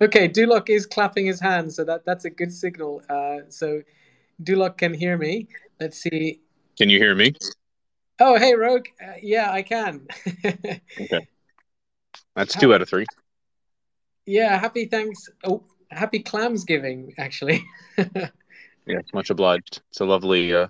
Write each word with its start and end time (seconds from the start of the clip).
Okay, 0.00 0.28
Duloc 0.28 0.68
is 0.68 0.86
clapping 0.86 1.26
his 1.26 1.40
hands, 1.40 1.74
so 1.76 1.84
that, 1.84 2.04
that's 2.04 2.24
a 2.24 2.30
good 2.30 2.52
signal. 2.52 3.02
Uh, 3.08 3.38
so 3.48 3.82
Duloc 4.42 4.78
can 4.78 4.94
hear 4.94 5.18
me. 5.18 5.48
Let's 5.80 6.00
see. 6.00 6.40
Can 6.76 6.88
you 6.88 6.98
hear 6.98 7.14
me? 7.14 7.32
Oh, 8.20 8.38
hey, 8.38 8.54
Rogue. 8.54 8.86
Uh, 9.02 9.12
yeah, 9.20 9.50
I 9.50 9.62
can. 9.62 10.06
okay. 10.46 11.28
That's 12.36 12.54
two 12.54 12.72
out 12.72 12.82
of 12.82 12.88
three. 12.88 13.06
Yeah, 14.26 14.58
happy 14.58 14.86
thanks. 14.86 15.28
Oh, 15.44 15.64
happy 15.90 16.22
Clamsgiving, 16.22 17.14
actually. 17.18 17.64
yes, 18.86 19.04
much 19.12 19.30
obliged. 19.30 19.80
It's 19.90 20.00
a 20.00 20.04
lovely, 20.04 20.54
uh, 20.54 20.68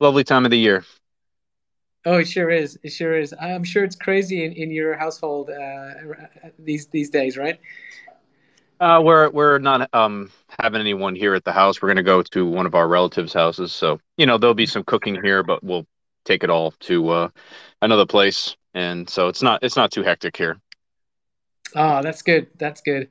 lovely 0.00 0.24
time 0.24 0.44
of 0.44 0.50
the 0.50 0.58
year. 0.58 0.84
Oh, 2.04 2.18
it 2.18 2.28
sure 2.28 2.50
is. 2.50 2.78
It 2.82 2.90
sure 2.90 3.18
is. 3.18 3.34
I'm 3.40 3.64
sure 3.64 3.82
it's 3.82 3.96
crazy 3.96 4.44
in, 4.44 4.52
in 4.52 4.70
your 4.70 4.96
household 4.96 5.50
uh, 5.50 5.90
these 6.58 6.86
these 6.86 7.10
days, 7.10 7.36
right? 7.36 7.58
Uh, 8.78 9.00
we're 9.02 9.30
we're 9.30 9.58
not 9.58 9.88
um 9.94 10.30
having 10.60 10.80
anyone 10.80 11.14
here 11.14 11.34
at 11.34 11.44
the 11.44 11.52
house. 11.52 11.80
We're 11.80 11.88
gonna 11.88 12.02
go 12.02 12.22
to 12.22 12.46
one 12.46 12.66
of 12.66 12.74
our 12.74 12.86
relatives' 12.88 13.32
houses. 13.32 13.72
So 13.72 14.00
you 14.16 14.26
know 14.26 14.36
there'll 14.36 14.54
be 14.54 14.66
some 14.66 14.84
cooking 14.84 15.20
here, 15.22 15.42
but 15.42 15.64
we'll 15.64 15.86
take 16.24 16.44
it 16.44 16.50
all 16.50 16.72
to 16.72 17.08
uh, 17.08 17.28
another 17.80 18.04
place, 18.04 18.56
and 18.74 19.08
so 19.08 19.28
it's 19.28 19.42
not 19.42 19.62
it's 19.62 19.76
not 19.76 19.90
too 19.90 20.02
hectic 20.02 20.36
here. 20.36 20.60
Oh, 21.74 22.02
that's 22.02 22.22
good. 22.22 22.48
That's 22.58 22.82
good. 22.82 23.08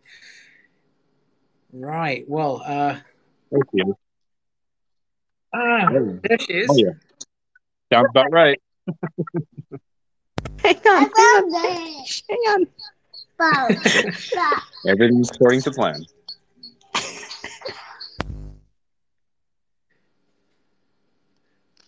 Right. 1.74 2.26
Well, 2.28 2.62
uh, 2.66 2.98
thank 3.52 3.66
you. 3.74 3.98
Ah, 5.54 5.90
there 6.24 6.40
she 6.40 6.54
is. 6.54 6.70
Oh, 6.70 6.78
yeah. 6.78 6.92
Sounds 7.92 8.08
about 8.10 8.32
right. 8.32 8.62
hang 10.60 10.76
on, 10.76 11.12
hang 11.16 11.44
on, 11.44 12.06
hang 12.30 12.40
on. 12.50 12.68
Everything's 14.88 15.30
according 15.32 15.62
to 15.62 15.72
plan. 15.72 16.06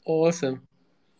Awesome. 0.05 0.61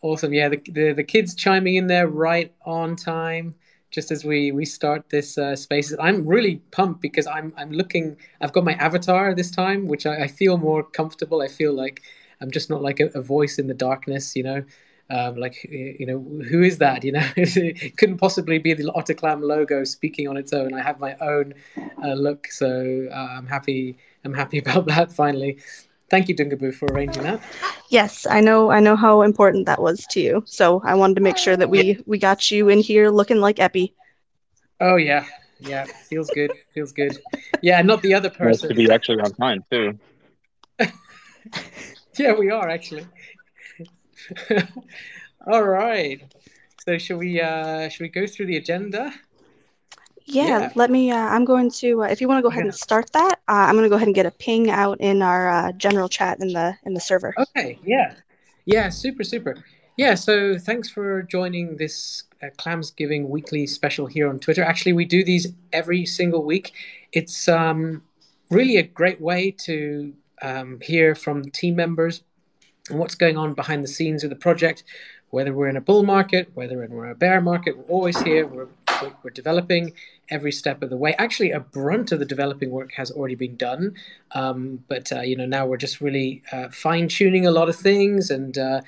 Awesome. 0.02 0.32
Yeah, 0.32 0.48
the, 0.48 0.60
the, 0.66 0.92
the 0.92 1.04
kids 1.04 1.34
chiming 1.34 1.76
in 1.76 1.86
there 1.86 2.08
right 2.08 2.52
on 2.64 2.96
time, 2.96 3.54
just 3.90 4.10
as 4.10 4.24
we 4.24 4.52
we 4.52 4.64
start 4.64 5.10
this 5.10 5.36
uh, 5.36 5.56
space. 5.56 5.94
I'm 6.00 6.26
really 6.26 6.56
pumped 6.70 7.00
because 7.00 7.26
I'm 7.26 7.52
I'm 7.56 7.70
looking. 7.70 8.16
I've 8.40 8.52
got 8.52 8.64
my 8.64 8.74
avatar 8.74 9.34
this 9.34 9.50
time, 9.50 9.86
which 9.86 10.06
I, 10.06 10.24
I 10.24 10.26
feel 10.28 10.56
more 10.56 10.82
comfortable. 10.82 11.42
I 11.42 11.48
feel 11.48 11.72
like 11.72 12.02
I'm 12.40 12.50
just 12.50 12.70
not 12.70 12.82
like 12.82 13.00
a, 13.00 13.06
a 13.14 13.20
voice 13.20 13.58
in 13.58 13.66
the 13.66 13.74
darkness, 13.74 14.36
you 14.36 14.42
know 14.42 14.64
um, 15.10 15.36
like 15.36 15.64
you 15.64 16.06
know 16.06 16.18
who 16.44 16.62
is 16.62 16.78
that 16.78 17.04
you 17.04 17.12
know? 17.12 17.26
It 17.36 17.96
couldn't 17.96 18.18
possibly 18.18 18.58
be 18.58 18.74
the 18.74 18.84
OtterClam 18.84 19.42
logo 19.42 19.84
speaking 19.84 20.28
on 20.28 20.36
its 20.36 20.52
own. 20.52 20.74
I 20.74 20.82
have 20.82 21.00
my 21.00 21.16
own 21.20 21.54
uh, 22.02 22.14
look 22.14 22.46
so 22.50 23.08
uh, 23.10 23.28
i'm 23.36 23.46
happy 23.46 23.96
i'm 24.24 24.34
happy 24.34 24.58
about 24.64 24.86
that 24.86 25.12
finally. 25.12 25.58
Thank 26.10 26.28
you 26.30 26.34
dungabu 26.34 26.74
for 26.74 26.86
arranging 26.86 27.22
that. 27.24 27.40
Yes 27.90 28.26
i 28.26 28.40
know 28.40 28.70
i 28.70 28.80
know 28.80 28.96
how 28.96 29.22
important 29.22 29.66
that 29.66 29.80
was 29.80 30.06
to 30.08 30.20
you. 30.20 30.42
So 30.46 30.82
i 30.84 30.94
wanted 30.94 31.14
to 31.14 31.22
make 31.22 31.38
sure 31.38 31.56
that 31.56 31.70
we 31.70 31.98
we 32.06 32.18
got 32.18 32.50
you 32.50 32.68
in 32.68 32.80
here 32.80 33.10
looking 33.10 33.38
like 33.38 33.58
epi. 33.60 33.94
Oh 34.80 34.96
yeah. 34.96 35.24
Yeah 35.60 35.84
feels 35.84 36.30
good 36.30 36.52
feels 36.74 36.92
good. 36.92 37.18
Yeah 37.62 37.80
not 37.82 38.02
the 38.02 38.14
other 38.14 38.30
person 38.30 38.48
nice 38.48 38.60
to 38.60 38.74
be 38.74 38.90
actually 38.90 39.20
on 39.20 39.32
time 39.34 39.64
too. 39.70 39.98
Yeah 42.18 42.32
we 42.32 42.50
are 42.50 42.68
actually 42.68 43.06
All 45.46 45.64
right. 45.64 46.22
So 46.84 46.98
should 46.98 47.18
we 47.18 47.40
uh 47.40 47.88
should 47.88 48.02
we 48.02 48.08
go 48.08 48.26
through 48.26 48.46
the 48.46 48.56
agenda? 48.56 49.12
Yeah, 50.28 50.46
yeah. 50.46 50.72
let 50.74 50.90
me. 50.90 51.10
Uh, 51.10 51.16
I'm 51.16 51.46
going 51.46 51.70
to. 51.70 52.02
Uh, 52.02 52.06
if 52.06 52.20
you 52.20 52.28
want 52.28 52.38
to 52.38 52.42
go 52.42 52.48
ahead 52.48 52.64
yeah. 52.64 52.68
and 52.68 52.74
start 52.74 53.10
that, 53.12 53.40
uh, 53.48 53.66
I'm 53.66 53.74
going 53.74 53.84
to 53.84 53.88
go 53.88 53.96
ahead 53.96 54.08
and 54.08 54.14
get 54.14 54.26
a 54.26 54.30
ping 54.30 54.70
out 54.70 55.00
in 55.00 55.22
our 55.22 55.48
uh, 55.48 55.72
general 55.72 56.08
chat 56.08 56.38
in 56.40 56.52
the 56.52 56.76
in 56.84 56.92
the 56.92 57.00
server. 57.00 57.34
Okay. 57.38 57.78
Yeah. 57.82 58.14
Yeah. 58.66 58.90
Super. 58.90 59.24
Super. 59.24 59.56
Yeah. 59.96 60.14
So 60.14 60.58
thanks 60.58 60.90
for 60.90 61.22
joining 61.22 61.78
this 61.78 62.24
uh, 62.42 62.48
Clamsgiving 62.58 63.28
weekly 63.28 63.66
special 63.66 64.06
here 64.06 64.28
on 64.28 64.38
Twitter. 64.38 64.62
Actually, 64.62 64.92
we 64.92 65.06
do 65.06 65.24
these 65.24 65.46
every 65.72 66.04
single 66.04 66.44
week. 66.44 66.74
It's 67.12 67.48
um, 67.48 68.02
really 68.50 68.76
a 68.76 68.82
great 68.82 69.22
way 69.22 69.50
to 69.64 70.12
um, 70.42 70.78
hear 70.82 71.14
from 71.14 71.50
team 71.50 71.74
members 71.74 72.22
and 72.90 72.98
what's 72.98 73.14
going 73.14 73.36
on 73.36 73.54
behind 73.54 73.84
the 73.84 73.88
scenes 73.88 74.24
of 74.24 74.30
the 74.30 74.36
project, 74.36 74.84
whether 75.30 75.52
we're 75.52 75.68
in 75.68 75.76
a 75.76 75.80
bull 75.80 76.02
market, 76.02 76.50
whether 76.54 76.76
we're 76.76 77.04
in 77.04 77.10
a 77.10 77.14
bear 77.14 77.40
market, 77.40 77.76
we're 77.76 77.84
always 77.84 78.18
here. 78.22 78.46
We're, 78.46 78.68
we're 79.22 79.30
developing 79.30 79.92
every 80.30 80.52
step 80.52 80.82
of 80.82 80.90
the 80.90 80.96
way. 80.96 81.14
Actually, 81.18 81.52
a 81.52 81.60
brunt 81.60 82.12
of 82.12 82.18
the 82.18 82.24
developing 82.24 82.70
work 82.70 82.92
has 82.92 83.10
already 83.10 83.34
been 83.34 83.56
done, 83.56 83.94
um, 84.32 84.82
but 84.88 85.12
uh, 85.12 85.20
you 85.20 85.36
know 85.36 85.46
now 85.46 85.66
we're 85.66 85.76
just 85.76 86.00
really 86.00 86.42
uh, 86.52 86.68
fine 86.70 87.08
tuning 87.08 87.46
a 87.46 87.50
lot 87.50 87.68
of 87.68 87.76
things 87.76 88.30
and 88.30 88.58
uh, 88.58 88.80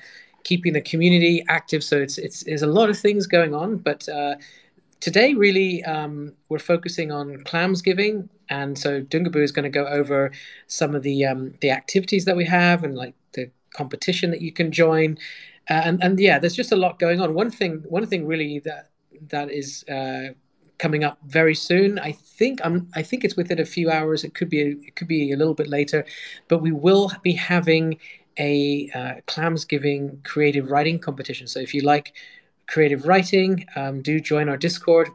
keeping 0.43 0.73
the 0.73 0.81
community 0.81 1.45
active. 1.47 1.83
So 1.83 1.97
it's 1.97 2.17
it's 2.17 2.43
there's 2.43 2.63
a 2.63 2.67
lot 2.67 2.89
of 2.89 2.97
things 2.97 3.27
going 3.27 3.53
on, 3.53 3.77
but 3.77 4.09
uh, 4.09 4.35
today 4.99 5.33
really 5.33 5.83
um, 5.83 6.33
we're 6.49 6.59
focusing 6.59 7.11
on 7.11 7.37
Clamsgiving 7.43 8.29
and 8.51 8.77
so 8.77 9.01
dungabu 9.01 9.37
is 9.37 9.51
going 9.51 9.63
to 9.63 9.69
go 9.69 9.87
over 9.87 10.31
some 10.67 10.93
of 10.93 11.01
the 11.01 11.25
um, 11.25 11.53
the 11.61 11.71
activities 11.71 12.25
that 12.25 12.35
we 12.35 12.45
have 12.45 12.83
and 12.83 12.95
like 12.95 13.15
competition 13.73 14.31
that 14.31 14.41
you 14.41 14.51
can 14.51 14.71
join. 14.71 15.17
Uh, 15.69 15.81
and 15.85 16.03
and 16.03 16.19
yeah, 16.19 16.39
there's 16.39 16.55
just 16.55 16.71
a 16.71 16.75
lot 16.75 16.99
going 16.99 17.21
on. 17.21 17.33
One 17.33 17.51
thing 17.51 17.83
one 17.87 18.05
thing 18.05 18.25
really 18.25 18.59
that 18.59 18.89
that 19.29 19.51
is 19.51 19.83
uh, 19.89 20.33
coming 20.77 21.03
up 21.03 21.19
very 21.25 21.55
soon. 21.55 21.99
I 21.99 22.11
think 22.11 22.59
I'm 22.63 22.89
I 22.95 23.03
think 23.03 23.23
it's 23.23 23.37
within 23.37 23.59
a 23.59 23.65
few 23.65 23.89
hours. 23.89 24.23
It 24.23 24.33
could 24.33 24.49
be 24.49 24.61
it 24.87 24.95
could 24.95 25.07
be 25.07 25.31
a 25.31 25.37
little 25.37 25.53
bit 25.53 25.67
later, 25.67 26.05
but 26.47 26.61
we 26.61 26.71
will 26.71 27.11
be 27.21 27.33
having 27.33 27.99
a 28.37 28.89
uh, 28.95 29.15
Clamsgiving 29.27 30.23
creative 30.23 30.71
writing 30.71 30.99
competition. 30.99 31.47
So 31.47 31.59
if 31.59 31.73
you 31.73 31.81
like 31.81 32.13
creative 32.67 33.05
writing, 33.05 33.65
um, 33.75 34.01
do 34.01 34.19
join 34.19 34.49
our 34.49 34.57
Discord 34.57 35.09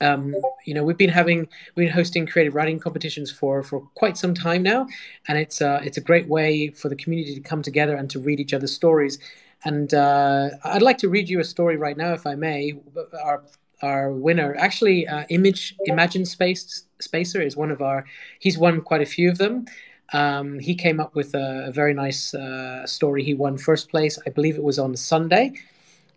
um, 0.00 0.34
you 0.64 0.74
know, 0.74 0.82
we've 0.82 0.96
been 0.96 1.10
having 1.10 1.48
we've 1.74 1.86
been 1.86 1.94
hosting 1.94 2.26
creative 2.26 2.54
writing 2.54 2.78
competitions 2.78 3.30
for 3.30 3.62
for 3.62 3.80
quite 3.94 4.16
some 4.16 4.34
time 4.34 4.62
now, 4.62 4.86
and 5.26 5.38
it's 5.38 5.60
uh, 5.60 5.80
it's 5.82 5.96
a 5.96 6.00
great 6.00 6.28
way 6.28 6.70
for 6.70 6.88
the 6.88 6.96
community 6.96 7.34
to 7.34 7.40
come 7.40 7.62
together 7.62 7.96
and 7.96 8.08
to 8.10 8.20
read 8.20 8.40
each 8.40 8.54
other's 8.54 8.72
stories. 8.72 9.18
And 9.64 9.92
uh, 9.92 10.50
I'd 10.64 10.82
like 10.82 10.98
to 10.98 11.08
read 11.08 11.28
you 11.28 11.40
a 11.40 11.44
story 11.44 11.76
right 11.76 11.96
now, 11.96 12.12
if 12.12 12.26
I 12.26 12.34
may. 12.36 12.74
Our 13.22 13.42
our 13.82 14.12
winner, 14.12 14.54
actually, 14.56 15.06
uh, 15.06 15.24
Image 15.30 15.74
Imagine 15.86 16.24
Space 16.24 16.84
Spacer 17.00 17.42
is 17.42 17.56
one 17.56 17.70
of 17.70 17.82
our. 17.82 18.04
He's 18.38 18.56
won 18.58 18.80
quite 18.82 19.02
a 19.02 19.06
few 19.06 19.28
of 19.28 19.38
them. 19.38 19.66
Um, 20.12 20.58
he 20.58 20.74
came 20.74 21.00
up 21.00 21.14
with 21.14 21.34
a, 21.34 21.66
a 21.66 21.72
very 21.72 21.92
nice 21.92 22.32
uh, 22.32 22.86
story. 22.86 23.22
He 23.22 23.34
won 23.34 23.58
first 23.58 23.90
place, 23.90 24.18
I 24.26 24.30
believe 24.30 24.56
it 24.56 24.62
was 24.62 24.78
on 24.78 24.96
Sunday 24.96 25.52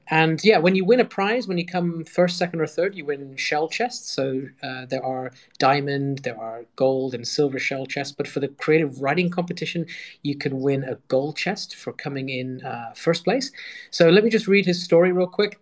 and 0.08 0.44
yeah, 0.44 0.58
when 0.58 0.76
you 0.76 0.84
win 0.84 1.00
a 1.00 1.06
prize, 1.06 1.48
when 1.48 1.58
you 1.58 1.66
come 1.66 2.04
first, 2.04 2.38
second, 2.38 2.60
or 2.60 2.68
third, 2.68 2.96
you 2.96 3.06
win 3.06 3.36
shell 3.38 3.70
chests. 3.70 4.12
So 4.12 4.44
uh, 4.62 4.86
there 4.86 5.04
are 5.06 5.32
diamond, 5.58 6.20
there 6.20 6.40
are 6.40 6.66
gold 6.76 7.14
and 7.14 7.28
silver 7.28 7.60
shell 7.60 7.86
chests. 7.86 8.14
But 8.16 8.28
for 8.28 8.40
the 8.40 8.50
creative 8.50 9.02
writing 9.02 9.30
competition, 9.30 9.86
you 10.22 10.36
can 10.36 10.60
win 10.60 10.84
a 10.84 10.96
gold 11.08 11.38
chest 11.38 11.76
for 11.76 11.94
coming 11.94 12.30
in 12.30 12.64
uh, 12.64 12.94
first 12.96 13.24
place. 13.24 13.52
So 13.90 14.10
let 14.10 14.24
me 14.24 14.30
just 14.30 14.48
read 14.48 14.66
his 14.66 14.84
story 14.84 15.12
real 15.12 15.28
quick. 15.28 15.60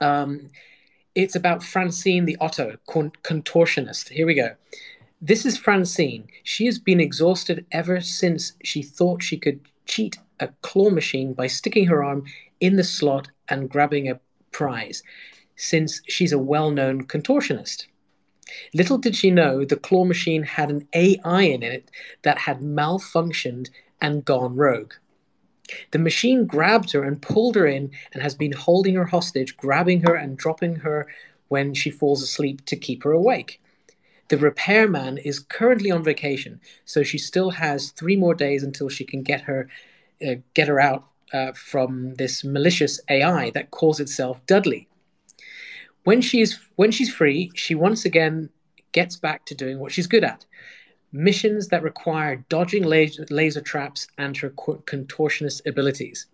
Um, 0.00 0.50
it's 1.14 1.36
about 1.36 1.62
Francine 1.62 2.24
the 2.24 2.36
Otto, 2.40 2.76
contortionist. 2.86 4.10
Here 4.10 4.26
we 4.26 4.34
go. 4.34 4.56
This 5.20 5.46
is 5.46 5.56
Francine. 5.56 6.28
She 6.42 6.66
has 6.66 6.78
been 6.78 7.00
exhausted 7.00 7.64
ever 7.72 8.00
since 8.00 8.52
she 8.62 8.82
thought 8.82 9.22
she 9.22 9.38
could 9.38 9.60
cheat 9.86 10.18
a 10.38 10.48
claw 10.60 10.90
machine 10.90 11.32
by 11.32 11.46
sticking 11.46 11.86
her 11.86 12.04
arm 12.04 12.24
in 12.60 12.76
the 12.76 12.84
slot 12.84 13.28
and 13.48 13.70
grabbing 13.70 14.08
a 14.08 14.20
prize, 14.50 15.02
since 15.56 16.02
she's 16.08 16.32
a 16.32 16.38
well 16.38 16.70
known 16.70 17.04
contortionist. 17.04 17.86
Little 18.72 18.98
did 18.98 19.16
she 19.16 19.30
know 19.30 19.64
the 19.64 19.76
claw 19.76 20.04
machine 20.04 20.44
had 20.44 20.70
an 20.70 20.88
AI 20.92 21.42
in 21.42 21.62
it 21.62 21.90
that 22.22 22.38
had 22.38 22.60
malfunctioned 22.60 23.70
and 24.00 24.24
gone 24.24 24.54
rogue. 24.56 24.94
The 25.90 25.98
machine 25.98 26.46
grabbed 26.46 26.92
her 26.92 27.02
and 27.02 27.20
pulled 27.20 27.56
her 27.56 27.66
in 27.66 27.90
and 28.12 28.22
has 28.22 28.34
been 28.34 28.52
holding 28.52 28.94
her 28.94 29.06
hostage, 29.06 29.56
grabbing 29.56 30.02
her 30.02 30.14
and 30.14 30.38
dropping 30.38 30.76
her 30.76 31.08
when 31.48 31.74
she 31.74 31.90
falls 31.90 32.22
asleep 32.22 32.64
to 32.66 32.76
keep 32.76 33.02
her 33.02 33.12
awake. 33.12 33.60
The 34.28 34.38
repairman 34.38 35.18
is 35.18 35.38
currently 35.38 35.90
on 35.90 36.02
vacation, 36.02 36.60
so 36.84 37.02
she 37.02 37.18
still 37.18 37.50
has 37.50 37.90
three 37.90 38.16
more 38.16 38.34
days 38.34 38.62
until 38.62 38.88
she 38.88 39.04
can 39.04 39.22
get 39.22 39.42
her 39.42 39.68
uh, 40.26 40.36
get 40.54 40.68
her 40.68 40.80
out 40.80 41.04
uh, 41.32 41.52
from 41.52 42.14
this 42.14 42.44
malicious 42.44 43.00
AI 43.10 43.50
that 43.50 43.70
calls 43.70 44.00
itself 44.00 44.44
Dudley. 44.46 44.88
When 46.04 46.20
she's 46.20 46.58
when 46.76 46.90
she's 46.92 47.12
free, 47.12 47.50
she 47.54 47.74
once 47.74 48.04
again 48.04 48.50
gets 48.92 49.16
back 49.16 49.44
to 49.46 49.54
doing 49.54 49.78
what 49.80 49.92
she's 49.92 50.06
good 50.06 50.24
at: 50.24 50.46
missions 51.12 51.68
that 51.68 51.82
require 51.82 52.44
dodging 52.48 52.84
laser, 52.84 53.26
laser 53.30 53.60
traps 53.60 54.06
and 54.18 54.36
her 54.36 54.50
contortionist 54.50 55.66
abilities. 55.66 56.26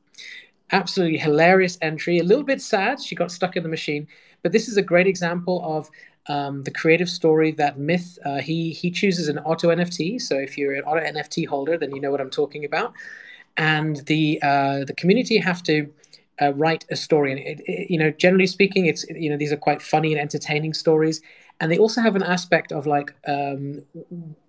absolutely 0.72 1.18
hilarious 1.18 1.78
entry. 1.82 2.18
A 2.18 2.24
little 2.24 2.44
bit 2.44 2.60
sad, 2.60 3.00
she 3.00 3.14
got 3.14 3.30
stuck 3.30 3.56
in 3.56 3.62
the 3.62 3.68
machine, 3.68 4.06
but 4.42 4.52
this 4.52 4.68
is 4.68 4.76
a 4.76 4.82
great 4.82 5.06
example 5.06 5.62
of 5.64 5.90
um, 6.28 6.62
the 6.64 6.70
creative 6.70 7.10
story 7.10 7.52
that 7.52 7.78
Myth 7.78 8.18
uh, 8.24 8.38
he 8.40 8.70
he 8.72 8.90
chooses 8.90 9.28
an 9.28 9.38
Otto 9.44 9.68
NFT. 9.68 10.20
So 10.20 10.36
if 10.36 10.56
you're 10.56 10.74
an 10.74 10.84
Otto 10.86 11.00
NFT 11.00 11.46
holder, 11.46 11.76
then 11.76 11.94
you 11.94 12.00
know 12.00 12.10
what 12.10 12.20
I'm 12.20 12.30
talking 12.30 12.64
about. 12.64 12.92
And 13.56 13.96
the 14.06 14.40
uh, 14.43 14.84
the 14.84 14.94
community 14.94 15.38
have 15.38 15.62
to 15.64 15.93
uh, 16.40 16.52
write 16.54 16.84
a 16.90 16.96
story, 16.96 17.32
and 17.32 17.40
it, 17.40 17.60
it, 17.66 17.90
you 17.90 17.99
know, 17.99 18.10
generally 18.10 18.46
speaking, 18.46 18.87
it's 18.87 19.04
you 19.10 19.28
know 19.28 19.37
these 19.37 19.52
are 19.52 19.56
quite 19.56 19.82
funny 19.82 20.12
and 20.12 20.20
entertaining 20.20 20.72
stories, 20.72 21.20
and 21.62 21.70
they 21.70 21.78
also 21.78 22.00
have 22.00 22.16
an 22.16 22.24
aspect 22.24 22.72
of 22.72 22.88
like 22.88 23.14
um, 23.28 23.82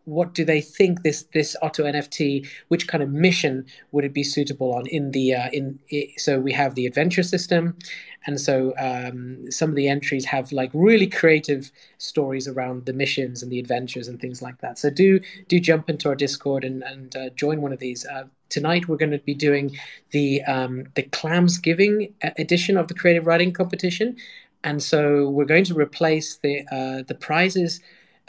what 0.06 0.34
do 0.34 0.44
they 0.44 0.60
think 0.60 1.04
this 1.04 1.28
this 1.32 1.56
Otto 1.62 1.84
nft 1.84 2.48
which 2.70 2.88
kind 2.88 3.04
of 3.04 3.10
mission 3.10 3.66
would 3.92 4.04
it 4.04 4.14
be 4.14 4.24
suitable 4.24 4.74
on 4.74 4.88
in 4.88 5.12
the 5.12 5.36
uh, 5.36 5.50
in 5.54 5.80
it, 5.90 6.20
so 6.20 6.40
we 6.40 6.52
have 6.52 6.74
the 6.76 6.88
adventure 6.88 7.24
system. 7.24 7.78
And 8.26 8.40
so 8.40 8.74
um, 8.80 9.52
some 9.52 9.70
of 9.70 9.76
the 9.76 9.90
entries 9.90 10.26
have 10.26 10.52
like 10.54 10.72
really 10.74 11.08
creative 11.08 11.72
stories 11.98 12.48
around 12.48 12.86
the 12.86 12.94
missions 12.94 13.44
and 13.44 13.52
the 13.52 13.60
adventures 13.60 14.08
and 14.08 14.20
things 14.20 14.42
like 14.42 14.60
that. 14.62 14.80
So 14.80 14.90
do 14.90 15.20
do 15.48 15.60
jump 15.60 15.90
into 15.92 16.10
our 16.10 16.16
discord 16.16 16.64
and 16.64 16.84
and 16.84 17.16
uh, 17.16 17.30
join 17.36 17.62
one 17.62 17.74
of 17.74 17.80
these. 17.80 18.08
Uh, 18.08 18.24
tonight 18.50 18.88
we're 18.88 18.98
going 18.98 19.12
to 19.12 19.20
be 19.20 19.36
doing 19.36 19.78
the 20.12 20.42
um, 20.44 20.86
the 20.96 21.04
Clamsgiving 21.04 22.12
edition 22.40 22.76
of 22.76 22.88
the 22.88 22.96
creative 22.96 23.28
writing 23.28 23.54
competition 23.54 24.18
and 24.64 24.82
so 24.82 25.30
we're 25.30 25.46
going 25.46 25.66
to 25.66 25.76
replace 25.76 26.38
the 26.38 26.62
uh, 26.72 27.04
the 27.08 27.16
prizes. 27.16 27.82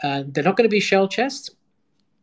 Uh, 0.03 0.23
they're 0.27 0.43
not 0.43 0.57
going 0.57 0.69
to 0.69 0.73
be 0.73 0.79
shell 0.79 1.07
chests 1.07 1.49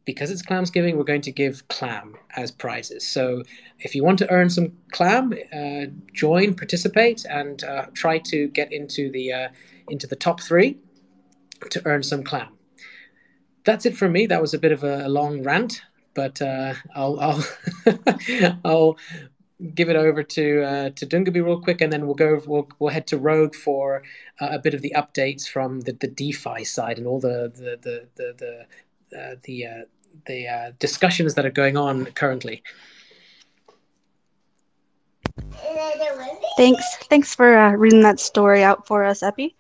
because 0.04 0.30
it's 0.30 0.42
Clamsgiving. 0.42 0.96
We're 0.96 1.04
going 1.04 1.22
to 1.22 1.32
give 1.32 1.66
clam 1.68 2.16
as 2.36 2.50
prizes. 2.50 3.06
So 3.06 3.42
if 3.78 3.94
you 3.94 4.04
want 4.04 4.18
to 4.18 4.30
earn 4.30 4.50
some 4.50 4.72
clam, 4.92 5.32
uh, 5.52 5.86
join, 6.12 6.54
participate, 6.54 7.24
and 7.24 7.62
uh, 7.64 7.86
try 7.94 8.18
to 8.18 8.48
get 8.48 8.72
into 8.72 9.10
the 9.10 9.32
uh, 9.32 9.48
into 9.88 10.06
the 10.06 10.16
top 10.16 10.40
three 10.40 10.78
to 11.70 11.82
earn 11.86 12.02
some 12.02 12.22
clam. 12.22 12.48
That's 13.64 13.86
it 13.86 13.96
from 13.96 14.12
me. 14.12 14.26
That 14.26 14.40
was 14.40 14.54
a 14.54 14.58
bit 14.58 14.72
of 14.72 14.82
a, 14.82 15.06
a 15.06 15.08
long 15.08 15.42
rant, 15.42 15.82
but 16.14 16.42
uh, 16.42 16.74
I'll 16.94 17.18
I'll 17.20 17.44
I'll 18.64 18.98
give 19.74 19.88
it 19.88 19.96
over 19.96 20.22
to 20.22 20.62
uh, 20.62 20.90
to 20.90 21.06
Dungaby 21.06 21.40
real 21.40 21.60
quick, 21.60 21.80
and 21.80 21.92
then 21.92 22.06
we'll 22.06 22.14
go. 22.14 22.40
We'll, 22.46 22.68
we'll 22.78 22.90
head 22.90 23.06
to 23.08 23.18
Rogue 23.18 23.54
for 23.54 24.02
uh, 24.40 24.48
a 24.50 24.58
bit 24.58 24.74
of 24.74 24.82
the 24.82 24.94
updates 24.96 25.48
from 25.48 25.80
the, 25.80 25.92
the 25.92 26.08
DeFi 26.08 26.64
side 26.64 26.98
and 26.98 27.06
all 27.06 27.20
the 27.20 27.52
the 27.54 27.78
the 27.80 28.08
the 28.16 28.66
the, 29.10 29.18
uh, 29.18 29.36
the, 29.42 29.66
uh, 29.66 29.84
the 30.26 30.48
uh, 30.48 30.72
discussions 30.78 31.34
that 31.34 31.46
are 31.46 31.50
going 31.50 31.76
on 31.76 32.06
currently. 32.06 32.62
Thanks, 36.56 36.96
thanks 37.08 37.34
for 37.34 37.56
uh, 37.56 37.72
reading 37.72 38.02
that 38.02 38.20
story 38.20 38.62
out 38.62 38.86
for 38.86 39.04
us, 39.04 39.22
Epi. 39.22 39.56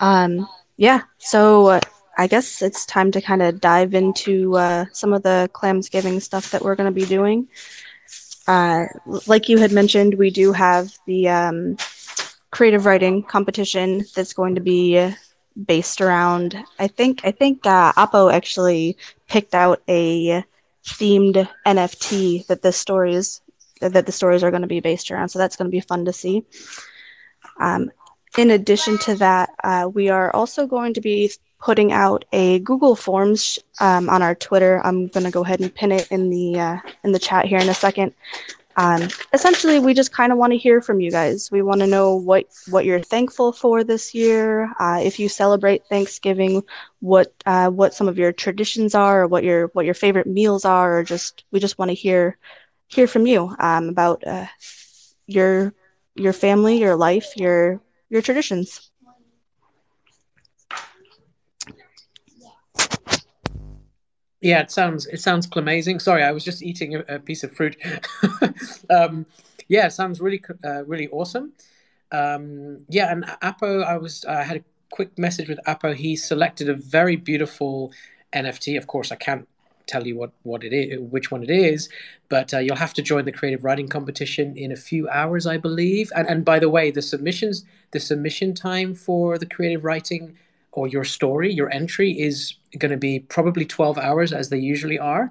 Um, 0.00 0.48
yeah, 0.76 1.02
so 1.18 1.80
I 2.16 2.26
guess 2.26 2.62
it's 2.62 2.86
time 2.86 3.10
to 3.12 3.20
kind 3.20 3.42
of 3.42 3.60
dive 3.60 3.94
into 3.94 4.54
some 4.92 5.12
of 5.12 5.22
the 5.22 5.50
Clamsgiving 5.52 6.20
stuff 6.22 6.50
that 6.50 6.62
we're 6.62 6.74
going 6.74 6.92
to 6.92 7.00
be 7.00 7.06
doing. 7.06 7.48
Uh, 8.46 8.84
like 9.26 9.48
you 9.48 9.58
had 9.58 9.72
mentioned, 9.72 10.14
we 10.14 10.30
do 10.30 10.52
have 10.52 10.92
the 11.06 11.28
um, 11.28 11.76
creative 12.50 12.86
writing 12.86 13.22
competition 13.22 14.04
that's 14.14 14.32
going 14.32 14.54
to 14.54 14.60
be 14.60 15.12
based 15.66 16.00
around. 16.00 16.56
I 16.78 16.88
think 16.88 17.20
I 17.24 17.30
think 17.32 17.66
uh, 17.66 17.92
Oppo 17.92 18.32
actually 18.32 18.96
picked 19.28 19.54
out 19.54 19.80
a 19.88 20.44
themed 20.84 21.48
NFT 21.66 22.46
that 22.48 22.62
the 22.62 22.72
stories 22.72 23.40
that 23.80 24.06
the 24.06 24.12
stories 24.12 24.42
are 24.42 24.50
going 24.50 24.62
to 24.62 24.68
be 24.68 24.80
based 24.80 25.10
around. 25.10 25.28
So 25.28 25.38
that's 25.38 25.56
going 25.56 25.70
to 25.70 25.74
be 25.74 25.80
fun 25.80 26.04
to 26.06 26.12
see. 26.12 26.44
Um, 27.60 27.90
in 28.38 28.50
addition 28.50 28.98
to 28.98 29.14
that, 29.16 29.50
uh, 29.62 29.88
we 29.92 30.08
are 30.08 30.34
also 30.34 30.66
going 30.66 30.94
to 30.94 31.00
be 31.00 31.30
putting 31.62 31.92
out 31.92 32.24
a 32.32 32.58
Google 32.60 32.96
Forms 32.96 33.58
um, 33.80 34.10
on 34.10 34.22
our 34.22 34.34
Twitter. 34.34 34.80
I'm 34.84 35.06
going 35.08 35.24
to 35.24 35.30
go 35.30 35.44
ahead 35.44 35.60
and 35.60 35.74
pin 35.74 35.92
it 35.92 36.08
in 36.10 36.28
the 36.30 36.58
uh, 36.58 36.76
in 37.04 37.12
the 37.12 37.18
chat 37.18 37.46
here 37.46 37.58
in 37.58 37.68
a 37.68 37.74
second. 37.74 38.12
Um, 38.76 39.08
essentially, 39.32 39.78
we 39.78 39.94
just 39.94 40.12
kind 40.12 40.32
of 40.32 40.38
want 40.38 40.52
to 40.52 40.58
hear 40.58 40.80
from 40.80 41.00
you 41.00 41.10
guys. 41.10 41.50
We 41.50 41.62
want 41.62 41.80
to 41.80 41.86
know 41.86 42.16
what 42.16 42.46
what 42.70 42.84
you're 42.84 43.00
thankful 43.00 43.52
for 43.52 43.84
this 43.84 44.14
year. 44.14 44.72
Uh, 44.80 45.00
if 45.02 45.18
you 45.18 45.28
celebrate 45.28 45.84
Thanksgiving, 45.86 46.62
what 47.00 47.32
uh, 47.46 47.68
what 47.70 47.94
some 47.94 48.08
of 48.08 48.18
your 48.18 48.32
traditions 48.32 48.94
are, 48.94 49.22
or 49.22 49.26
what 49.28 49.44
your 49.44 49.68
what 49.68 49.84
your 49.84 49.94
favorite 49.94 50.26
meals 50.26 50.64
are, 50.64 50.98
or 50.98 51.04
just 51.04 51.44
we 51.52 51.60
just 51.60 51.78
want 51.78 51.90
to 51.90 51.94
hear 51.94 52.38
hear 52.88 53.06
from 53.06 53.26
you 53.26 53.54
um, 53.58 53.88
about 53.88 54.26
uh, 54.26 54.46
your 55.26 55.74
your 56.14 56.32
family, 56.32 56.78
your 56.78 56.96
life, 56.96 57.36
your 57.36 57.80
your 58.10 58.22
traditions. 58.22 58.91
Yeah, 64.42 64.60
it 64.60 64.72
sounds 64.72 65.06
it 65.06 65.20
sounds 65.20 65.48
amazing. 65.54 66.00
Sorry, 66.00 66.22
I 66.24 66.32
was 66.32 66.44
just 66.44 66.62
eating 66.62 66.96
a, 66.96 67.04
a 67.08 67.18
piece 67.20 67.44
of 67.44 67.52
fruit. 67.52 67.76
um, 68.90 69.24
yeah, 69.68 69.88
sounds 69.88 70.20
really 70.20 70.42
uh, 70.64 70.84
really 70.84 71.08
awesome. 71.08 71.52
Um, 72.10 72.84
yeah, 72.88 73.12
and 73.12 73.24
Apo, 73.40 73.82
I 73.82 73.96
was 73.96 74.24
I 74.24 74.42
had 74.42 74.56
a 74.58 74.64
quick 74.90 75.16
message 75.16 75.48
with 75.48 75.60
Apo. 75.66 75.94
He 75.94 76.16
selected 76.16 76.68
a 76.68 76.74
very 76.74 77.14
beautiful 77.14 77.92
NFT. 78.32 78.76
Of 78.76 78.88
course, 78.88 79.12
I 79.12 79.16
can't 79.16 79.48
tell 79.86 80.06
you 80.06 80.16
what 80.16 80.32
what 80.42 80.64
it 80.64 80.72
is, 80.72 80.98
which 80.98 81.30
one 81.30 81.44
it 81.44 81.50
is, 81.50 81.88
but 82.28 82.52
uh, 82.52 82.58
you'll 82.58 82.76
have 82.76 82.94
to 82.94 83.02
join 83.02 83.24
the 83.24 83.32
creative 83.32 83.62
writing 83.62 83.86
competition 83.88 84.56
in 84.56 84.72
a 84.72 84.76
few 84.76 85.08
hours, 85.08 85.46
I 85.46 85.56
believe. 85.56 86.10
And 86.16 86.28
and 86.28 86.44
by 86.44 86.58
the 86.58 86.68
way, 86.68 86.90
the 86.90 87.02
submissions 87.02 87.64
the 87.92 88.00
submission 88.00 88.54
time 88.54 88.94
for 88.94 89.38
the 89.38 89.46
creative 89.46 89.84
writing 89.84 90.36
or 90.72 90.88
your 90.88 91.04
story, 91.04 91.52
your 91.52 91.70
entry 91.70 92.10
is 92.18 92.54
going 92.78 92.90
to 92.90 92.96
be 92.96 93.20
probably 93.20 93.64
12 93.64 93.98
hours 93.98 94.32
as 94.32 94.48
they 94.48 94.58
usually 94.58 94.98
are. 94.98 95.30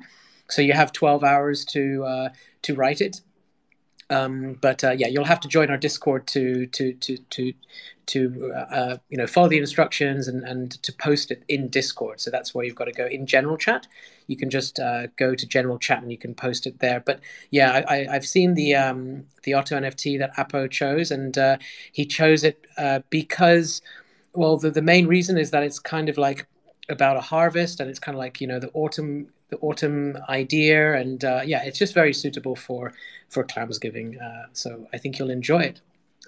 So 0.50 0.62
you 0.62 0.74
have 0.74 0.92
12 0.92 1.24
hours 1.24 1.66
to 1.66 2.04
uh, 2.04 2.30
to 2.64 2.76
write 2.76 3.02
it. 3.02 3.22
Um, 4.12 4.58
but 4.60 4.84
uh, 4.84 4.92
yeah, 4.92 5.08
you'll 5.08 5.24
have 5.24 5.40
to 5.40 5.48
join 5.48 5.70
our 5.70 5.78
Discord 5.78 6.28
to 6.28 6.66
to 6.68 6.94
to 6.94 7.18
to 7.18 7.54
to 8.08 8.54
uh, 8.54 8.98
you 9.10 9.18
know 9.18 9.26
follow 9.26 9.48
the 9.48 9.58
instructions 9.58 10.28
and 10.28 10.44
and 10.44 10.72
to 10.84 10.92
post 10.92 11.32
it 11.32 11.44
in 11.48 11.70
Discord. 11.70 12.20
So 12.20 12.30
that's 12.30 12.54
where 12.54 12.66
you've 12.66 12.76
got 12.76 12.86
to 12.86 12.92
go 12.92 13.06
in 13.06 13.26
general 13.26 13.56
chat. 13.56 13.88
You 14.28 14.36
can 14.36 14.50
just 14.50 14.82
uh, 14.82 15.08
go 15.16 15.34
to 15.34 15.48
general 15.48 15.80
chat 15.80 16.02
and 16.02 16.12
you 16.12 16.18
can 16.18 16.36
post 16.36 16.68
it 16.68 16.80
there. 16.80 17.00
But 17.00 17.22
yeah, 17.52 17.86
I, 17.88 18.06
have 18.12 18.28
seen 18.28 18.56
the 18.56 18.76
um, 18.76 19.28
the 19.44 19.54
Otto 19.54 19.80
NFT 19.80 20.20
that 20.20 20.38
Apo 20.38 20.68
chose, 20.68 21.10
and 21.10 21.38
uh, 21.38 21.58
he 21.94 22.06
chose 22.06 22.44
it 22.44 22.68
uh, 22.78 23.00
because 23.10 23.82
well, 24.34 24.58
the, 24.58 24.72
the 24.72 24.82
main 24.82 25.08
reason 25.08 25.38
is 25.38 25.52
that 25.52 25.64
it's 25.64 25.80
kind 25.80 26.10
of 26.10 26.18
like 26.18 26.48
about 26.90 27.18
a 27.18 27.22
harvest, 27.22 27.80
and 27.80 27.90
it's 27.90 28.00
kind 28.00 28.16
of 28.16 28.20
like 28.20 28.42
you 28.42 28.48
know 28.48 28.60
the 28.60 28.70
autumn 28.74 29.28
the 29.50 29.58
autumn 29.58 30.18
idea, 30.30 30.96
and 30.96 31.24
uh, 31.24 31.42
yeah, 31.46 31.64
it's 31.64 31.78
just 31.78 31.94
very 31.94 32.14
suitable 32.14 32.56
for 32.56 32.94
for 33.30 33.44
Clamsgiving. 33.44 34.22
Uh, 34.22 34.48
so 34.54 34.88
I 34.94 34.98
think 34.98 35.20
you'll 35.20 35.32
enjoy 35.32 35.62
it. 35.62 35.82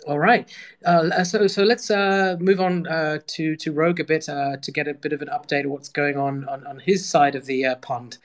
All 0.07 0.19
right, 0.19 0.51
uh, 0.85 1.23
so 1.23 1.47
so 1.47 1.63
let's 1.63 1.89
uh, 1.89 2.35
move 2.39 2.59
on 2.59 2.87
uh, 2.87 3.19
to 3.27 3.55
to 3.55 3.71
Rogue 3.71 3.99
a 3.99 4.03
bit 4.03 4.27
uh, 4.27 4.57
to 4.57 4.71
get 4.71 4.87
a 4.87 4.93
bit 4.93 5.13
of 5.13 5.21
an 5.21 5.29
update 5.29 5.65
of 5.65 5.71
what's 5.71 5.89
going 5.89 6.17
on 6.17 6.47
on, 6.49 6.65
on 6.67 6.79
his 6.79 7.07
side 7.07 7.35
of 7.35 7.45
the 7.45 7.75
pond. 7.81 8.17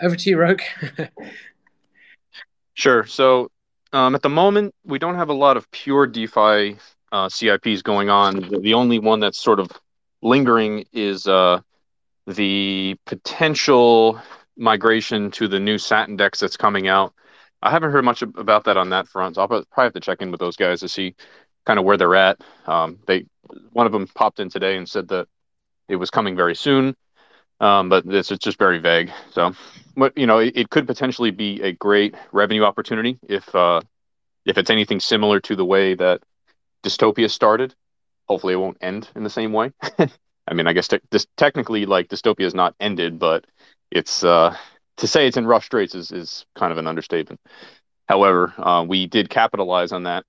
Over 0.00 0.16
to 0.16 0.30
you, 0.30 0.36
Rogue. 0.36 0.62
sure. 2.74 3.06
So 3.06 3.50
um, 3.92 4.14
at 4.14 4.22
the 4.22 4.28
moment, 4.28 4.74
we 4.84 4.98
don't 4.98 5.16
have 5.16 5.28
a 5.28 5.34
lot 5.34 5.56
of 5.56 5.70
pure 5.70 6.06
DeFi 6.06 6.76
uh, 7.12 7.28
CIPs 7.28 7.82
going 7.82 8.08
on. 8.08 8.48
The 8.62 8.74
only 8.74 8.98
one 8.98 9.20
that's 9.20 9.38
sort 9.38 9.60
of 9.60 9.70
lingering 10.22 10.86
is 10.92 11.28
uh, 11.28 11.60
the 12.26 12.96
potential 13.06 14.20
migration 14.56 15.30
to 15.32 15.46
the 15.46 15.60
new 15.60 15.78
Sat 15.78 16.08
index 16.08 16.40
that's 16.40 16.56
coming 16.56 16.88
out. 16.88 17.12
I 17.60 17.70
haven't 17.70 17.92
heard 17.92 18.04
much 18.04 18.22
about 18.22 18.64
that 18.64 18.76
on 18.76 18.90
that 18.90 19.06
front. 19.06 19.36
So 19.36 19.42
I'll 19.42 19.48
probably 19.48 19.64
have 19.76 19.92
to 19.92 20.00
check 20.00 20.20
in 20.20 20.30
with 20.30 20.40
those 20.40 20.56
guys 20.56 20.80
to 20.80 20.88
see 20.88 21.14
kind 21.64 21.78
of 21.78 21.84
where 21.84 21.96
they're 21.96 22.16
at. 22.16 22.40
Um, 22.66 22.98
they 23.06 23.26
one 23.72 23.86
of 23.86 23.92
them 23.92 24.08
popped 24.08 24.40
in 24.40 24.48
today 24.48 24.76
and 24.76 24.88
said 24.88 25.08
that 25.08 25.28
it 25.88 25.96
was 25.96 26.10
coming 26.10 26.34
very 26.34 26.54
soon, 26.54 26.96
um, 27.60 27.88
but 27.88 28.06
this 28.06 28.30
is 28.30 28.38
just 28.38 28.58
very 28.58 28.78
vague. 28.78 29.12
So, 29.30 29.54
but 29.96 30.16
you 30.16 30.26
know, 30.26 30.38
it, 30.38 30.56
it, 30.56 30.70
could 30.70 30.86
potentially 30.86 31.30
be 31.30 31.60
a 31.60 31.72
great 31.72 32.14
revenue 32.32 32.64
opportunity 32.64 33.18
if 33.28 33.54
uh, 33.54 33.80
if 34.44 34.58
it's 34.58 34.70
anything 34.70 35.00
similar 35.00 35.38
to 35.40 35.54
the 35.54 35.64
way 35.64 35.94
that 35.94 36.22
dystopia 36.82 37.30
started. 37.30 37.74
Hopefully, 38.28 38.54
it 38.54 38.58
won't 38.58 38.78
end 38.80 39.08
in 39.14 39.24
the 39.24 39.30
same 39.30 39.52
way. 39.52 39.72
I 40.48 40.54
mean, 40.54 40.66
I 40.66 40.72
guess 40.72 40.88
te- 40.88 41.00
this 41.10 41.26
technically, 41.36 41.86
like 41.86 42.08
dystopia 42.08 42.44
is 42.44 42.54
not 42.54 42.74
ended, 42.80 43.18
but 43.18 43.46
it's 43.90 44.24
uh, 44.24 44.56
to 44.98 45.06
say 45.06 45.26
it's 45.26 45.36
in 45.36 45.46
rough 45.46 45.64
straits 45.64 45.94
is 45.94 46.12
is 46.12 46.46
kind 46.56 46.72
of 46.72 46.78
an 46.78 46.86
understatement. 46.86 47.40
However, 48.08 48.52
uh, 48.58 48.84
we 48.86 49.06
did 49.06 49.30
capitalize 49.30 49.92
on 49.92 50.04
that, 50.04 50.24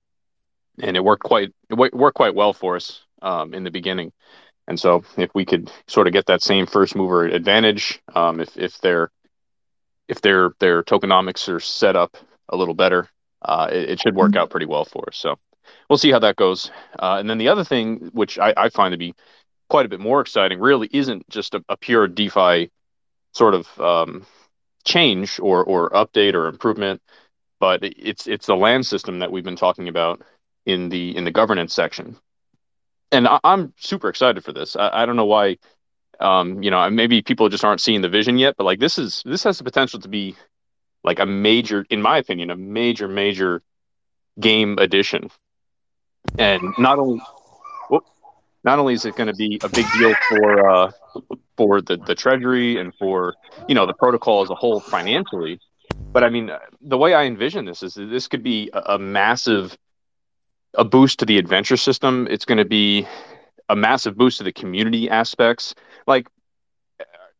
and 0.80 0.96
it 0.96 1.04
worked 1.04 1.24
quite 1.24 1.52
it 1.70 1.74
worked 1.74 2.16
quite 2.16 2.34
well 2.34 2.52
for 2.52 2.76
us 2.76 3.02
um, 3.22 3.54
in 3.54 3.64
the 3.64 3.70
beginning. 3.70 4.12
And 4.66 4.80
so, 4.80 5.04
if 5.18 5.30
we 5.34 5.44
could 5.44 5.70
sort 5.88 6.06
of 6.06 6.12
get 6.12 6.26
that 6.26 6.42
same 6.42 6.66
first 6.66 6.96
mover 6.96 7.26
advantage, 7.26 8.00
um, 8.14 8.40
if 8.40 8.56
if 8.56 8.80
their 8.80 9.10
if 10.08 10.20
their 10.20 10.52
their 10.60 10.82
tokenomics 10.82 11.48
are 11.48 11.60
set 11.60 11.96
up 11.96 12.16
a 12.48 12.56
little 12.56 12.74
better, 12.74 13.08
uh, 13.42 13.68
it, 13.70 13.90
it, 13.90 14.00
should 14.00 14.14
work 14.14 14.36
out 14.36 14.50
pretty 14.50 14.66
well 14.66 14.84
for 14.84 15.04
us. 15.08 15.16
So 15.16 15.38
we'll 15.88 15.98
see 15.98 16.10
how 16.10 16.18
that 16.20 16.36
goes. 16.36 16.70
Uh, 16.98 17.16
and 17.18 17.28
then 17.28 17.38
the 17.38 17.48
other 17.48 17.64
thing, 17.64 18.10
which 18.12 18.38
I, 18.38 18.54
I, 18.56 18.68
find 18.68 18.92
to 18.92 18.98
be 18.98 19.14
quite 19.68 19.86
a 19.86 19.88
bit 19.88 20.00
more 20.00 20.20
exciting, 20.20 20.60
really 20.60 20.88
isn't 20.92 21.28
just 21.28 21.54
a, 21.54 21.64
a 21.68 21.76
pure 21.76 22.06
DeFi 22.06 22.70
sort 23.32 23.54
of 23.54 23.80
um, 23.80 24.26
change 24.84 25.40
or 25.40 25.64
or 25.64 25.90
update 25.90 26.34
or 26.34 26.46
improvement, 26.46 27.02
but 27.60 27.80
it's 27.82 28.26
it's 28.26 28.46
the 28.46 28.56
land 28.56 28.86
system 28.86 29.20
that 29.20 29.32
we've 29.32 29.44
been 29.44 29.56
talking 29.56 29.88
about 29.88 30.22
in 30.66 30.88
the 30.88 31.16
in 31.16 31.24
the 31.24 31.30
governance 31.30 31.74
section. 31.74 32.16
And 33.12 33.28
I, 33.28 33.38
am 33.44 33.72
super 33.76 34.08
excited 34.08 34.44
for 34.44 34.52
this. 34.52 34.76
I, 34.76 35.02
I 35.02 35.06
don't 35.06 35.16
know 35.16 35.26
why 35.26 35.58
um, 36.20 36.62
you 36.62 36.70
know, 36.70 36.88
maybe 36.90 37.22
people 37.22 37.48
just 37.48 37.64
aren't 37.64 37.80
seeing 37.80 38.00
the 38.00 38.08
vision 38.08 38.38
yet, 38.38 38.56
but 38.56 38.64
like 38.64 38.78
this 38.78 38.98
is 38.98 39.22
this 39.24 39.44
has 39.44 39.58
the 39.58 39.64
potential 39.64 40.00
to 40.00 40.08
be 40.08 40.36
like 41.02 41.18
a 41.18 41.26
major, 41.26 41.84
in 41.90 42.02
my 42.02 42.18
opinion, 42.18 42.50
a 42.50 42.56
major, 42.56 43.08
major 43.08 43.62
game 44.40 44.78
addition. 44.78 45.30
And 46.38 46.74
not 46.78 46.98
only 46.98 47.20
whoop, 47.90 48.04
not 48.64 48.78
only 48.78 48.94
is 48.94 49.04
it 49.04 49.16
going 49.16 49.28
to 49.28 49.34
be 49.34 49.60
a 49.62 49.68
big 49.68 49.86
deal 49.98 50.14
for 50.28 50.68
uh, 50.68 50.92
for 51.56 51.80
the 51.80 51.96
the 51.96 52.14
treasury 52.14 52.78
and 52.78 52.94
for 52.96 53.34
you 53.68 53.74
know 53.74 53.86
the 53.86 53.94
protocol 53.94 54.42
as 54.42 54.50
a 54.50 54.54
whole 54.54 54.80
financially, 54.80 55.60
but 56.12 56.24
I 56.24 56.28
mean 56.30 56.50
the 56.80 56.98
way 56.98 57.14
I 57.14 57.24
envision 57.24 57.64
this 57.64 57.82
is 57.82 57.94
this 57.94 58.28
could 58.28 58.42
be 58.42 58.70
a, 58.72 58.94
a 58.94 58.98
massive 58.98 59.76
a 60.74 60.84
boost 60.84 61.20
to 61.20 61.24
the 61.24 61.38
adventure 61.38 61.76
system. 61.76 62.26
It's 62.30 62.44
going 62.44 62.58
to 62.58 62.64
be 62.64 63.06
a 63.68 63.76
massive 63.76 64.16
boost 64.16 64.38
to 64.38 64.44
the 64.44 64.52
community 64.52 65.08
aspects. 65.08 65.74
Like, 66.06 66.28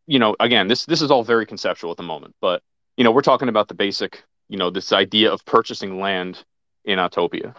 you 0.07 0.19
know, 0.19 0.37
again, 0.41 0.69
this 0.69 0.87
this 0.87 1.03
is 1.03 1.11
all 1.11 1.25
very 1.25 1.47
conceptual 1.47 1.91
at 1.91 1.97
the 1.97 2.03
moment, 2.03 2.35
but 2.41 2.63
you 2.97 3.05
know, 3.05 3.11
we're 3.11 3.23
talking 3.23 3.49
about 3.49 3.69
the 3.69 3.75
basic, 3.75 4.23
you 4.49 4.57
know, 4.57 4.71
this 4.71 4.93
idea 4.93 5.33
of 5.33 5.45
purchasing 5.45 6.01
land 6.01 6.45
in 6.85 6.99
Ottopia. 6.99 7.55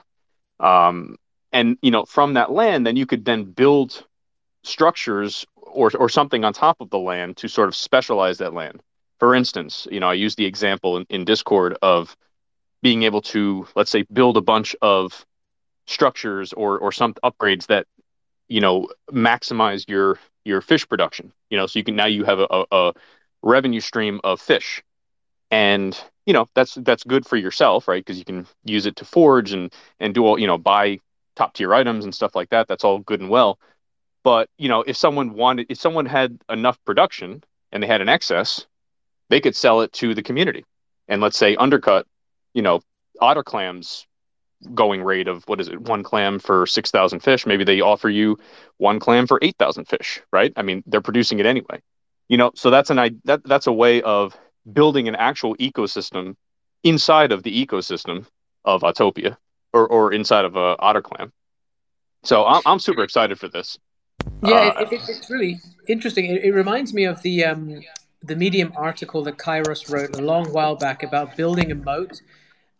Um, 0.59 1.17
and 1.51 1.77
you 1.81 1.91
know, 1.91 2.05
from 2.05 2.33
that 2.33 2.51
land, 2.51 2.85
then 2.85 2.95
you 2.95 3.05
could 3.05 3.25
then 3.25 3.43
build 3.43 4.05
structures 4.63 5.45
or 5.55 5.91
or 5.95 6.09
something 6.09 6.43
on 6.43 6.53
top 6.53 6.81
of 6.81 6.89
the 6.89 6.99
land 6.99 7.37
to 7.37 7.47
sort 7.47 7.67
of 7.67 7.75
specialize 7.75 8.39
that 8.39 8.53
land. 8.53 8.81
For 9.19 9.33
instance, 9.33 9.87
you 9.91 9.99
know, 9.99 10.09
I 10.09 10.13
use 10.13 10.35
the 10.35 10.45
example 10.45 10.97
in, 10.97 11.05
in 11.09 11.25
Discord 11.25 11.77
of 11.81 12.15
being 12.81 13.03
able 13.03 13.21
to, 13.21 13.67
let's 13.75 13.89
say, 13.89 14.03
build 14.11 14.37
a 14.37 14.41
bunch 14.41 14.75
of 14.81 15.25
structures 15.87 16.53
or 16.53 16.77
or 16.79 16.91
some 16.91 17.13
upgrades 17.23 17.67
that 17.67 17.85
you 18.47 18.61
know 18.61 18.89
maximize 19.11 19.87
your 19.87 20.19
your 20.43 20.61
fish 20.61 20.87
production 20.87 21.31
you 21.49 21.57
know 21.57 21.65
so 21.67 21.79
you 21.79 21.85
can 21.85 21.95
now 21.95 22.05
you 22.05 22.23
have 22.23 22.39
a, 22.39 22.65
a, 22.71 22.93
revenue 23.41 23.79
stream 23.79 24.19
of 24.23 24.41
fish 24.41 24.83
and 25.51 25.99
you 26.25 26.33
know 26.33 26.47
that's 26.55 26.75
that's 26.75 27.03
good 27.03 27.25
for 27.25 27.37
yourself 27.37 27.87
right? 27.87 28.03
Because 28.03 28.17
you 28.17 28.25
can 28.25 28.47
use 28.63 28.85
it 28.85 28.95
to 28.97 29.05
forge 29.05 29.53
and 29.53 29.71
and 29.99 30.13
do 30.13 30.25
all 30.25 30.39
you 30.39 30.47
know 30.47 30.57
buy 30.57 30.99
top 31.35 31.53
tier 31.53 31.73
items 31.73 32.03
and 32.03 32.13
stuff 32.15 32.35
like 32.35 32.49
that. 32.49 32.67
That's 32.67 32.83
all 32.83 32.99
good 32.99 33.21
and 33.21 33.29
well. 33.29 33.59
But 34.23 34.49
you 34.57 34.69
know 34.69 34.81
if 34.81 34.97
someone 34.97 35.33
wanted 35.33 35.67
if 35.69 35.77
someone 35.77 36.05
had 36.05 36.39
enough 36.49 36.83
production 36.85 37.43
and 37.71 37.81
they 37.83 37.87
had 37.87 38.01
an 38.01 38.09
excess 38.09 38.65
they 39.29 39.41
could 39.41 39.55
sell 39.55 39.81
it 39.81 39.91
to 39.93 40.13
the 40.13 40.23
community. 40.23 40.65
And 41.07 41.21
let's 41.21 41.37
say 41.37 41.55
undercut 41.55 42.07
you 42.53 42.61
know 42.61 42.81
otter 43.21 43.43
clams 43.43 44.07
going 44.73 45.03
rate 45.03 45.27
of 45.27 45.43
what 45.47 45.61
is 45.61 45.67
it 45.67 45.79
one 45.81 46.01
clam 46.01 46.39
for 46.39 46.65
6000 46.65 47.19
fish. 47.19 47.45
Maybe 47.45 47.63
they 47.63 47.81
offer 47.81 48.09
you 48.09 48.39
one 48.77 48.99
clam 48.99 49.27
for 49.27 49.37
8000 49.41 49.85
fish 49.85 50.21
right? 50.31 50.51
I 50.55 50.63
mean 50.63 50.83
they're 50.87 51.01
producing 51.01 51.39
it 51.39 51.45
anyway. 51.45 51.81
You 52.29 52.37
know 52.37 52.51
so 52.55 52.71
that's 52.71 52.89
an 52.89 52.97
i 52.97 53.11
that 53.25 53.43
that's 53.43 53.67
a 53.67 53.73
way 53.73 54.01
of 54.01 54.35
building 54.71 55.07
an 55.07 55.15
actual 55.15 55.55
ecosystem 55.57 56.35
inside 56.83 57.31
of 57.31 57.43
the 57.43 57.65
ecosystem 57.65 58.25
of 58.63 58.81
Ottopia 58.81 59.37
or 59.73 59.87
or 59.87 60.13
inside 60.13 60.45
of 60.45 60.55
a 60.55 60.59
uh, 60.59 60.93
OtterClam 60.93 61.31
so 62.25 62.45
i'm, 62.45 62.61
I'm 62.65 62.79
super 62.79 63.03
excited 63.03 63.39
for 63.39 63.47
this. 63.47 63.77
Yeah 64.43 64.55
uh, 64.55 64.81
it, 64.81 64.93
it, 64.93 65.01
it's 65.07 65.29
really 65.29 65.59
interesting. 65.87 66.25
It, 66.25 66.43
it 66.43 66.51
reminds 66.51 66.93
me 66.93 67.05
of 67.05 67.21
the 67.21 67.45
um 67.45 67.81
the 68.23 68.35
medium 68.35 68.73
article 68.75 69.23
that 69.23 69.37
kairos 69.37 69.91
wrote 69.91 70.17
a 70.17 70.21
long 70.21 70.51
while 70.51 70.75
back 70.75 71.03
about 71.03 71.37
building 71.37 71.71
a 71.71 71.75
moat. 71.75 72.21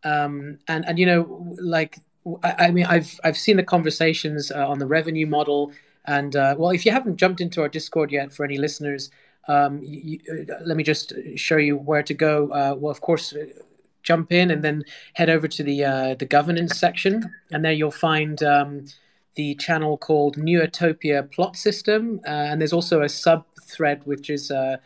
Um, 0.03 0.59
and 0.67 0.85
and 0.87 0.97
you 0.99 1.05
know 1.05 1.55
like 1.61 1.99
I, 2.43 2.55
I, 2.65 2.71
mean 2.71 2.85
I've 2.85 3.19
I've 3.23 3.37
seen 3.37 3.57
the 3.57 3.63
conversations 3.63 4.51
uh, 4.51 4.67
on 4.67 4.79
the 4.79 4.87
revenue 4.87 5.27
model. 5.27 5.71
And 6.05 6.35
uh, 6.35 6.55
well 6.57 6.71
if 6.71 6.85
you 6.85 6.91
haven't 6.91 7.17
jumped 7.17 7.41
into 7.41 7.61
our 7.61 7.69
Discord 7.69 8.11
yet 8.11 8.33
for 8.33 8.43
any 8.43 8.57
listeners 8.57 9.11
um, 9.47 9.79
you, 9.83 10.19
uh, 10.29 10.55
let 10.65 10.77
me 10.77 10.83
just 10.83 11.13
show 11.35 11.57
you 11.57 11.77
where 11.77 12.03
to 12.03 12.13
go. 12.13 12.49
Uh, 12.49 12.75
well 12.77 12.91
of 12.91 13.01
course 13.01 13.33
uh, 13.33 13.45
jump 14.03 14.31
in 14.31 14.51
and 14.51 14.63
then 14.63 14.83
head 15.13 15.29
over 15.29 15.47
to 15.47 15.63
the 15.63 15.83
uh, 15.83 16.15
the 16.15 16.25
governance 16.25 16.77
section. 16.79 17.33
And 17.51 17.63
there 17.65 17.71
you'll 17.71 17.91
find 17.91 18.41
um, 18.43 18.85
the 19.35 19.55
channel 19.55 19.97
called 19.97 20.37
Neutopia 20.37 21.29
Plot 21.31 21.55
System. 21.55 22.21
And 22.25 22.61
there's 22.61 22.73
also 22.73 23.01
a 23.01 23.09
sub 23.09 23.45
thread 23.67 24.01
which 24.05 24.29
is 24.29 24.51
uh, 24.51 24.77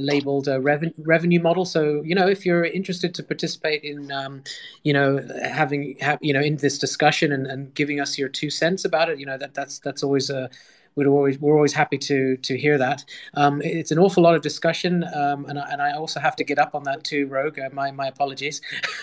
labeled 0.00 0.48
a 0.48 0.58
reven- 0.58 0.94
revenue 0.98 1.40
model. 1.40 1.64
So 1.64 2.02
you 2.04 2.14
know, 2.14 2.26
if 2.26 2.46
you're 2.46 2.64
interested 2.64 3.14
to 3.14 3.22
participate 3.22 3.82
in, 3.84 4.10
um, 4.10 4.42
you 4.82 4.92
know, 4.92 5.26
having 5.42 5.96
ha- 6.00 6.18
you 6.20 6.32
know 6.32 6.40
in 6.40 6.56
this 6.56 6.78
discussion 6.78 7.32
and, 7.32 7.46
and 7.46 7.74
giving 7.74 8.00
us 8.00 8.18
your 8.18 8.28
two 8.28 8.50
cents 8.50 8.84
about 8.84 9.08
it, 9.08 9.18
you 9.18 9.26
know 9.26 9.38
that 9.38 9.54
that's 9.54 9.78
that's 9.78 10.02
always 10.02 10.30
a 10.30 10.50
we're 10.96 11.08
always 11.08 11.38
we're 11.38 11.56
always 11.56 11.72
happy 11.72 11.98
to 11.98 12.36
to 12.38 12.56
hear 12.56 12.78
that. 12.78 13.04
Um, 13.34 13.60
it's 13.62 13.90
an 13.90 13.98
awful 13.98 14.22
lot 14.22 14.34
of 14.34 14.42
discussion, 14.42 15.04
um, 15.14 15.46
and 15.46 15.58
I, 15.58 15.68
and 15.72 15.82
I 15.82 15.92
also 15.92 16.20
have 16.20 16.36
to 16.36 16.44
get 16.44 16.58
up 16.58 16.74
on 16.74 16.84
that 16.84 17.04
too, 17.04 17.26
Rogue. 17.26 17.58
Uh, 17.58 17.70
my 17.72 17.90
my 17.90 18.06
apologies. 18.08 18.60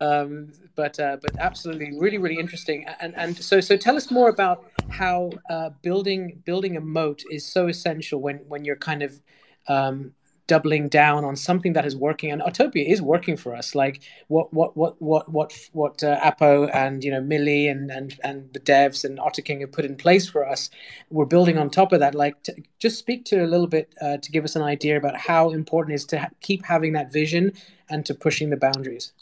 um, 0.00 0.52
but 0.74 0.98
uh, 0.98 1.18
but 1.20 1.38
absolutely, 1.38 1.92
really 1.98 2.18
really 2.18 2.38
interesting. 2.38 2.86
And 3.00 3.14
and 3.16 3.36
so 3.36 3.60
so 3.60 3.76
tell 3.76 3.96
us 3.96 4.10
more 4.10 4.28
about 4.28 4.64
how 4.88 5.30
uh, 5.50 5.70
building 5.82 6.42
building 6.44 6.76
a 6.76 6.80
moat 6.80 7.22
is 7.30 7.44
so 7.44 7.68
essential 7.68 8.20
when 8.20 8.38
when 8.48 8.64
you're 8.64 8.76
kind 8.76 9.02
of 9.02 9.20
um, 9.68 10.12
doubling 10.46 10.88
down 10.88 11.24
on 11.24 11.36
something 11.36 11.72
that 11.72 11.86
is 11.86 11.96
working. 11.96 12.30
And 12.30 12.42
Ottopia 12.42 12.86
is 12.86 13.00
working 13.00 13.36
for 13.36 13.54
us. 13.54 13.74
Like 13.74 14.02
what 14.28 14.52
what 14.52 14.76
what 14.76 15.00
what 15.00 15.30
what 15.30 15.52
what 15.72 16.02
uh, 16.02 16.18
Apo 16.22 16.66
and 16.66 17.02
you 17.04 17.10
know 17.10 17.20
Millie 17.20 17.68
and 17.68 17.90
and 17.90 18.18
and 18.22 18.52
the 18.52 18.60
devs 18.60 19.04
and 19.04 19.18
Otter 19.20 19.42
King 19.42 19.60
have 19.60 19.72
put 19.72 19.84
in 19.84 19.96
place 19.96 20.28
for 20.28 20.48
us 20.48 20.70
we're 21.10 21.26
building 21.26 21.58
on 21.58 21.70
top 21.70 21.92
of 21.92 22.00
that. 22.00 22.14
Like 22.14 22.42
to, 22.44 22.54
just 22.78 22.98
speak 22.98 23.24
to 23.26 23.44
a 23.44 23.46
little 23.46 23.66
bit 23.66 23.94
uh, 24.00 24.16
to 24.18 24.32
give 24.32 24.44
us 24.44 24.56
an 24.56 24.62
idea 24.62 24.96
about 24.96 25.16
how 25.16 25.50
important 25.50 25.92
it 25.92 25.96
is 25.96 26.04
to 26.06 26.20
ha- 26.20 26.30
keep 26.40 26.64
having 26.64 26.92
that 26.94 27.12
vision 27.12 27.52
and 27.88 28.04
to 28.06 28.14
pushing 28.14 28.50
the 28.50 28.56
boundaries. 28.56 29.12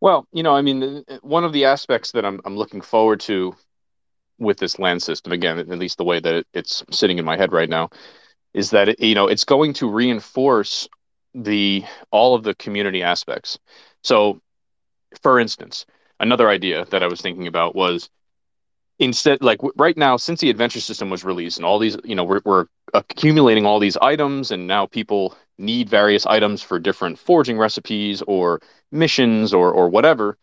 Well 0.00 0.26
you 0.32 0.42
know 0.42 0.54
I 0.54 0.62
mean 0.62 1.04
one 1.22 1.44
of 1.44 1.52
the 1.52 1.64
aspects 1.64 2.12
that 2.12 2.24
I'm 2.24 2.40
I'm 2.44 2.56
looking 2.56 2.80
forward 2.80 3.20
to 3.20 3.54
with 4.38 4.58
this 4.58 4.78
land 4.78 5.02
system 5.02 5.32
again 5.32 5.58
at 5.58 5.68
least 5.68 5.98
the 5.98 6.04
way 6.04 6.18
that 6.18 6.44
it's 6.52 6.82
sitting 6.90 7.18
in 7.18 7.24
my 7.24 7.36
head 7.36 7.52
right 7.52 7.68
now 7.68 7.90
is 8.54 8.70
that 8.70 8.88
it, 8.90 9.00
you 9.00 9.14
know 9.14 9.26
it's 9.26 9.44
going 9.44 9.72
to 9.74 9.88
reinforce 9.88 10.88
the 11.34 11.84
all 12.10 12.34
of 12.34 12.42
the 12.42 12.54
community 12.54 13.02
aspects. 13.02 13.58
So, 14.02 14.40
for 15.22 15.38
instance, 15.38 15.86
another 16.20 16.48
idea 16.48 16.84
that 16.86 17.02
I 17.02 17.06
was 17.06 17.20
thinking 17.20 17.46
about 17.46 17.74
was 17.74 18.10
instead 18.98 19.42
like 19.42 19.58
right 19.76 19.96
now 19.96 20.16
since 20.16 20.40
the 20.40 20.50
adventure 20.50 20.80
system 20.80 21.10
was 21.10 21.24
released 21.24 21.56
and 21.56 21.64
all 21.64 21.78
these 21.78 21.96
you 22.04 22.14
know 22.14 22.24
we're, 22.24 22.40
we're 22.44 22.66
accumulating 22.94 23.66
all 23.66 23.80
these 23.80 23.96
items 23.96 24.50
and 24.50 24.66
now 24.66 24.86
people 24.86 25.36
need 25.58 25.88
various 25.88 26.26
items 26.26 26.62
for 26.62 26.78
different 26.78 27.18
forging 27.18 27.58
recipes 27.58 28.22
or 28.26 28.60
missions 28.92 29.52
or 29.52 29.72
or 29.72 29.88
whatever 29.88 30.36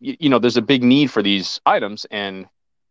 you, 0.00 0.16
you 0.20 0.28
know 0.28 0.38
there's 0.38 0.56
a 0.56 0.62
big 0.62 0.82
need 0.82 1.10
for 1.10 1.22
these 1.22 1.60
items 1.66 2.06
and 2.10 2.46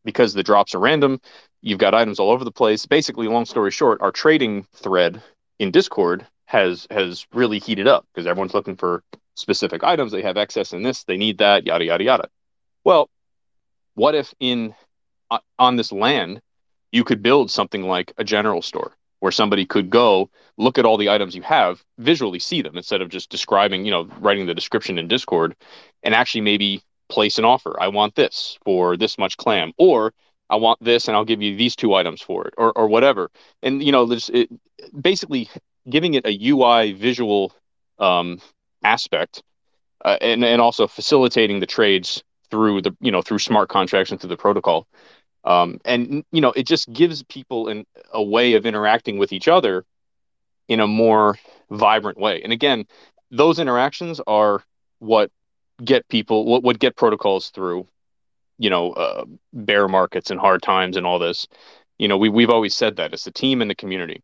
because 0.07 0.33
the 0.33 0.41
drops 0.41 0.73
are 0.73 0.79
random 0.79 1.19
you've 1.61 1.79
got 1.79 1.93
items 1.93 2.19
all 2.19 2.31
over 2.31 2.43
the 2.43 2.51
place. 2.51 2.85
Basically, 2.85 3.27
long 3.27 3.45
story 3.45 3.71
short, 3.71 4.01
our 4.01 4.11
trading 4.11 4.65
thread 4.73 5.21
in 5.59 5.71
Discord 5.71 6.25
has 6.45 6.87
has 6.89 7.27
really 7.33 7.59
heated 7.59 7.87
up 7.87 8.05
because 8.13 8.25
everyone's 8.27 8.53
looking 8.53 8.75
for 8.75 9.03
specific 9.35 9.83
items. 9.83 10.11
They 10.11 10.21
have 10.21 10.37
excess 10.37 10.73
in 10.73 10.83
this, 10.83 11.03
they 11.03 11.17
need 11.17 11.39
that, 11.39 11.65
yada 11.65 11.85
yada 11.85 12.03
yada. 12.03 12.29
Well, 12.83 13.09
what 13.95 14.15
if 14.15 14.33
in 14.39 14.73
uh, 15.29 15.39
on 15.59 15.75
this 15.75 15.91
land 15.91 16.41
you 16.91 17.03
could 17.03 17.21
build 17.21 17.51
something 17.51 17.83
like 17.83 18.13
a 18.17 18.23
general 18.23 18.61
store 18.61 18.93
where 19.19 19.31
somebody 19.31 19.65
could 19.65 19.89
go 19.89 20.29
look 20.57 20.77
at 20.77 20.85
all 20.85 20.95
the 20.95 21.09
items 21.09 21.35
you 21.35 21.41
have, 21.41 21.83
visually 21.97 22.39
see 22.39 22.61
them 22.61 22.77
instead 22.77 23.01
of 23.01 23.09
just 23.09 23.29
describing, 23.29 23.83
you 23.83 23.91
know, 23.91 24.07
writing 24.19 24.45
the 24.45 24.55
description 24.55 24.97
in 24.97 25.07
Discord 25.07 25.55
and 26.03 26.13
actually 26.15 26.41
maybe 26.41 26.81
place 27.09 27.37
an 27.37 27.45
offer. 27.45 27.75
I 27.79 27.87
want 27.87 28.15
this 28.15 28.57
for 28.65 28.97
this 28.97 29.17
much 29.17 29.37
clam 29.37 29.73
or 29.77 30.13
I 30.49 30.55
want 30.55 30.83
this, 30.83 31.07
and 31.07 31.15
I'll 31.15 31.25
give 31.25 31.41
you 31.41 31.55
these 31.55 31.75
two 31.75 31.93
items 31.93 32.21
for 32.21 32.47
it, 32.47 32.53
or 32.57 32.71
or 32.77 32.87
whatever. 32.87 33.29
And 33.61 33.83
you 33.83 33.91
know, 33.91 34.05
there's 34.05 34.29
it, 34.29 34.49
basically 34.99 35.49
giving 35.89 36.13
it 36.13 36.25
a 36.25 36.49
UI 36.49 36.93
visual 36.93 37.53
um, 37.99 38.39
aspect, 38.83 39.43
uh, 40.05 40.17
and 40.21 40.43
and 40.43 40.61
also 40.61 40.87
facilitating 40.87 41.59
the 41.59 41.65
trades 41.65 42.23
through 42.49 42.81
the 42.81 42.95
you 43.01 43.11
know 43.11 43.21
through 43.21 43.39
smart 43.39 43.69
contracts 43.69 44.11
and 44.11 44.19
through 44.19 44.29
the 44.29 44.37
protocol. 44.37 44.87
Um, 45.43 45.79
and 45.85 46.23
you 46.31 46.41
know, 46.41 46.51
it 46.51 46.63
just 46.63 46.91
gives 46.91 47.23
people 47.23 47.67
an, 47.67 47.85
a 48.13 48.23
way 48.23 48.53
of 48.53 48.65
interacting 48.65 49.17
with 49.17 49.31
each 49.31 49.47
other 49.47 49.85
in 50.67 50.79
a 50.79 50.87
more 50.87 51.37
vibrant 51.69 52.17
way. 52.17 52.41
And 52.41 52.51
again, 52.51 52.85
those 53.31 53.59
interactions 53.59 54.19
are 54.27 54.63
what 54.99 55.31
get 55.83 56.07
people 56.07 56.45
what 56.45 56.63
would 56.63 56.79
get 56.79 56.95
protocols 56.95 57.49
through 57.49 57.87
you 58.57 58.69
know 58.69 58.91
uh, 58.93 59.25
bear 59.53 59.87
markets 59.87 60.31
and 60.31 60.39
hard 60.39 60.61
times 60.61 60.97
and 60.97 61.05
all 61.05 61.19
this. 61.19 61.47
You 61.97 62.07
know 62.07 62.17
we, 62.17 62.29
we've 62.29 62.49
always 62.49 62.75
said 62.75 62.97
that 62.97 63.13
it's 63.13 63.23
the 63.23 63.31
team 63.31 63.61
and 63.61 63.69
the 63.69 63.75
community. 63.75 64.23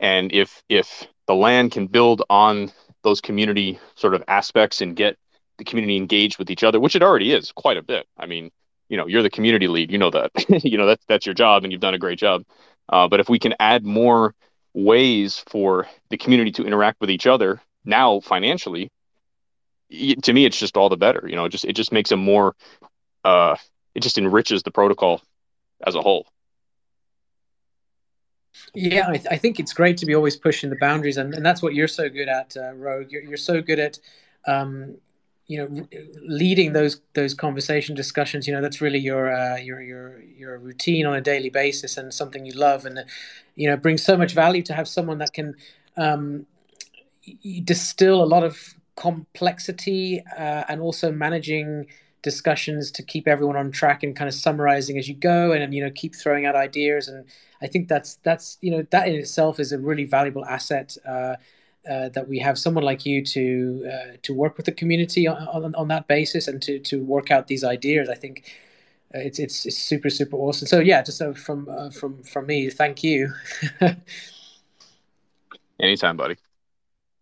And 0.00 0.32
if 0.32 0.62
if 0.68 1.06
the 1.26 1.34
land 1.34 1.72
can 1.72 1.86
build 1.86 2.22
on 2.28 2.72
those 3.02 3.20
community 3.20 3.78
sort 3.94 4.14
of 4.14 4.22
aspects 4.28 4.80
and 4.80 4.96
get 4.96 5.16
the 5.58 5.64
community 5.64 5.96
engaged 5.96 6.38
with 6.38 6.50
each 6.50 6.64
other 6.64 6.80
which 6.80 6.96
it 6.96 7.02
already 7.02 7.32
is 7.32 7.52
quite 7.52 7.76
a 7.76 7.82
bit. 7.82 8.06
I 8.16 8.26
mean 8.26 8.50
you 8.88 8.96
know 8.96 9.06
you're 9.06 9.22
the 9.22 9.30
community 9.30 9.68
lead 9.68 9.90
you 9.90 9.98
know 9.98 10.10
that. 10.10 10.30
You 10.64 10.78
know 10.78 10.86
that's 10.86 11.04
that's 11.06 11.26
your 11.26 11.34
job 11.34 11.64
and 11.64 11.72
you've 11.72 11.80
done 11.80 11.94
a 11.94 11.98
great 11.98 12.18
job. 12.18 12.44
Uh, 12.88 13.08
but 13.08 13.20
if 13.20 13.28
we 13.28 13.38
can 13.38 13.54
add 13.60 13.84
more 13.84 14.34
ways 14.74 15.42
for 15.48 15.86
the 16.10 16.16
community 16.16 16.50
to 16.52 16.64
interact 16.64 17.00
with 17.00 17.10
each 17.10 17.26
other 17.26 17.60
now 17.84 18.20
financially 18.20 18.90
to 20.22 20.32
me 20.32 20.44
it's 20.44 20.58
just 20.58 20.76
all 20.76 20.88
the 20.88 20.96
better 20.96 21.24
you 21.28 21.36
know 21.36 21.44
it 21.44 21.50
just 21.50 21.64
it 21.64 21.74
just 21.74 21.92
makes 21.92 22.10
a 22.10 22.16
more 22.16 22.54
uh 23.24 23.56
it 23.94 24.00
just 24.00 24.18
enriches 24.18 24.62
the 24.62 24.70
protocol 24.70 25.20
as 25.86 25.94
a 25.94 26.00
whole. 26.00 26.26
Yeah 28.74 29.08
I, 29.08 29.16
th- 29.16 29.26
I 29.30 29.36
think 29.36 29.60
it's 29.60 29.72
great 29.72 29.96
to 29.98 30.06
be 30.06 30.14
always 30.14 30.36
pushing 30.36 30.70
the 30.70 30.76
boundaries 30.76 31.16
and, 31.16 31.34
and 31.34 31.44
that's 31.44 31.62
what 31.62 31.74
you're 31.74 31.88
so 31.88 32.08
good 32.08 32.28
at 32.28 32.56
uh, 32.56 32.72
rogue. 32.74 33.10
You're, 33.10 33.22
you're 33.22 33.36
so 33.36 33.60
good 33.60 33.78
at 33.78 33.98
um 34.46 34.96
you 35.46 35.58
know 35.58 35.86
leading 36.22 36.72
those 36.72 37.00
those 37.14 37.34
conversation 37.34 37.94
discussions 37.94 38.46
you 38.46 38.54
know 38.54 38.62
that's 38.62 38.80
really 38.80 38.98
your 38.98 39.32
uh, 39.32 39.56
your 39.56 39.82
your 39.82 40.22
your 40.22 40.58
routine 40.58 41.04
on 41.04 41.14
a 41.14 41.20
daily 41.20 41.50
basis 41.50 41.96
and 41.96 42.14
something 42.14 42.46
you 42.46 42.52
love 42.52 42.86
and 42.86 43.04
you 43.56 43.68
know 43.68 43.76
brings 43.76 44.02
so 44.02 44.16
much 44.16 44.32
value 44.32 44.62
to 44.62 44.72
have 44.72 44.88
someone 44.88 45.18
that 45.18 45.32
can 45.32 45.54
um, 45.96 46.46
distill 47.64 48.22
a 48.22 48.24
lot 48.24 48.44
of 48.44 48.74
complexity 48.96 50.22
uh, 50.38 50.64
and 50.68 50.80
also 50.80 51.10
managing 51.10 51.86
discussions 52.22 52.90
to 52.92 53.02
keep 53.02 53.26
everyone 53.26 53.56
on 53.56 53.70
track 53.70 54.02
and 54.02 54.14
kind 54.14 54.28
of 54.28 54.34
summarizing 54.34 54.96
as 54.96 55.08
you 55.08 55.14
go 55.14 55.52
and 55.52 55.74
you 55.74 55.82
know 55.82 55.90
keep 55.90 56.14
throwing 56.14 56.46
out 56.46 56.54
ideas. 56.54 57.08
And 57.08 57.26
i 57.60 57.66
think 57.66 57.88
that's 57.88 58.14
that's 58.22 58.58
you 58.60 58.70
know 58.70 58.86
that 58.90 59.08
in 59.08 59.14
itself 59.14 59.60
is 59.60 59.72
a 59.72 59.78
really 59.78 60.04
valuable 60.04 60.44
asset 60.44 60.96
uh, 61.06 61.36
uh, 61.90 62.08
that 62.10 62.28
we 62.28 62.38
have 62.38 62.58
someone 62.58 62.84
like 62.84 63.04
you 63.04 63.24
to 63.24 63.90
uh, 63.92 64.16
to 64.22 64.32
work 64.32 64.56
with 64.56 64.66
the 64.66 64.72
community 64.72 65.26
on, 65.26 65.48
on, 65.48 65.74
on, 65.74 65.88
that 65.88 66.06
basis 66.06 66.46
and 66.46 66.62
to 66.62 66.78
to 66.78 67.02
work 67.02 67.32
out 67.32 67.48
these 67.48 67.64
ideas. 67.64 68.08
I 68.08 68.14
think 68.14 68.52
it's 69.10 69.40
it's, 69.40 69.66
it's 69.66 69.78
super 69.78 70.08
super 70.08 70.36
awesome. 70.36 70.68
So 70.68 70.78
yeah 70.78 71.02
just 71.02 71.18
so 71.18 71.34
from 71.34 71.68
uh, 71.68 71.90
from 71.90 72.22
from 72.22 72.46
me 72.46 72.70
thank 72.70 73.02
you. 73.02 73.32
Anytime 75.80 76.16
buddy 76.16 76.36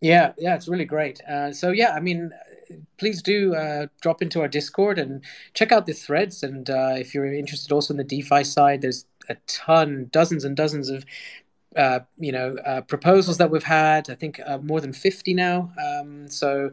yeah, 0.01 0.33
yeah, 0.37 0.55
it's 0.55 0.67
really 0.67 0.85
great. 0.85 1.21
Uh, 1.29 1.53
so 1.53 1.71
yeah, 1.71 1.91
I 1.91 1.99
mean, 1.99 2.31
please 2.97 3.21
do 3.21 3.55
uh, 3.55 3.87
drop 4.01 4.21
into 4.21 4.41
our 4.41 4.47
Discord 4.47 4.97
and 4.97 5.23
check 5.53 5.71
out 5.71 5.85
the 5.85 5.93
threads. 5.93 6.41
And 6.43 6.69
uh, 6.69 6.95
if 6.97 7.13
you're 7.13 7.31
interested 7.31 7.71
also 7.71 7.93
in 7.93 7.97
the 7.97 8.03
DeFi 8.03 8.43
side, 8.43 8.81
there's 8.81 9.05
a 9.29 9.35
ton, 9.47 10.09
dozens 10.11 10.43
and 10.43 10.57
dozens 10.57 10.89
of 10.89 11.05
uh, 11.75 11.99
you 12.17 12.31
know 12.31 12.55
uh, 12.65 12.81
proposals 12.81 13.37
that 13.37 13.51
we've 13.51 13.63
had. 13.63 14.09
I 14.09 14.15
think 14.15 14.39
uh, 14.45 14.57
more 14.57 14.81
than 14.81 14.93
fifty 14.93 15.33
now. 15.33 15.71
Um, 15.79 16.27
so. 16.29 16.71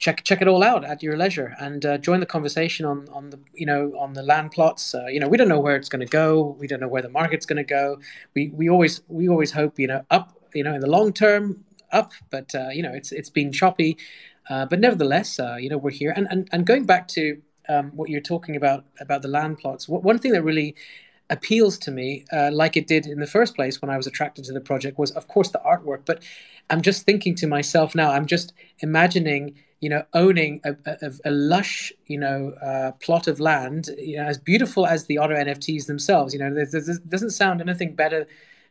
check 0.00 0.24
check 0.24 0.42
it 0.42 0.48
all 0.48 0.62
out 0.64 0.84
at 0.84 1.02
your 1.04 1.16
leisure 1.16 1.54
and 1.60 1.80
join 2.02 2.18
the 2.20 2.26
conversation 2.26 2.84
on 2.84 3.08
on 3.12 3.30
the 3.30 3.38
you 3.54 3.66
know 3.66 3.92
on 4.04 4.12
the 4.14 4.22
land 4.22 4.50
plots. 4.50 4.94
you 5.14 5.20
know 5.20 5.28
we 5.28 5.36
don't 5.36 5.48
know 5.48 5.60
where 5.60 5.76
it's 5.76 5.88
going 5.88 6.04
to 6.08 6.12
go. 6.24 6.56
We 6.58 6.66
don't 6.66 6.80
know 6.80 6.88
where 6.94 7.02
the 7.02 7.14
market's 7.20 7.46
going 7.46 7.62
to 7.66 7.70
go. 7.80 8.00
We 8.34 8.48
we 8.60 8.68
always 8.68 9.02
we 9.08 9.28
always 9.28 9.52
hope 9.52 9.78
you 9.78 9.86
know 9.86 10.02
up 10.10 10.26
you 10.54 10.64
know 10.64 10.74
in 10.74 10.80
the 10.80 10.90
long 10.90 11.12
term 11.12 11.64
up, 11.92 12.12
but 12.30 12.54
uh, 12.54 12.68
you 12.68 12.82
know 12.82 12.92
it's 12.92 13.12
it's 13.12 13.30
been 13.30 13.52
choppy. 13.52 13.96
Uh, 14.48 14.66
but 14.66 14.80
nevertheless, 14.80 15.38
uh, 15.38 15.56
you 15.58 15.68
know 15.68 15.78
we're 15.78 15.90
here. 15.90 16.12
And 16.14 16.26
and, 16.30 16.48
and 16.52 16.66
going 16.66 16.84
back 16.84 17.08
to 17.08 17.40
um, 17.68 17.90
what 17.94 18.08
you're 18.10 18.20
talking 18.20 18.56
about 18.56 18.84
about 19.00 19.22
the 19.22 19.28
land 19.28 19.58
plots, 19.58 19.88
one 19.88 20.18
thing 20.18 20.32
that 20.32 20.42
really 20.42 20.74
appeals 21.28 21.78
to 21.78 21.92
me, 21.92 22.24
uh, 22.32 22.50
like 22.52 22.76
it 22.76 22.88
did 22.88 23.06
in 23.06 23.20
the 23.20 23.26
first 23.26 23.54
place 23.54 23.80
when 23.80 23.90
I 23.90 23.96
was 23.96 24.06
attracted 24.06 24.44
to 24.46 24.52
the 24.52 24.60
project, 24.60 24.98
was 24.98 25.12
of 25.12 25.28
course 25.28 25.50
the 25.50 25.60
artwork. 25.64 26.02
But 26.04 26.22
I'm 26.68 26.82
just 26.82 27.04
thinking 27.04 27.34
to 27.36 27.46
myself 27.46 27.94
now. 27.94 28.10
I'm 28.10 28.26
just 28.26 28.52
imagining 28.80 29.54
you 29.80 29.88
know, 29.88 30.04
owning 30.12 30.60
a, 30.64 30.76
a, 30.86 31.10
a 31.24 31.30
lush, 31.30 31.92
you 32.06 32.18
know, 32.18 32.52
uh, 32.62 32.92
plot 33.02 33.26
of 33.26 33.40
land, 33.40 33.88
you 33.98 34.18
know, 34.18 34.24
as 34.24 34.36
beautiful 34.36 34.86
as 34.86 35.06
the 35.06 35.16
Otter 35.16 35.34
NFTs 35.34 35.86
themselves. 35.86 36.34
You 36.34 36.40
know, 36.40 36.54
there, 36.54 36.82
doesn't 37.08 37.30
sound 37.30 37.60
anything 37.62 37.94
better 37.94 38.26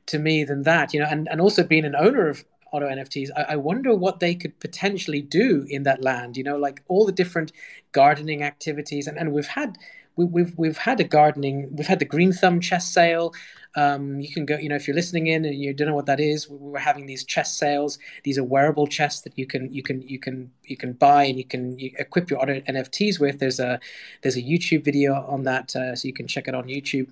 to 0.05 0.19
me 0.19 0.43
than 0.43 0.63
that. 0.63 0.93
You 0.93 0.99
know, 0.99 1.07
and, 1.09 1.27
and 1.29 1.41
also 1.41 1.63
being 1.63 1.85
an 1.85 1.95
owner 1.95 2.29
of 2.29 2.45
Otter 2.73 2.87
NFTs, 2.87 3.29
I, 3.35 3.53
I, 3.53 3.55
wonder 3.55 3.93
what 3.95 4.19
they 4.19 4.35
could 4.35 4.59
potentially 4.59 5.21
do 5.21 5.65
in 5.69 5.83
that 5.83 6.03
land. 6.03 6.37
You 6.37 6.43
know, 6.43 6.57
like 6.57 6.83
all 6.87 7.05
the 7.05 7.11
different 7.11 7.51
gardening 7.91 8.43
activities, 8.43 9.07
and, 9.07 9.17
and 9.17 9.33
we've 9.33 9.47
had 9.47 9.77
we, 10.15 10.25
we've 10.25 10.53
we've 10.57 10.77
had 10.77 10.99
a 10.99 11.03
gardening, 11.03 11.69
we've 11.75 11.87
had 11.87 11.99
the 11.99 12.05
Green 12.05 12.33
Thumb 12.33 12.59
chest 12.59 12.93
sale. 12.93 13.33
Um, 13.75 14.19
you 14.19 14.33
can 14.33 14.45
go, 14.45 14.57
you 14.57 14.67
know, 14.67 14.75
if 14.75 14.87
you're 14.87 14.95
listening 14.95 15.27
in 15.27 15.45
and 15.45 15.55
you 15.55 15.73
don't 15.73 15.87
know 15.87 15.95
what 15.95 16.07
that 16.07 16.19
is, 16.19 16.49
we 16.49 16.57
we're 16.57 16.79
having 16.79 17.05
these 17.05 17.23
chest 17.23 17.57
sales. 17.57 17.99
These 18.23 18.37
are 18.37 18.43
wearable 18.43 18.87
chests 18.87 19.21
that 19.21 19.37
you 19.37 19.45
can 19.45 19.71
you 19.71 19.83
can 19.83 20.01
you 20.01 20.19
can 20.19 20.51
you 20.63 20.75
can 20.75 20.93
buy 20.93 21.23
and 21.23 21.37
you 21.37 21.45
can 21.45 21.77
you 21.79 21.91
equip 21.99 22.29
your 22.29 22.41
Otto 22.41 22.59
NFTs 22.61 23.19
with. 23.19 23.39
There's 23.39 23.59
a 23.59 23.79
there's 24.21 24.35
a 24.37 24.41
YouTube 24.41 24.83
video 24.83 25.13
on 25.27 25.43
that, 25.43 25.75
uh, 25.75 25.95
so 25.95 26.07
you 26.07 26.13
can 26.13 26.27
check 26.27 26.47
it 26.47 26.55
on 26.55 26.65
YouTube 26.65 27.09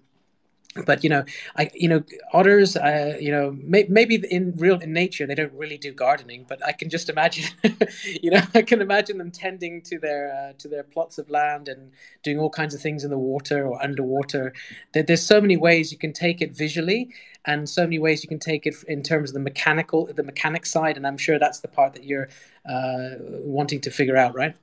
but 0.86 1.04
you 1.04 1.10
know 1.10 1.24
i 1.56 1.70
you 1.74 1.88
know 1.88 2.04
otters 2.34 2.76
uh, 2.76 3.18
you 3.20 3.32
know 3.32 3.56
may, 3.62 3.86
maybe 3.90 4.24
in 4.30 4.54
real 4.58 4.80
in 4.80 4.94
nature 4.94 5.26
they 5.26 5.36
don't 5.36 5.54
really 5.54 5.78
do 5.78 5.92
gardening 5.92 6.46
but 6.48 6.64
i 6.66 6.72
can 6.72 6.90
just 6.90 7.10
imagine 7.10 7.46
you 8.22 8.32
know 8.32 8.42
i 8.54 8.62
can 8.62 8.82
imagine 8.82 9.18
them 9.18 9.32
tending 9.32 9.82
to 9.82 10.00
their 10.00 10.34
uh, 10.34 10.54
to 10.58 10.68
their 10.68 10.84
plots 10.84 11.18
of 11.18 11.30
land 11.30 11.68
and 11.68 11.92
doing 12.24 12.40
all 12.40 12.50
kinds 12.50 12.74
of 12.74 12.82
things 12.82 13.04
in 13.04 13.10
the 13.10 13.18
water 13.18 13.66
or 13.66 13.82
underwater. 13.82 14.54
There, 14.94 15.04
there's 15.04 15.24
so 15.24 15.42
many 15.42 15.58
ways 15.58 15.92
you 15.92 15.98
can 15.98 16.14
take 16.14 16.42
it 16.42 16.52
visually 16.52 17.10
and 17.46 17.70
so 17.70 17.84
many 17.84 18.00
ways 18.00 18.24
you 18.24 18.30
can 18.30 18.40
take 18.40 18.66
it 18.66 18.76
in 18.88 19.04
terms 19.04 19.30
of 19.30 19.34
the 19.34 19.40
mechanical 19.40 20.06
the 20.06 20.24
mechanic 20.24 20.66
side 20.66 20.98
and 20.98 21.08
i'm 21.08 21.18
sure 21.18 21.40
that's 21.40 21.62
the 21.62 21.68
part 21.68 21.94
that 21.94 22.04
you're 22.04 22.28
uh, 22.68 23.12
wanting 23.56 23.80
to 23.82 23.90
figure 23.90 24.18
out 24.18 24.36
right 24.36 24.56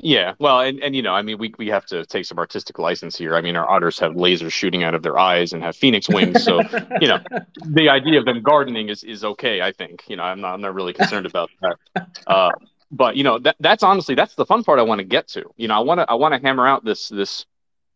yeah, 0.00 0.34
well, 0.38 0.60
and, 0.60 0.80
and 0.80 0.94
you 0.94 1.02
know, 1.02 1.12
I 1.12 1.22
mean, 1.22 1.38
we, 1.38 1.52
we 1.58 1.66
have 1.68 1.84
to 1.86 2.06
take 2.06 2.24
some 2.24 2.38
artistic 2.38 2.78
license 2.78 3.16
here. 3.18 3.34
I 3.34 3.40
mean, 3.40 3.56
our 3.56 3.68
otters 3.68 3.98
have 3.98 4.12
lasers 4.12 4.52
shooting 4.52 4.84
out 4.84 4.94
of 4.94 5.02
their 5.02 5.18
eyes 5.18 5.52
and 5.52 5.62
have 5.62 5.76
phoenix 5.76 6.08
wings, 6.08 6.44
so 6.44 6.60
you 7.00 7.08
know, 7.08 7.18
the 7.64 7.88
idea 7.88 8.20
of 8.20 8.24
them 8.24 8.40
gardening 8.42 8.90
is 8.90 9.02
is 9.02 9.24
okay. 9.24 9.60
I 9.60 9.72
think 9.72 10.04
you 10.06 10.16
know, 10.16 10.22
I'm 10.22 10.40
not 10.40 10.54
I'm 10.54 10.60
not 10.60 10.74
really 10.74 10.92
concerned 10.92 11.26
about 11.26 11.50
that. 11.62 12.08
Uh, 12.28 12.52
but 12.92 13.16
you 13.16 13.24
know, 13.24 13.40
that 13.40 13.56
that's 13.58 13.82
honestly 13.82 14.14
that's 14.14 14.36
the 14.36 14.46
fun 14.46 14.62
part 14.62 14.78
I 14.78 14.82
want 14.82 15.00
to 15.00 15.04
get 15.04 15.26
to. 15.28 15.44
You 15.56 15.66
know, 15.66 15.74
I 15.74 15.80
want 15.80 15.98
to 15.98 16.08
I 16.08 16.14
want 16.14 16.32
to 16.34 16.40
hammer 16.40 16.66
out 16.66 16.84
this 16.84 17.08
this 17.08 17.44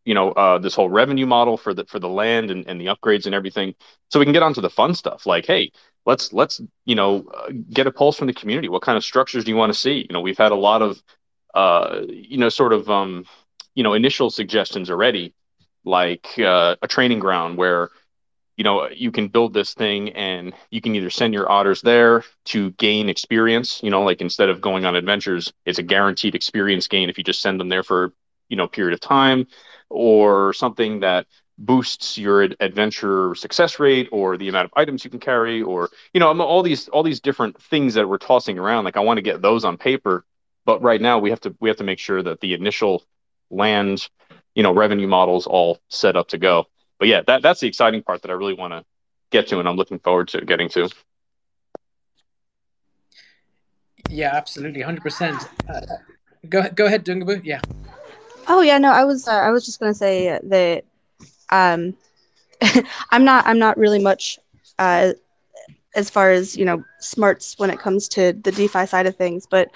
you 0.05 0.15
know 0.15 0.33
uh, 0.33 0.59
this 0.59 0.75
whole 0.75 0.91
revenue 0.91 1.27
model 1.27 1.57
for 1.57 1.73
the 1.73 1.85
for 1.85 2.01
the 2.01 2.09
land 2.09 2.51
and, 2.51 2.67
and 2.67 2.81
the 2.81 2.87
upgrades 2.87 3.27
and 3.27 3.35
everything, 3.35 3.77
so 4.11 4.19
we 4.19 4.27
can 4.27 4.33
get 4.33 4.43
onto 4.43 4.61
the 4.61 4.71
fun 4.71 4.95
stuff. 4.95 5.25
Like, 5.25 5.47
hey, 5.47 5.71
let's 6.05 6.33
let's 6.33 6.61
you 6.85 6.97
know 6.97 7.25
uh, 7.33 7.53
get 7.73 7.87
a 7.87 7.93
pulse 7.93 8.17
from 8.17 8.27
the 8.27 8.35
community. 8.35 8.69
What 8.69 8.83
kind 8.83 8.97
of 8.97 9.05
structures 9.05 9.45
do 9.45 9.53
you 9.53 9.57
want 9.57 9.73
to 9.73 9.79
see? 9.79 10.05
You 10.09 10.13
know, 10.13 10.21
we've 10.21 10.39
had 10.39 10.53
a 10.53 10.57
lot 10.57 10.83
of 10.83 11.01
uh, 11.55 12.03
you 12.09 12.39
know, 12.39 12.49
sort 12.49 12.73
of, 12.73 12.89
um, 12.91 13.25
you 13.75 13.83
know, 13.83 13.95
initial 13.95 14.31
suggestions 14.31 14.91
already, 14.91 15.35
like 15.85 16.39
uh, 16.39 16.77
a 16.83 16.89
training 16.89 17.19
ground 17.19 17.57
where, 17.57 17.91
you 18.57 18.65
know, 18.65 18.89
you 18.91 19.11
can 19.11 19.29
build 19.29 19.55
this 19.55 19.75
thing 19.75 20.11
and 20.11 20.53
you 20.71 20.81
can 20.81 20.95
either 20.95 21.11
send 21.11 21.35
your 21.35 21.51
otters 21.51 21.83
there 21.83 22.25
to 22.47 22.71
gain 22.73 23.09
experience, 23.09 23.83
you 23.83 23.91
know, 23.91 24.03
like 24.03 24.21
instead 24.21 24.49
of 24.49 24.61
going 24.61 24.85
on 24.85 24.95
adventures, 24.95 25.53
it's 25.65 25.79
a 25.79 25.83
guaranteed 25.83 26.35
experience 26.35 26.87
gain 26.87 27.09
if 27.09 27.19
you 27.19 27.25
just 27.25 27.41
send 27.41 27.59
them 27.59 27.69
there 27.69 27.83
for, 27.83 28.13
you 28.49 28.57
know, 28.57 28.69
period 28.69 28.95
of 28.95 29.01
time 29.01 29.47
or 29.89 30.53
something 30.53 31.01
that 31.01 31.27
boosts 31.59 32.19
your 32.19 32.43
adventure 32.61 33.35
success 33.35 33.79
rate 33.79 34.09
or 34.11 34.37
the 34.37 34.49
amount 34.49 34.65
of 34.65 34.73
items 34.75 35.05
you 35.05 35.11
can 35.11 35.21
carry 35.21 35.63
or 35.63 35.91
you 36.15 36.19
know 36.19 36.41
all 36.41 36.63
these 36.63 36.89
all 36.89 37.03
these 37.03 37.21
different 37.21 37.61
things 37.63 37.95
that 37.95 38.09
we're 38.09 38.19
tossing 38.19 38.59
around. 38.59 38.85
Like 38.85 38.97
i 38.97 39.01
want 39.01 39.19
to 39.19 39.23
get 39.23 39.43
those 39.43 39.65
on 39.65 39.77
paper 39.77 40.25
but 40.65 40.83
right 40.83 41.01
now 41.01 41.19
we 41.19 41.31
have 41.31 41.41
to 41.41 41.55
we 41.61 41.69
have 41.69 41.79
to 41.79 41.85
make 41.85 41.99
sure 41.99 42.23
that 42.23 42.41
the 42.41 42.55
initial 42.55 43.03
land, 43.51 44.09
you 44.55 44.63
know, 44.63 44.73
revenue 44.73 45.07
models 45.07 45.47
all 45.47 45.79
set 45.89 46.17
up 46.17 46.29
to 46.29 46.39
go. 46.39 46.67
But 46.99 47.09
yeah, 47.09 47.23
that 47.27 47.43
that's 47.43 47.61
the 47.61 47.69
exciting 47.69 48.03
part 48.03 48.23
that 48.23 48.31
I 48.31 48.35
really 48.35 48.55
want 48.55 48.73
to 48.73 48.85
get 49.31 49.49
to, 49.49 49.59
and 49.59 49.69
I'm 49.69 49.77
looking 49.77 49.99
forward 49.99 50.29
to 50.29 50.45
getting 50.45 50.69
to. 50.71 50.89
Yeah, 54.09 54.31
absolutely, 54.35 54.83
hundred 54.83 55.01
uh, 55.01 55.05
percent. 55.05 55.49
Go 56.49 56.69
go 56.71 56.87
ahead, 56.87 57.05
Dungabu. 57.05 57.41
Yeah. 57.45 57.61
Oh 58.49 58.61
yeah, 58.61 58.79
no, 58.79 58.91
I 58.91 59.05
was 59.05 59.29
uh, 59.29 59.33
I 59.33 59.51
was 59.51 59.65
just 59.65 59.81
gonna 59.81 59.95
say 59.95 60.39
that 60.43 60.85
um, 61.51 61.97
I'm 63.11 63.25
not 63.25 63.47
I'm 63.47 63.59
not 63.59 63.79
really 63.79 64.01
much 64.01 64.39
uh, 64.79 65.13
as 65.95 66.11
far 66.11 66.31
as 66.31 66.57
you 66.57 66.65
know 66.65 66.83
smarts 66.99 67.59
when 67.59 67.71
it 67.71 67.79
comes 67.79 68.09
to 68.09 68.33
the 68.33 68.53
DeFi 68.53 68.87
side 68.87 69.07
of 69.07 69.17
things. 69.17 69.47
But 69.47 69.71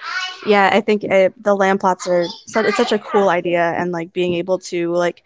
yeah, 0.45 0.69
I 0.71 0.81
think 0.81 1.03
it, 1.03 1.33
the 1.41 1.55
land 1.55 1.79
plots 1.79 2.07
are 2.07 2.27
it's 2.47 2.77
such 2.77 2.91
a 2.91 2.99
cool 2.99 3.29
idea, 3.29 3.73
and 3.77 3.91
like 3.91 4.13
being 4.13 4.33
able 4.33 4.59
to 4.59 4.91
like 4.93 5.23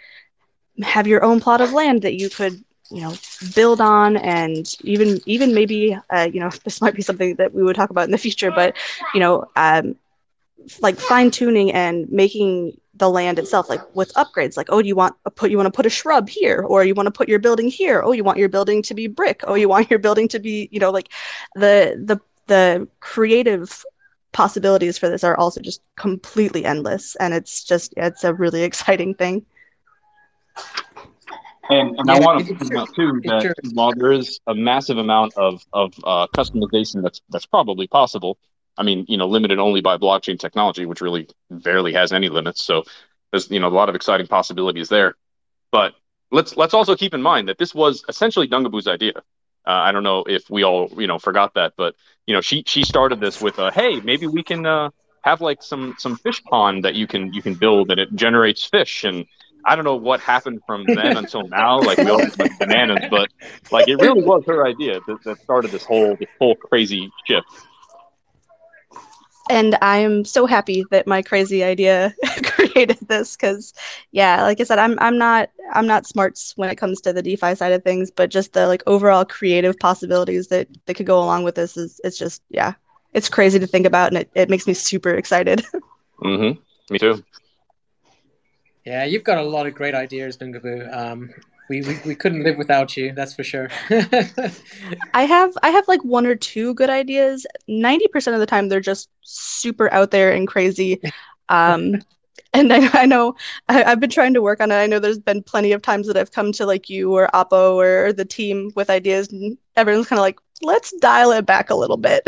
have 0.83 1.07
your 1.07 1.23
own 1.23 1.39
plot 1.39 1.61
of 1.61 1.73
land 1.73 2.01
that 2.03 2.15
you 2.15 2.29
could 2.29 2.53
you 2.89 3.01
know 3.01 3.13
build 3.55 3.81
on 3.81 4.17
and 4.17 4.75
even 4.83 5.19
even 5.25 5.53
maybe 5.53 5.97
uh, 6.09 6.27
you 6.31 6.39
know 6.39 6.49
this 6.63 6.81
might 6.81 6.95
be 6.95 7.01
something 7.01 7.35
that 7.35 7.53
we 7.53 7.63
would 7.63 7.75
talk 7.75 7.89
about 7.89 8.05
in 8.05 8.11
the 8.11 8.17
future 8.17 8.51
but 8.51 8.75
you 9.13 9.19
know 9.19 9.45
um, 9.55 9.95
like 10.81 10.97
fine 10.97 11.31
tuning 11.31 11.71
and 11.71 12.09
making 12.11 12.77
the 12.95 13.09
land 13.09 13.39
itself 13.39 13.69
like 13.69 13.81
with 13.95 14.13
upgrades 14.15 14.57
like 14.57 14.67
oh 14.69 14.81
do 14.81 14.87
you 14.87 14.95
want 14.95 15.15
a 15.25 15.31
put 15.31 15.49
you 15.49 15.57
want 15.57 15.65
to 15.65 15.71
put 15.71 15.85
a 15.85 15.89
shrub 15.89 16.27
here 16.27 16.61
or 16.67 16.83
you 16.83 16.93
want 16.93 17.07
to 17.07 17.11
put 17.11 17.29
your 17.29 17.39
building 17.39 17.67
here 17.67 18.01
oh 18.03 18.11
you 18.11 18.23
want 18.23 18.37
your 18.37 18.49
building 18.49 18.81
to 18.81 18.93
be 18.93 19.07
brick 19.07 19.41
oh 19.47 19.55
you 19.55 19.69
want 19.69 19.89
your 19.89 19.99
building 19.99 20.27
to 20.27 20.39
be 20.39 20.67
you 20.71 20.79
know 20.79 20.91
like 20.91 21.09
the 21.55 21.95
the 22.05 22.19
the 22.47 22.87
creative 22.99 23.83
possibilities 24.31 24.97
for 24.97 25.09
this 25.09 25.23
are 25.23 25.37
also 25.37 25.61
just 25.61 25.81
completely 25.95 26.65
endless 26.65 27.15
and 27.17 27.33
it's 27.33 27.63
just 27.63 27.93
it's 27.97 28.23
a 28.23 28.33
really 28.33 28.63
exciting 28.69 29.13
thing. 29.13 29.45
And, 31.69 31.97
and 31.97 32.07
yeah, 32.07 32.15
I 32.15 32.19
want 32.19 32.45
to 32.45 32.55
point 32.55 32.75
out 32.75 32.93
too 32.95 33.21
that 33.23 33.55
while 33.73 33.93
there 33.95 34.11
is 34.11 34.41
a 34.47 34.53
massive 34.53 34.97
amount 34.97 35.33
of 35.37 35.65
of 35.71 35.93
uh, 36.03 36.27
customization 36.35 37.01
that's 37.01 37.21
that's 37.29 37.45
probably 37.45 37.87
possible, 37.87 38.37
I 38.77 38.83
mean, 38.83 39.05
you 39.07 39.17
know, 39.17 39.27
limited 39.27 39.59
only 39.59 39.81
by 39.81 39.97
blockchain 39.97 40.39
technology, 40.39 40.85
which 40.85 41.01
really 41.01 41.27
barely 41.49 41.93
has 41.93 42.13
any 42.13 42.29
limits. 42.29 42.63
So 42.63 42.83
there's 43.31 43.49
you 43.49 43.59
know 43.59 43.67
a 43.67 43.69
lot 43.69 43.89
of 43.89 43.95
exciting 43.95 44.27
possibilities 44.27 44.89
there. 44.89 45.15
But 45.71 45.93
let's 46.31 46.55
let's 46.57 46.73
also 46.73 46.95
keep 46.95 47.13
in 47.13 47.21
mind 47.21 47.49
that 47.49 47.57
this 47.57 47.73
was 47.75 48.03
essentially 48.07 48.47
Dungaboo's 48.47 48.87
idea. 48.87 49.13
Uh, 49.67 49.71
I 49.71 49.91
don't 49.91 50.03
know 50.03 50.23
if 50.27 50.49
we 50.49 50.63
all 50.63 50.89
you 50.97 51.07
know 51.07 51.19
forgot 51.19 51.53
that, 51.55 51.73
but 51.77 51.95
you 52.27 52.33
know 52.33 52.41
she 52.41 52.63
she 52.65 52.83
started 52.83 53.19
this 53.19 53.41
with 53.41 53.59
a 53.59 53.71
hey 53.71 53.99
maybe 53.99 54.27
we 54.27 54.43
can 54.43 54.65
uh, 54.65 54.89
have 55.21 55.41
like 55.41 55.61
some 55.61 55.95
some 55.97 56.15
fish 56.17 56.41
pond 56.43 56.83
that 56.85 56.95
you 56.95 57.07
can 57.07 57.33
you 57.33 57.41
can 57.41 57.53
build 57.55 57.91
and 57.91 57.99
it 57.99 58.13
generates 58.15 58.65
fish 58.65 59.03
and 59.03 59.25
I 59.63 59.75
don't 59.75 59.85
know 59.85 59.95
what 59.95 60.19
happened 60.21 60.61
from 60.65 60.85
then 60.85 61.17
until 61.17 61.47
now. 61.47 61.79
Like 61.79 61.99
we 61.99 62.09
all 62.09 62.17
went 62.17 62.57
bananas, 62.59 63.05
but 63.09 63.29
like 63.71 63.87
it 63.87 63.97
really 63.97 64.23
was 64.23 64.43
her 64.47 64.65
idea 64.65 64.99
that, 65.05 65.23
that 65.23 65.39
started 65.41 65.71
this 65.71 65.85
whole 65.85 66.15
this 66.15 66.29
whole 66.39 66.55
crazy 66.55 67.11
shift. 67.27 67.45
And 69.51 69.77
I'm 69.81 70.23
so 70.23 70.45
happy 70.45 70.85
that 70.91 71.07
my 71.07 71.21
crazy 71.21 71.61
idea 71.61 72.15
created 72.43 72.99
this 73.09 73.35
because, 73.35 73.73
yeah, 74.13 74.43
like 74.43 74.61
I 74.61 74.63
said, 74.63 74.79
I'm 74.79 74.97
I'm 74.99 75.17
not 75.17 75.49
I'm 75.73 75.85
not 75.85 76.07
smarts 76.07 76.53
when 76.55 76.69
it 76.69 76.77
comes 76.77 77.01
to 77.01 77.11
the 77.11 77.21
DeFi 77.21 77.55
side 77.55 77.73
of 77.73 77.83
things, 77.83 78.09
but 78.09 78.29
just 78.29 78.53
the 78.53 78.65
like 78.67 78.81
overall 78.87 79.25
creative 79.25 79.77
possibilities 79.77 80.47
that 80.47 80.69
that 80.85 80.93
could 80.93 81.05
go 81.05 81.21
along 81.21 81.43
with 81.43 81.55
this 81.55 81.75
is 81.75 81.99
it's 82.05 82.17
just 82.17 82.41
yeah, 82.49 82.75
it's 83.13 83.27
crazy 83.27 83.59
to 83.59 83.67
think 83.67 83.85
about, 83.85 84.13
and 84.13 84.21
it, 84.21 84.29
it 84.35 84.49
makes 84.49 84.67
me 84.67 84.73
super 84.73 85.09
excited. 85.15 85.65
mm-hmm. 86.23 86.57
Me 86.89 86.97
too. 86.97 87.21
Yeah, 88.85 89.03
you've 89.03 89.25
got 89.25 89.37
a 89.37 89.43
lot 89.43 89.67
of 89.67 89.75
great 89.75 89.95
ideas, 89.95 90.37
Dungaboo. 90.37 90.95
Um, 90.95 91.29
we, 91.71 91.81
we, 91.83 91.97
we 92.05 92.15
couldn't 92.15 92.43
live 92.43 92.57
without 92.57 92.97
you, 92.97 93.13
that's 93.13 93.33
for 93.33 93.45
sure. 93.45 93.69
I 95.13 95.23
have 95.23 95.57
I 95.63 95.69
have 95.69 95.87
like 95.87 96.03
one 96.03 96.25
or 96.25 96.35
two 96.35 96.73
good 96.73 96.89
ideas. 96.89 97.47
Ninety 97.69 98.09
percent 98.09 98.33
of 98.33 98.41
the 98.41 98.45
time, 98.45 98.67
they're 98.67 98.81
just 98.81 99.09
super 99.21 99.91
out 99.93 100.11
there 100.11 100.31
and 100.33 100.47
crazy. 100.47 101.01
Um, 101.49 102.01
and 102.53 102.71
I, 102.71 103.01
I 103.01 103.05
know 103.05 103.35
I, 103.67 103.83
have 103.83 103.99
been 103.99 104.09
trying 104.09 104.33
to 104.35 104.41
work 104.41 104.61
on 104.61 104.71
it. 104.71 104.75
I 104.75 104.87
know 104.87 104.99
there's 104.99 105.19
been 105.19 105.43
plenty 105.43 105.73
of 105.73 105.81
times 105.81 106.07
that 106.07 106.15
I've 106.15 106.31
come 106.31 106.53
to 106.53 106.65
like 106.65 106.89
you 106.89 107.13
or 107.13 107.27
Oppo 107.33 107.75
or 107.75 108.13
the 108.13 108.23
team 108.23 108.71
with 108.73 108.89
ideas, 108.89 109.33
and 109.33 109.57
everyone's 109.75 110.07
kind 110.07 110.17
of 110.17 110.23
like, 110.23 110.39
"Let's 110.61 110.93
dial 111.01 111.33
it 111.33 111.45
back 111.45 111.69
a 111.69 111.75
little 111.75 111.97
bit." 111.97 112.25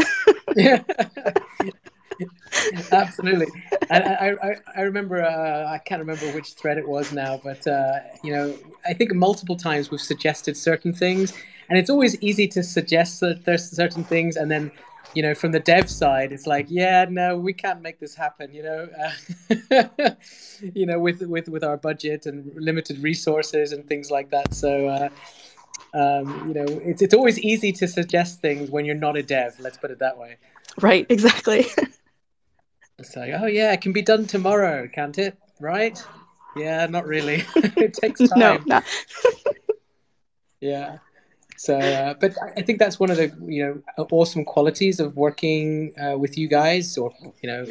yeah. 0.57 0.83
Absolutely. 2.91 3.47
And 3.89 4.03
I, 4.03 4.35
I, 4.41 4.55
I 4.75 4.81
remember, 4.81 5.23
uh, 5.23 5.71
I 5.71 5.77
can't 5.79 5.99
remember 5.99 6.25
which 6.31 6.53
thread 6.53 6.77
it 6.77 6.87
was 6.87 7.11
now, 7.11 7.39
but, 7.43 7.65
uh, 7.67 7.99
you 8.23 8.33
know, 8.33 8.55
I 8.85 8.93
think 8.93 9.13
multiple 9.13 9.55
times 9.55 9.91
we've 9.91 10.01
suggested 10.01 10.57
certain 10.57 10.93
things, 10.93 11.33
and 11.69 11.77
it's 11.77 11.89
always 11.89 12.19
easy 12.21 12.47
to 12.49 12.63
suggest 12.63 13.19
that 13.21 13.45
there's 13.45 13.69
certain 13.69 14.03
things, 14.03 14.35
and 14.35 14.49
then, 14.51 14.71
you 15.13 15.21
know, 15.21 15.33
from 15.35 15.51
the 15.51 15.59
dev 15.59 15.89
side, 15.89 16.31
it's 16.31 16.47
like, 16.47 16.67
yeah, 16.69 17.05
no, 17.09 17.37
we 17.37 17.53
can't 17.53 17.81
make 17.81 17.99
this 17.99 18.15
happen, 18.15 18.53
you 18.53 18.63
know, 18.63 18.89
uh, 18.99 20.09
you 20.73 20.85
know, 20.85 20.99
with, 20.99 21.21
with, 21.21 21.49
with 21.49 21.63
our 21.63 21.77
budget 21.77 22.25
and 22.25 22.51
limited 22.55 22.99
resources 22.99 23.71
and 23.71 23.87
things 23.87 24.09
like 24.09 24.29
that. 24.31 24.53
So, 24.53 24.87
uh, 24.87 25.09
um, 25.93 26.47
you 26.47 26.53
know, 26.53 26.65
it's, 26.67 27.01
it's 27.01 27.13
always 27.13 27.39
easy 27.39 27.71
to 27.73 27.87
suggest 27.87 28.41
things 28.41 28.71
when 28.71 28.85
you're 28.85 28.95
not 28.95 29.15
a 29.15 29.23
dev, 29.23 29.59
let's 29.59 29.77
put 29.77 29.91
it 29.91 29.99
that 29.99 30.17
way. 30.17 30.37
Right, 30.81 31.05
exactly. 31.09 31.67
It's 32.99 33.15
like, 33.15 33.31
oh 33.33 33.47
yeah, 33.47 33.73
it 33.73 33.81
can 33.81 33.91
be 33.91 34.01
done 34.01 34.25
tomorrow, 34.25 34.87
can't 34.87 35.17
it? 35.17 35.37
Right? 35.59 36.01
Yeah, 36.55 36.85
not 36.87 37.07
really. 37.07 37.43
it 37.55 37.93
takes 37.93 38.19
time. 38.29 38.39
No, 38.39 38.59
no. 38.65 38.81
yeah. 40.61 40.97
So, 41.57 41.77
uh, 41.77 42.13
but 42.19 42.35
I 42.57 42.61
think 42.61 42.79
that's 42.79 42.99
one 42.99 43.09
of 43.09 43.17
the 43.17 43.31
you 43.45 43.83
know 43.97 44.05
awesome 44.11 44.43
qualities 44.45 44.99
of 44.99 45.15
working 45.15 45.93
uh, 45.99 46.17
with 46.17 46.37
you 46.37 46.47
guys, 46.47 46.97
or 46.97 47.13
you 47.41 47.49
know, 47.49 47.65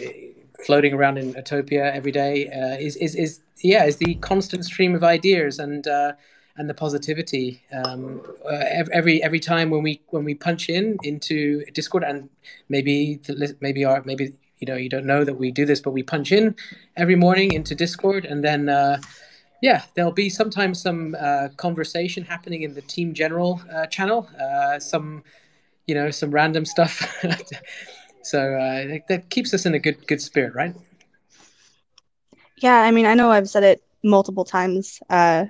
floating 0.64 0.94
around 0.94 1.18
in 1.18 1.32
Utopia 1.32 1.92
every 1.92 2.12
day. 2.12 2.48
Uh, 2.48 2.76
is 2.78 2.96
is 2.96 3.14
is 3.14 3.40
yeah, 3.62 3.84
is 3.84 3.96
the 3.96 4.14
constant 4.16 4.64
stream 4.64 4.94
of 4.94 5.04
ideas 5.04 5.58
and 5.58 5.86
uh, 5.86 6.12
and 6.56 6.68
the 6.68 6.74
positivity. 6.74 7.62
Um, 7.72 8.22
uh, 8.44 8.64
every 8.92 9.22
every 9.22 9.40
time 9.40 9.70
when 9.70 9.82
we 9.82 10.00
when 10.08 10.24
we 10.24 10.34
punch 10.34 10.68
in 10.68 10.96
into 11.02 11.64
Discord 11.72 12.04
and 12.04 12.28
maybe 12.68 13.20
maybe 13.60 13.84
our 13.84 14.02
maybe 14.04 14.32
you 14.62 14.66
know 14.66 14.76
you 14.76 14.88
don't 14.88 15.04
know 15.04 15.24
that 15.24 15.34
we 15.34 15.50
do 15.50 15.66
this 15.66 15.80
but 15.80 15.90
we 15.90 16.02
punch 16.02 16.32
in 16.32 16.54
every 16.96 17.16
morning 17.16 17.52
into 17.52 17.74
discord 17.74 18.24
and 18.24 18.42
then 18.42 18.68
uh, 18.68 18.96
yeah 19.60 19.82
there'll 19.94 20.12
be 20.12 20.30
sometimes 20.30 20.80
some 20.80 21.14
uh, 21.20 21.48
conversation 21.56 22.24
happening 22.24 22.62
in 22.62 22.72
the 22.72 22.82
team 22.82 23.12
general 23.12 23.60
uh, 23.74 23.86
channel 23.86 24.30
uh, 24.40 24.78
some 24.78 25.22
you 25.86 25.94
know 25.94 26.10
some 26.10 26.30
random 26.30 26.64
stuff. 26.64 27.22
So 28.24 28.54
uh, 28.54 28.98
that 29.08 29.30
keeps 29.30 29.52
us 29.52 29.66
in 29.66 29.74
a 29.74 29.80
good 29.80 30.06
good 30.06 30.22
spirit 30.22 30.54
right? 30.54 30.76
Yeah 32.58 32.80
i 32.80 32.92
mean 32.92 33.04
i 33.04 33.14
know 33.14 33.32
i've 33.32 33.48
said 33.48 33.64
it 33.64 33.82
multiple 34.04 34.44
times 34.44 35.00
uh, 35.10 35.46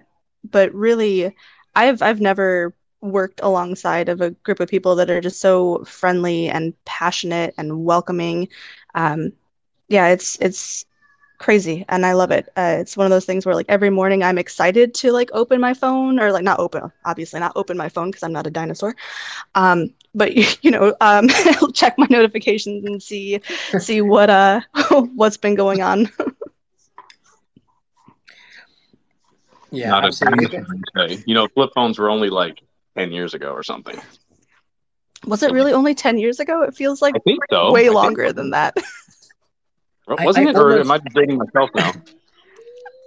but 0.50 0.72
really 0.72 1.36
i've 1.74 2.00
i've 2.00 2.22
never 2.22 2.74
worked 3.02 3.40
alongside 3.42 4.08
of 4.08 4.20
a 4.22 4.30
group 4.30 4.60
of 4.60 4.68
people 4.68 4.96
that 4.96 5.10
are 5.10 5.20
just 5.20 5.40
so 5.40 5.84
friendly 5.84 6.48
and 6.48 6.74
passionate 6.84 7.54
and 7.58 7.84
welcoming 7.84 8.48
um, 8.94 9.32
yeah, 9.88 10.08
it's 10.08 10.38
it's 10.40 10.86
crazy 11.38 11.84
and 11.88 12.06
I 12.06 12.12
love 12.12 12.30
it. 12.30 12.48
Uh, 12.56 12.76
it's 12.80 12.96
one 12.96 13.04
of 13.06 13.10
those 13.10 13.24
things 13.26 13.44
where 13.44 13.54
like 13.54 13.66
every 13.68 13.90
morning 13.90 14.22
I'm 14.22 14.38
excited 14.38 14.94
to 14.96 15.12
like 15.12 15.30
open 15.32 15.60
my 15.60 15.74
phone 15.74 16.18
or 16.20 16.32
like 16.32 16.44
not 16.44 16.60
open, 16.60 16.90
obviously 17.04 17.40
not 17.40 17.52
open 17.56 17.76
my 17.76 17.88
phone 17.88 18.10
because 18.10 18.22
I'm 18.22 18.32
not 18.32 18.46
a 18.46 18.50
dinosaur. 18.50 18.94
Um, 19.54 19.90
but 20.14 20.34
you 20.64 20.70
know, 20.70 20.94
um, 21.00 21.28
check 21.74 21.94
my 21.98 22.06
notifications 22.10 22.84
and 22.84 23.02
see 23.02 23.40
see 23.78 24.00
what 24.02 24.30
uh 24.30 24.60
what's 25.14 25.36
been 25.36 25.54
going 25.54 25.82
on. 25.82 26.08
yeah, 29.70 29.90
not 29.90 30.04
absolutely. 30.04 30.48
You 31.26 31.34
know, 31.34 31.48
flip 31.48 31.70
phones 31.74 31.98
were 31.98 32.10
only 32.10 32.30
like 32.30 32.62
ten 32.96 33.12
years 33.12 33.34
ago 33.34 33.52
or 33.52 33.62
something. 33.62 33.98
Was 35.26 35.42
it 35.42 35.52
really 35.52 35.72
only 35.72 35.94
10 35.94 36.18
years 36.18 36.40
ago? 36.40 36.62
It 36.62 36.74
feels 36.74 37.00
like 37.00 37.14
so. 37.50 37.70
way 37.70 37.90
longer 37.90 38.28
so. 38.28 38.32
than 38.32 38.50
that. 38.50 38.76
Wasn't 40.08 40.46
I, 40.48 40.50
it? 40.50 40.56
I 40.56 40.60
or 40.60 40.80
am 40.80 40.90
I 40.90 40.98
dating 41.14 41.38
myself 41.38 41.70
now? 41.74 41.92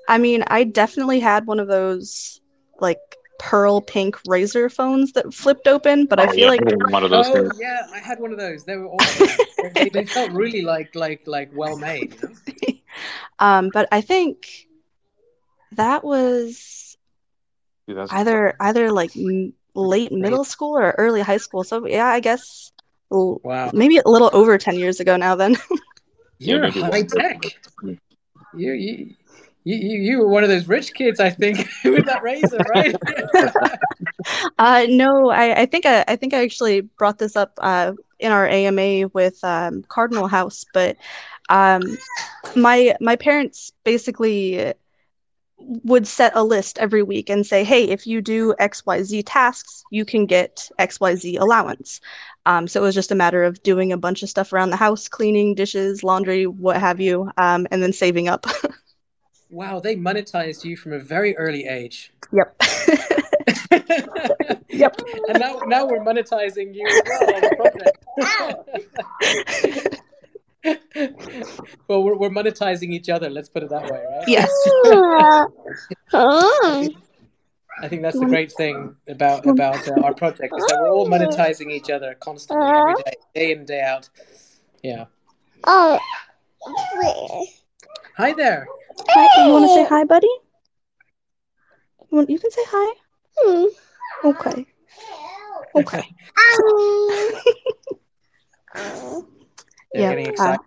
I 0.07 0.17
mean, 0.17 0.43
I 0.47 0.63
definitely 0.63 1.19
had 1.19 1.45
one 1.45 1.59
of 1.59 1.67
those 1.67 2.39
like 2.79 2.99
pearl 3.39 3.81
pink 3.81 4.15
Razr 4.23 4.71
phones 4.71 5.11
that 5.13 5.33
flipped 5.33 5.67
open, 5.67 6.05
but 6.05 6.19
oh, 6.19 6.23
I 6.23 6.27
feel 6.27 6.53
yeah, 6.53 6.61
like 6.61 6.91
one 6.91 7.03
of 7.03 7.09
those. 7.09 7.27
Oh 7.27 7.33
things. 7.33 7.59
yeah, 7.59 7.81
I 7.93 7.99
had 7.99 8.19
one 8.19 8.31
of 8.31 8.37
those. 8.37 8.63
They 8.63 8.77
were 8.77 8.87
awesome. 8.87 9.27
they, 9.73 9.89
they, 9.89 10.05
felt 10.05 10.31
really 10.31 10.61
like 10.61 10.95
like 10.95 11.23
like 11.25 11.51
well 11.53 11.77
made. 11.77 12.15
You 12.21 12.29
know? 12.29 12.79
um, 13.39 13.71
but 13.73 13.89
I 13.91 14.01
think 14.01 14.67
that 15.73 16.03
was 16.03 16.97
either 17.87 18.55
either 18.59 18.91
like 18.91 19.11
late 19.75 20.11
middle 20.11 20.43
school 20.43 20.77
or 20.77 20.95
early 20.97 21.21
high 21.21 21.37
school. 21.37 21.63
So 21.63 21.85
yeah, 21.85 22.07
I 22.07 22.19
guess 22.19 22.71
wow. 23.09 23.71
maybe 23.73 23.97
a 23.97 24.09
little 24.09 24.29
over 24.33 24.57
10 24.57 24.75
years 24.75 24.99
ago 24.99 25.17
now 25.17 25.35
then. 25.35 25.55
You're 26.39 26.69
high 26.69 27.03
tech. 27.03 27.43
You, 28.53 28.71
you, 28.73 29.15
you, 29.63 29.75
you 29.75 30.17
were 30.19 30.27
one 30.27 30.43
of 30.43 30.49
those 30.49 30.67
rich 30.67 30.93
kids, 30.93 31.19
I 31.19 31.29
think, 31.29 31.57
with 31.83 32.05
that 32.05 32.21
Razr, 32.21 32.65
right? 32.69 32.95
uh, 34.59 34.85
no, 34.89 35.29
I, 35.29 35.61
I 35.61 35.65
think 35.65 35.85
I, 35.85 36.03
I 36.07 36.15
think 36.15 36.33
I 36.33 36.43
actually 36.43 36.81
brought 36.81 37.17
this 37.17 37.35
up 37.35 37.53
uh, 37.57 37.93
in 38.19 38.31
our 38.31 38.47
AMA 38.47 39.09
with 39.13 39.43
um, 39.43 39.83
Cardinal 39.87 40.27
House, 40.27 40.65
but 40.73 40.97
um, 41.49 41.81
my 42.55 42.95
my 43.01 43.15
parents 43.15 43.71
basically 43.83 44.73
would 45.57 46.05
set 46.05 46.35
a 46.35 46.43
list 46.43 46.77
every 46.79 47.01
week 47.01 47.29
and 47.29 47.45
say, 47.45 47.63
hey, 47.63 47.85
if 47.85 48.05
you 48.05 48.21
do 48.21 48.53
XYZ 48.59 49.23
tasks, 49.25 49.83
you 49.89 50.05
can 50.05 50.25
get 50.25 50.69
XYZ 50.79 51.39
allowance. 51.39 52.01
Um, 52.45 52.67
so 52.67 52.81
it 52.81 52.83
was 52.83 52.95
just 52.95 53.11
a 53.11 53.15
matter 53.15 53.43
of 53.43 53.63
doing 53.63 53.91
a 53.91 53.97
bunch 53.97 54.21
of 54.21 54.29
stuff 54.29 54.53
around 54.53 54.69
the 54.69 54.75
house, 54.75 55.07
cleaning 55.07 55.55
dishes, 55.55 56.03
laundry, 56.03 56.45
what 56.45 56.77
have 56.77 56.99
you, 56.99 57.31
um, 57.37 57.67
and 57.71 57.81
then 57.81 57.93
saving 57.93 58.27
up. 58.27 58.45
Wow, 59.51 59.79
they 59.79 59.95
monetized 59.95 60.65
you 60.65 60.75
from 60.75 60.91
a 60.91 60.99
very 60.99 61.37
early 61.37 61.65
age. 61.65 62.11
Yep. 62.33 62.61
yep. 64.69 64.99
And 65.29 65.39
now, 65.39 65.59
now 65.67 65.85
we're 65.85 66.03
monetizing 66.03 66.73
you 66.73 66.85
as 66.87 67.01
well 67.05 67.35
on 67.35 67.41
the 67.41 67.55
project. 69.77 70.01
well, 71.87 72.03
we're, 72.03 72.17
we're 72.17 72.29
monetizing 72.29 72.91
each 72.91 73.09
other. 73.09 73.29
Let's 73.29 73.49
put 73.49 73.63
it 73.63 73.69
that 73.69 73.83
way, 73.83 74.03
right? 74.11 74.27
Yes. 74.27 74.51
I 77.77 77.89
think 77.89 78.03
that's 78.03 78.19
the 78.19 78.25
great 78.25 78.51
thing 78.51 78.95
about 79.07 79.45
about 79.45 79.87
uh, 79.87 80.01
our 80.01 80.13
project 80.13 80.53
is 80.57 80.65
that 80.65 80.77
we're 80.79 80.89
all 80.89 81.07
monetizing 81.07 81.71
each 81.71 81.89
other 81.89 82.15
constantly 82.15 82.65
every 82.65 82.93
day, 82.93 83.13
day 83.33 83.51
in 83.51 83.65
day 83.65 83.81
out. 83.81 84.09
Yeah. 84.81 85.05
Oh. 85.65 85.99
Hi 88.17 88.33
there. 88.33 88.65
Hi, 89.09 89.45
you 89.45 89.51
want 89.51 89.65
to 89.65 89.73
say 89.73 89.83
hi, 89.83 90.05
buddy? 90.05 90.29
You, 92.11 92.11
want, 92.11 92.29
you 92.29 92.39
can 92.39 92.51
say 92.51 92.63
hi. 92.65 92.93
Hmm. 93.37 93.65
Okay. 94.23 94.65
Okay. 95.75 96.15
They're 99.95 100.03
Yeah, 100.03 100.11
getting 100.11 100.27
uh, 100.39 100.57
excited. 100.57 100.61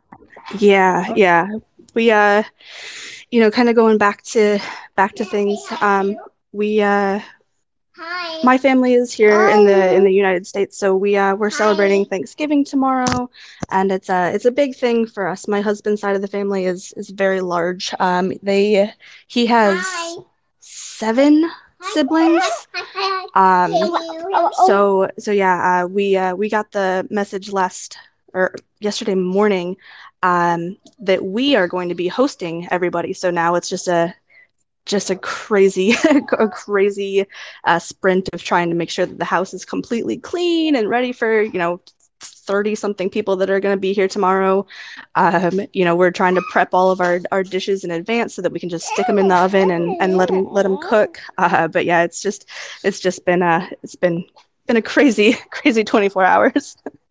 Yeah, 0.58 1.04
yeah. 1.14 1.46
We 1.94 2.10
uh 2.10 2.42
you 3.30 3.40
know, 3.40 3.50
kind 3.50 3.68
of 3.68 3.76
going 3.76 3.98
back 3.98 4.22
to 4.34 4.58
back 4.96 5.14
to 5.16 5.24
things. 5.24 5.60
Um 5.80 6.16
we 6.52 6.80
uh 6.82 7.20
Hi. 7.96 8.42
my 8.44 8.58
family 8.58 8.94
is 8.94 9.12
here 9.12 9.48
in 9.48 9.64
the 9.66 9.94
in 9.94 10.04
the 10.04 10.12
United 10.12 10.46
States, 10.46 10.78
so 10.78 10.94
we 10.96 11.16
uh 11.16 11.34
we're 11.34 11.50
celebrating 11.50 12.04
Thanksgiving 12.06 12.64
tomorrow 12.64 13.30
and 13.70 13.90
it's 13.92 14.08
a 14.08 14.32
it's 14.34 14.44
a 14.46 14.52
big 14.52 14.76
thing 14.76 15.06
for 15.06 15.26
us. 15.28 15.48
My 15.48 15.60
husband's 15.60 16.00
side 16.00 16.16
of 16.16 16.22
the 16.22 16.28
family 16.28 16.64
is 16.64 16.92
is 16.96 17.10
very 17.10 17.40
large. 17.40 17.92
Um 17.98 18.32
they 18.42 18.92
he 19.28 19.46
has 19.46 19.76
Hi. 19.80 20.22
seven 20.60 21.50
siblings. 21.80 22.42
Hi. 22.74 23.26
Um 23.34 23.72
so 24.52 25.08
so 25.18 25.30
yeah, 25.32 25.82
uh, 25.84 25.86
we 25.86 26.16
uh, 26.16 26.34
we 26.34 26.48
got 26.48 26.72
the 26.72 27.06
message 27.10 27.52
last 27.52 27.98
or 28.34 28.54
yesterday 28.80 29.14
morning 29.14 29.76
um, 30.22 30.76
that 31.00 31.24
we 31.24 31.56
are 31.56 31.68
going 31.68 31.88
to 31.88 31.94
be 31.94 32.08
hosting 32.08 32.68
everybody. 32.70 33.12
So 33.12 33.30
now 33.30 33.54
it's 33.54 33.68
just 33.68 33.88
a 33.88 34.14
just 34.86 35.10
a 35.10 35.16
crazy 35.16 35.94
a 36.38 36.48
crazy 36.48 37.26
uh, 37.64 37.78
sprint 37.78 38.28
of 38.32 38.42
trying 38.42 38.70
to 38.70 38.74
make 38.76 38.90
sure 38.90 39.06
that 39.06 39.18
the 39.18 39.24
house 39.24 39.54
is 39.54 39.64
completely 39.64 40.16
clean 40.16 40.74
and 40.74 40.88
ready 40.88 41.12
for 41.12 41.42
you 41.42 41.58
know 41.58 41.80
30 42.20 42.74
something 42.74 43.10
people 43.10 43.36
that 43.36 43.50
are 43.50 43.60
going 43.60 43.76
to 43.76 43.80
be 43.80 43.92
here 43.92 44.08
tomorrow. 44.08 44.66
Um, 45.14 45.60
you 45.72 45.84
know 45.84 45.94
we're 45.94 46.10
trying 46.10 46.34
to 46.34 46.42
prep 46.50 46.70
all 46.72 46.90
of 46.90 47.00
our, 47.00 47.20
our 47.30 47.42
dishes 47.44 47.84
in 47.84 47.90
advance 47.90 48.34
so 48.34 48.42
that 48.42 48.52
we 48.52 48.58
can 48.58 48.70
just 48.70 48.86
stick 48.88 49.06
them 49.06 49.18
in 49.18 49.28
the 49.28 49.36
oven 49.36 49.70
and, 49.70 49.94
and 50.00 50.16
let 50.16 50.28
them 50.28 50.46
let 50.50 50.62
them 50.62 50.78
cook. 50.78 51.20
Uh, 51.36 51.68
but 51.68 51.84
yeah 51.84 52.02
it's 52.02 52.22
just 52.22 52.46
it's 52.82 52.98
just 53.00 53.24
been 53.24 53.42
a 53.42 53.68
it's 53.82 53.94
been 53.96 54.24
been 54.66 54.76
a 54.76 54.82
crazy 54.82 55.34
crazy 55.50 55.84
24 55.84 56.24
hours 56.24 56.76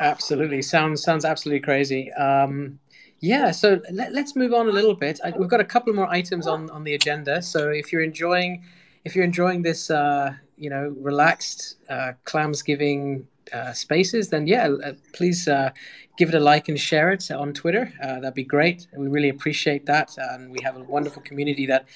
Absolutely, 0.00 0.60
sounds 0.62 1.02
sounds 1.02 1.24
absolutely 1.24 1.60
crazy. 1.60 2.12
Um, 2.12 2.78
yeah, 3.20 3.52
so 3.52 3.80
let, 3.92 4.12
let's 4.12 4.34
move 4.36 4.52
on 4.52 4.68
a 4.68 4.72
little 4.72 4.94
bit. 4.94 5.20
I, 5.24 5.30
we've 5.30 5.48
got 5.48 5.60
a 5.60 5.64
couple 5.64 5.92
more 5.94 6.08
items 6.12 6.46
on 6.46 6.68
on 6.70 6.84
the 6.84 6.94
agenda. 6.94 7.40
So 7.42 7.68
if 7.68 7.92
you're 7.92 8.02
enjoying 8.02 8.64
if 9.04 9.14
you're 9.14 9.24
enjoying 9.24 9.62
this, 9.62 9.90
uh, 9.90 10.34
you 10.56 10.70
know, 10.70 10.94
relaxed 10.98 11.76
uh, 11.88 12.12
Clamsgiving 12.24 13.24
uh, 13.52 13.72
spaces, 13.72 14.30
then 14.30 14.46
yeah, 14.46 14.68
uh, 14.84 14.92
please 15.12 15.46
uh, 15.46 15.70
give 16.18 16.28
it 16.28 16.34
a 16.34 16.40
like 16.40 16.68
and 16.68 16.78
share 16.78 17.12
it 17.12 17.30
on 17.30 17.52
Twitter. 17.52 17.92
Uh, 18.02 18.20
that'd 18.20 18.34
be 18.34 18.44
great. 18.44 18.86
We 18.96 19.08
really 19.08 19.28
appreciate 19.28 19.86
that, 19.86 20.10
and 20.16 20.50
we 20.50 20.58
have 20.62 20.76
a 20.76 20.82
wonderful 20.84 21.22
community 21.22 21.66
that 21.66 21.86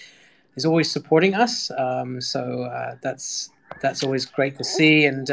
is 0.54 0.64
always 0.64 0.90
supporting 0.90 1.34
us. 1.34 1.70
Um, 1.76 2.20
so 2.20 2.62
uh, 2.62 2.96
that's 3.02 3.50
that's 3.80 4.02
always 4.04 4.24
great 4.26 4.56
to 4.58 4.64
see. 4.64 5.04
And 5.04 5.28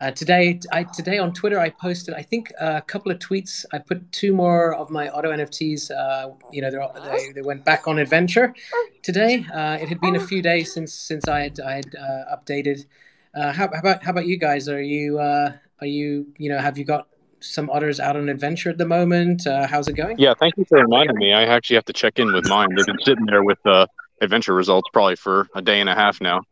uh, 0.00 0.04
uh, 0.04 0.10
today, 0.12 0.60
I 0.72 0.84
today 0.84 1.18
on 1.18 1.32
Twitter, 1.32 1.58
I 1.58 1.70
posted 1.70 2.14
I 2.14 2.22
think 2.22 2.52
a 2.60 2.80
couple 2.82 3.10
of 3.12 3.18
tweets. 3.18 3.64
I 3.72 3.78
put 3.78 4.10
two 4.12 4.32
more 4.32 4.74
of 4.74 4.90
my 4.90 5.08
Otto 5.08 5.30
NFTs. 5.30 5.90
Uh, 5.90 6.30
you 6.52 6.62
know, 6.62 6.70
they're 6.70 6.82
all- 6.82 6.94
they 7.04 7.32
they 7.32 7.42
went 7.42 7.64
back 7.64 7.86
on 7.88 7.98
adventure 7.98 8.54
today. 9.02 9.44
Uh, 9.52 9.78
it 9.80 9.88
had 9.88 10.00
been 10.00 10.16
a 10.16 10.20
few 10.20 10.42
days 10.42 10.72
since 10.72 10.92
since 10.92 11.26
I 11.28 11.40
had 11.40 11.60
I 11.60 11.72
had 11.76 11.94
uh, 11.94 12.36
updated. 12.36 12.86
Uh, 13.34 13.52
how, 13.52 13.68
how 13.72 13.80
about 13.80 14.02
how 14.02 14.10
about 14.10 14.26
you 14.26 14.38
guys? 14.38 14.68
Are 14.68 14.82
you 14.82 15.18
uh, 15.18 15.52
are 15.80 15.86
you 15.86 16.26
you 16.38 16.48
know 16.48 16.58
have 16.58 16.78
you 16.78 16.84
got 16.84 17.08
some 17.40 17.70
otters 17.70 18.00
out 18.00 18.16
on 18.16 18.28
adventure 18.28 18.70
at 18.70 18.78
the 18.78 18.86
moment? 18.86 19.46
Uh, 19.46 19.66
how's 19.66 19.88
it 19.88 19.94
going? 19.94 20.18
Yeah, 20.18 20.34
thank 20.38 20.56
you 20.56 20.64
for 20.64 20.78
reminding 20.78 21.16
me. 21.16 21.32
I 21.32 21.44
actually 21.44 21.76
have 21.76 21.84
to 21.86 21.92
check 21.92 22.18
in 22.18 22.32
with 22.32 22.48
mine. 22.48 22.68
They've 22.74 22.86
been 22.86 22.98
sitting 23.04 23.26
there 23.26 23.44
with 23.44 23.58
uh, 23.64 23.86
adventure 24.20 24.54
results 24.54 24.88
probably 24.92 25.16
for 25.16 25.48
a 25.54 25.62
day 25.62 25.80
and 25.80 25.88
a 25.88 25.94
half 25.94 26.20
now. 26.20 26.42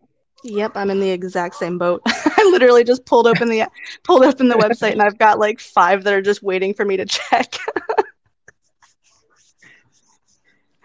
Yep, 0.44 0.72
I'm 0.76 0.90
in 0.90 1.00
the 1.00 1.10
exact 1.10 1.56
same 1.56 1.78
boat. 1.78 2.02
I 2.46 2.50
literally 2.50 2.84
just 2.84 3.04
pulled 3.04 3.26
open 3.26 3.48
the 3.48 3.66
pulled 4.04 4.24
open 4.24 4.48
the 4.48 4.54
website 4.54 4.92
and 4.92 5.02
I've 5.02 5.18
got 5.18 5.38
like 5.38 5.60
five 5.60 6.04
that 6.04 6.12
are 6.12 6.22
just 6.22 6.42
waiting 6.42 6.74
for 6.74 6.84
me 6.84 6.96
to 6.96 7.06
check. 7.06 7.56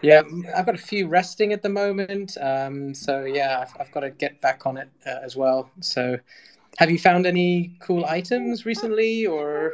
Yeah, 0.02 0.22
I've 0.54 0.66
got 0.66 0.74
a 0.74 0.78
few 0.78 1.06
resting 1.06 1.52
at 1.52 1.62
the 1.62 1.68
moment. 1.68 2.36
Um, 2.40 2.92
so 2.92 3.22
yeah, 3.22 3.60
I've, 3.60 3.80
I've 3.80 3.92
got 3.92 4.00
to 4.00 4.10
get 4.10 4.40
back 4.40 4.66
on 4.66 4.76
it 4.76 4.90
uh, 5.06 5.20
as 5.22 5.36
well. 5.36 5.70
So, 5.80 6.18
have 6.78 6.90
you 6.90 6.98
found 6.98 7.24
any 7.24 7.76
cool 7.78 8.04
items 8.04 8.66
recently, 8.66 9.26
or 9.26 9.72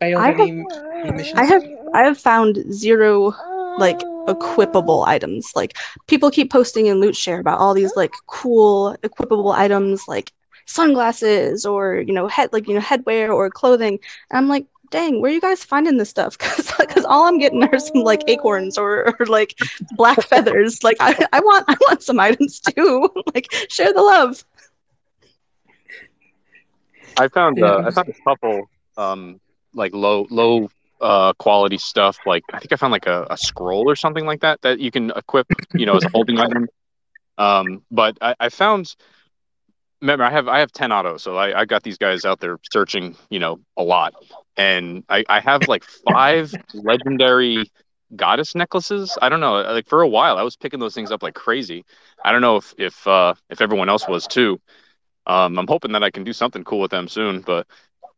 failed 0.00 0.22
I 0.22 0.32
any, 0.32 0.64
any 0.94 1.12
missions? 1.12 1.38
I 1.38 1.44
have 1.44 1.64
I 1.92 2.02
have 2.04 2.18
found 2.18 2.64
zero 2.72 3.34
like 3.78 3.98
equipable 4.26 5.06
items. 5.06 5.52
Like 5.54 5.76
people 6.06 6.30
keep 6.30 6.50
posting 6.50 6.86
in 6.86 7.00
Loot 7.00 7.14
Share 7.14 7.38
about 7.38 7.58
all 7.58 7.74
these 7.74 7.94
like 7.94 8.14
cool 8.26 8.96
equipable 9.02 9.54
items 9.54 10.04
like 10.08 10.32
sunglasses 10.66 11.64
or 11.64 11.96
you 11.96 12.12
know 12.12 12.28
head 12.28 12.52
like 12.52 12.68
you 12.68 12.74
know 12.74 12.80
headwear 12.80 13.32
or 13.32 13.50
clothing. 13.50 13.98
And 14.30 14.38
I'm 14.38 14.48
like, 14.48 14.66
dang, 14.90 15.20
where 15.20 15.30
are 15.30 15.34
you 15.34 15.40
guys 15.40 15.64
finding 15.64 15.96
this 15.96 16.10
stuff? 16.10 16.36
Because 16.46 16.72
because 16.78 17.04
all 17.04 17.26
I'm 17.26 17.38
getting 17.38 17.62
are 17.64 17.78
some 17.78 18.02
like 18.02 18.22
acorns 18.28 18.78
or, 18.78 19.14
or 19.18 19.26
like 19.26 19.58
black 19.96 20.22
feathers. 20.30 20.82
Like 20.84 20.96
I, 21.00 21.26
I 21.32 21.40
want 21.40 21.64
I 21.68 21.76
want 21.80 22.02
some 22.02 22.20
items 22.20 22.60
too. 22.60 23.08
like 23.34 23.46
share 23.68 23.92
the 23.92 24.02
love. 24.02 24.44
I 27.18 27.28
found 27.28 27.62
uh, 27.62 27.82
I 27.86 27.90
found 27.90 28.08
a 28.08 28.12
couple 28.24 28.68
um, 28.96 29.40
like 29.74 29.94
low 29.94 30.26
low 30.30 30.68
uh, 31.00 31.32
quality 31.34 31.78
stuff. 31.78 32.18
Like 32.26 32.44
I 32.52 32.58
think 32.58 32.72
I 32.72 32.76
found 32.76 32.92
like 32.92 33.06
a, 33.06 33.26
a 33.30 33.36
scroll 33.36 33.88
or 33.88 33.96
something 33.96 34.26
like 34.26 34.40
that 34.40 34.60
that 34.62 34.80
you 34.80 34.90
can 34.90 35.10
equip, 35.10 35.46
you 35.74 35.86
know, 35.86 35.96
as 35.96 36.04
a 36.04 36.10
holding 36.10 36.38
item. 36.38 36.68
Um, 37.38 37.82
but 37.90 38.18
I, 38.20 38.34
I 38.40 38.48
found. 38.48 38.94
Remember, 40.00 40.24
I 40.24 40.30
have 40.30 40.48
I 40.48 40.58
have 40.60 40.72
ten 40.72 40.90
Ottos, 40.90 41.20
so 41.20 41.36
I, 41.36 41.60
I 41.60 41.64
got 41.64 41.82
these 41.82 41.98
guys 41.98 42.24
out 42.24 42.40
there 42.40 42.58
searching, 42.70 43.16
you 43.30 43.38
know, 43.38 43.60
a 43.76 43.82
lot, 43.82 44.14
and 44.56 45.04
I, 45.08 45.24
I 45.28 45.40
have 45.40 45.68
like 45.68 45.84
five 45.84 46.52
legendary 46.74 47.70
goddess 48.14 48.54
necklaces. 48.54 49.16
I 49.20 49.28
don't 49.28 49.40
know, 49.40 49.54
like 49.54 49.88
for 49.88 50.02
a 50.02 50.08
while 50.08 50.36
I 50.36 50.42
was 50.42 50.56
picking 50.56 50.80
those 50.80 50.94
things 50.94 51.10
up 51.10 51.22
like 51.22 51.34
crazy. 51.34 51.84
I 52.24 52.32
don't 52.32 52.42
know 52.42 52.56
if 52.56 52.74
if 52.78 53.06
uh, 53.06 53.34
if 53.48 53.60
everyone 53.60 53.88
else 53.88 54.06
was 54.06 54.26
too. 54.26 54.60
Um, 55.26 55.58
I'm 55.58 55.66
hoping 55.66 55.92
that 55.92 56.04
I 56.04 56.10
can 56.10 56.24
do 56.24 56.32
something 56.32 56.62
cool 56.62 56.80
with 56.80 56.90
them 56.90 57.08
soon. 57.08 57.40
But 57.40 57.66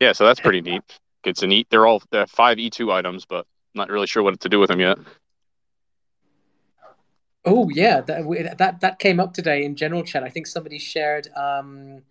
yeah, 0.01 0.13
so 0.13 0.27
that's 0.27 0.41
pretty 0.41 0.61
neat. 0.61 0.83
It's 1.25 1.43
a 1.43 1.47
neat. 1.47 1.69
They're 1.71 1.87
all 1.87 2.03
they're 2.11 2.27
five 2.27 2.59
E2 2.59 2.93
items, 2.93 3.25
but 3.25 3.47
I'm 3.75 3.79
not 3.79 3.91
really 3.91 4.07
sure 4.07 4.23
what 4.23 4.39
to 4.41 4.49
do 4.49 4.61
with 4.61 4.69
them 4.69 4.81
yet. 4.81 4.99
Oh 7.51 7.71
yeah, 7.71 8.03
that 8.03 8.59
that 8.59 8.81
that 8.81 8.99
came 8.99 9.19
up 9.19 9.33
today 9.33 9.65
in 9.65 9.75
general 9.75 10.03
chat. 10.03 10.23
I 10.23 10.29
think 10.29 10.47
somebody 10.47 10.79
shared. 10.79 11.29
Um, 11.35 12.03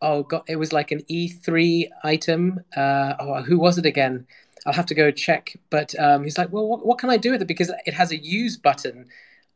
oh 0.00 0.22
god, 0.22 0.44
it 0.48 0.56
was 0.56 0.72
like 0.72 0.90
an 0.90 1.02
E3 1.02 1.90
item. 2.02 2.60
Uh, 2.74 3.12
oh, 3.20 3.42
who 3.42 3.58
was 3.58 3.76
it 3.76 3.84
again? 3.84 4.26
I'll 4.64 4.72
have 4.72 4.86
to 4.86 4.94
go 4.94 5.10
check. 5.10 5.54
But 5.68 5.94
um, 6.00 6.24
he's 6.24 6.38
like, 6.38 6.50
well, 6.50 6.66
what, 6.66 6.86
what 6.86 6.98
can 6.98 7.10
I 7.10 7.18
do 7.18 7.32
with 7.32 7.42
it? 7.42 7.46
Because 7.46 7.70
it 7.84 7.92
has 7.92 8.10
a 8.10 8.16
use 8.16 8.56
button 8.56 9.08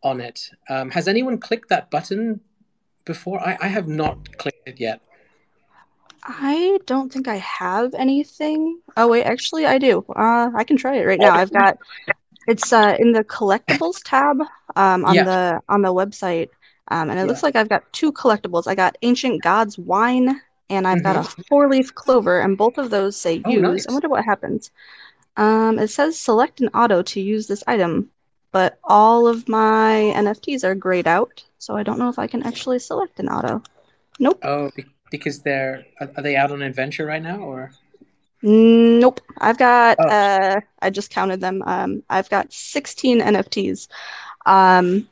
on 0.03 0.21
it. 0.21 0.51
Um, 0.69 0.91
has 0.91 1.09
anyone 1.09 1.39
clicked 1.39 1.71
that 1.71 1.91
button 1.91 2.41
before? 3.07 3.41
I, 3.41 3.57
I 3.63 3.69
have 3.69 3.89
not 3.89 4.37
clicked 4.37 4.69
it 4.69 4.79
yet. 4.79 5.01
I 6.23 6.79
don't 6.85 7.11
think 7.11 7.29
I 7.29 7.37
have 7.37 7.95
anything. 7.95 8.79
Oh 8.99 9.09
wait, 9.09 9.25
actually 9.25 9.65
I 9.65 9.79
do. 9.79 10.05
Uh, 10.15 10.51
I 10.55 10.65
can 10.65 10.77
try 10.77 10.97
it 10.97 11.07
right 11.07 11.19
now. 11.19 11.33
I've 11.33 11.51
got 11.51 11.79
it's 12.47 12.73
uh 12.73 12.97
in 12.99 13.13
the 13.13 13.25
collectibles 13.25 14.03
tab 14.05 14.43
um 14.77 15.05
on 15.05 15.15
Yeah. 15.15 15.25
the 15.25 15.61
on 15.69 15.83
the 15.83 15.93
website. 15.95 16.49
Um, 16.89 17.09
and 17.11 17.21
it 17.21 17.27
looks 17.27 17.43
like 17.45 17.55
I've 17.55 17.69
got 17.69 17.85
two 17.93 18.13
collectibles. 18.13 18.67
I 18.67 18.75
got 18.75 18.99
Ancient 19.03 19.43
Gods 19.43 19.79
wine 19.79 20.41
and 20.69 20.87
I've 20.89 21.03
got 21.03 21.17
a 21.17 21.23
four-leaf 21.49 21.95
clover, 21.95 22.41
and 22.41 22.57
both 22.59 22.79
of 22.79 22.91
those 22.91 23.17
say 23.17 23.41
Oh, 23.45 23.51
use. 23.51 23.61
nice. 23.63 23.87
I 23.89 23.93
wonder 23.93 24.09
what 24.09 24.25
happens. 24.25 24.71
Um, 25.37 25.79
it 25.79 25.89
says 25.89 26.19
select 26.19 26.61
an 26.61 26.71
Otto 26.75 27.03
to 27.03 27.21
use 27.21 27.47
this 27.47 27.65
item, 27.67 28.11
but 28.53 28.79
all 28.85 29.27
of 29.27 29.49
my 29.49 30.13
NFTs 30.15 30.65
are 30.65 30.75
grayed 30.75 31.07
out, 31.07 31.45
so 31.59 31.77
I 31.77 31.83
don't 31.83 31.99
know 31.99 32.09
if 32.09 32.19
I 32.19 32.27
can 32.27 32.43
actually 32.43 32.79
select 32.79 33.19
an 33.21 33.29
Otto. 33.29 33.63
Nope. 34.19 34.39
Oh, 34.45 34.71
because 35.11 35.41
they're 35.43 35.85
are, 36.01 36.11
are 36.17 36.23
they 36.23 36.37
out 36.37 36.53
on 36.53 36.63
adventure 36.63 37.07
right 37.07 37.23
now, 37.23 37.39
or 37.39 37.73
Nope. 38.43 39.21
I've 39.39 39.59
got 39.59 39.99
Oh. 40.01 40.09
uh 40.09 40.61
I 40.81 40.91
just 40.91 41.11
counted 41.11 41.41
them. 41.41 41.63
Um 41.67 42.03
I've 42.09 42.31
got 42.31 42.53
16 42.53 43.21
NFTs. 43.21 43.89
Um 44.47 45.09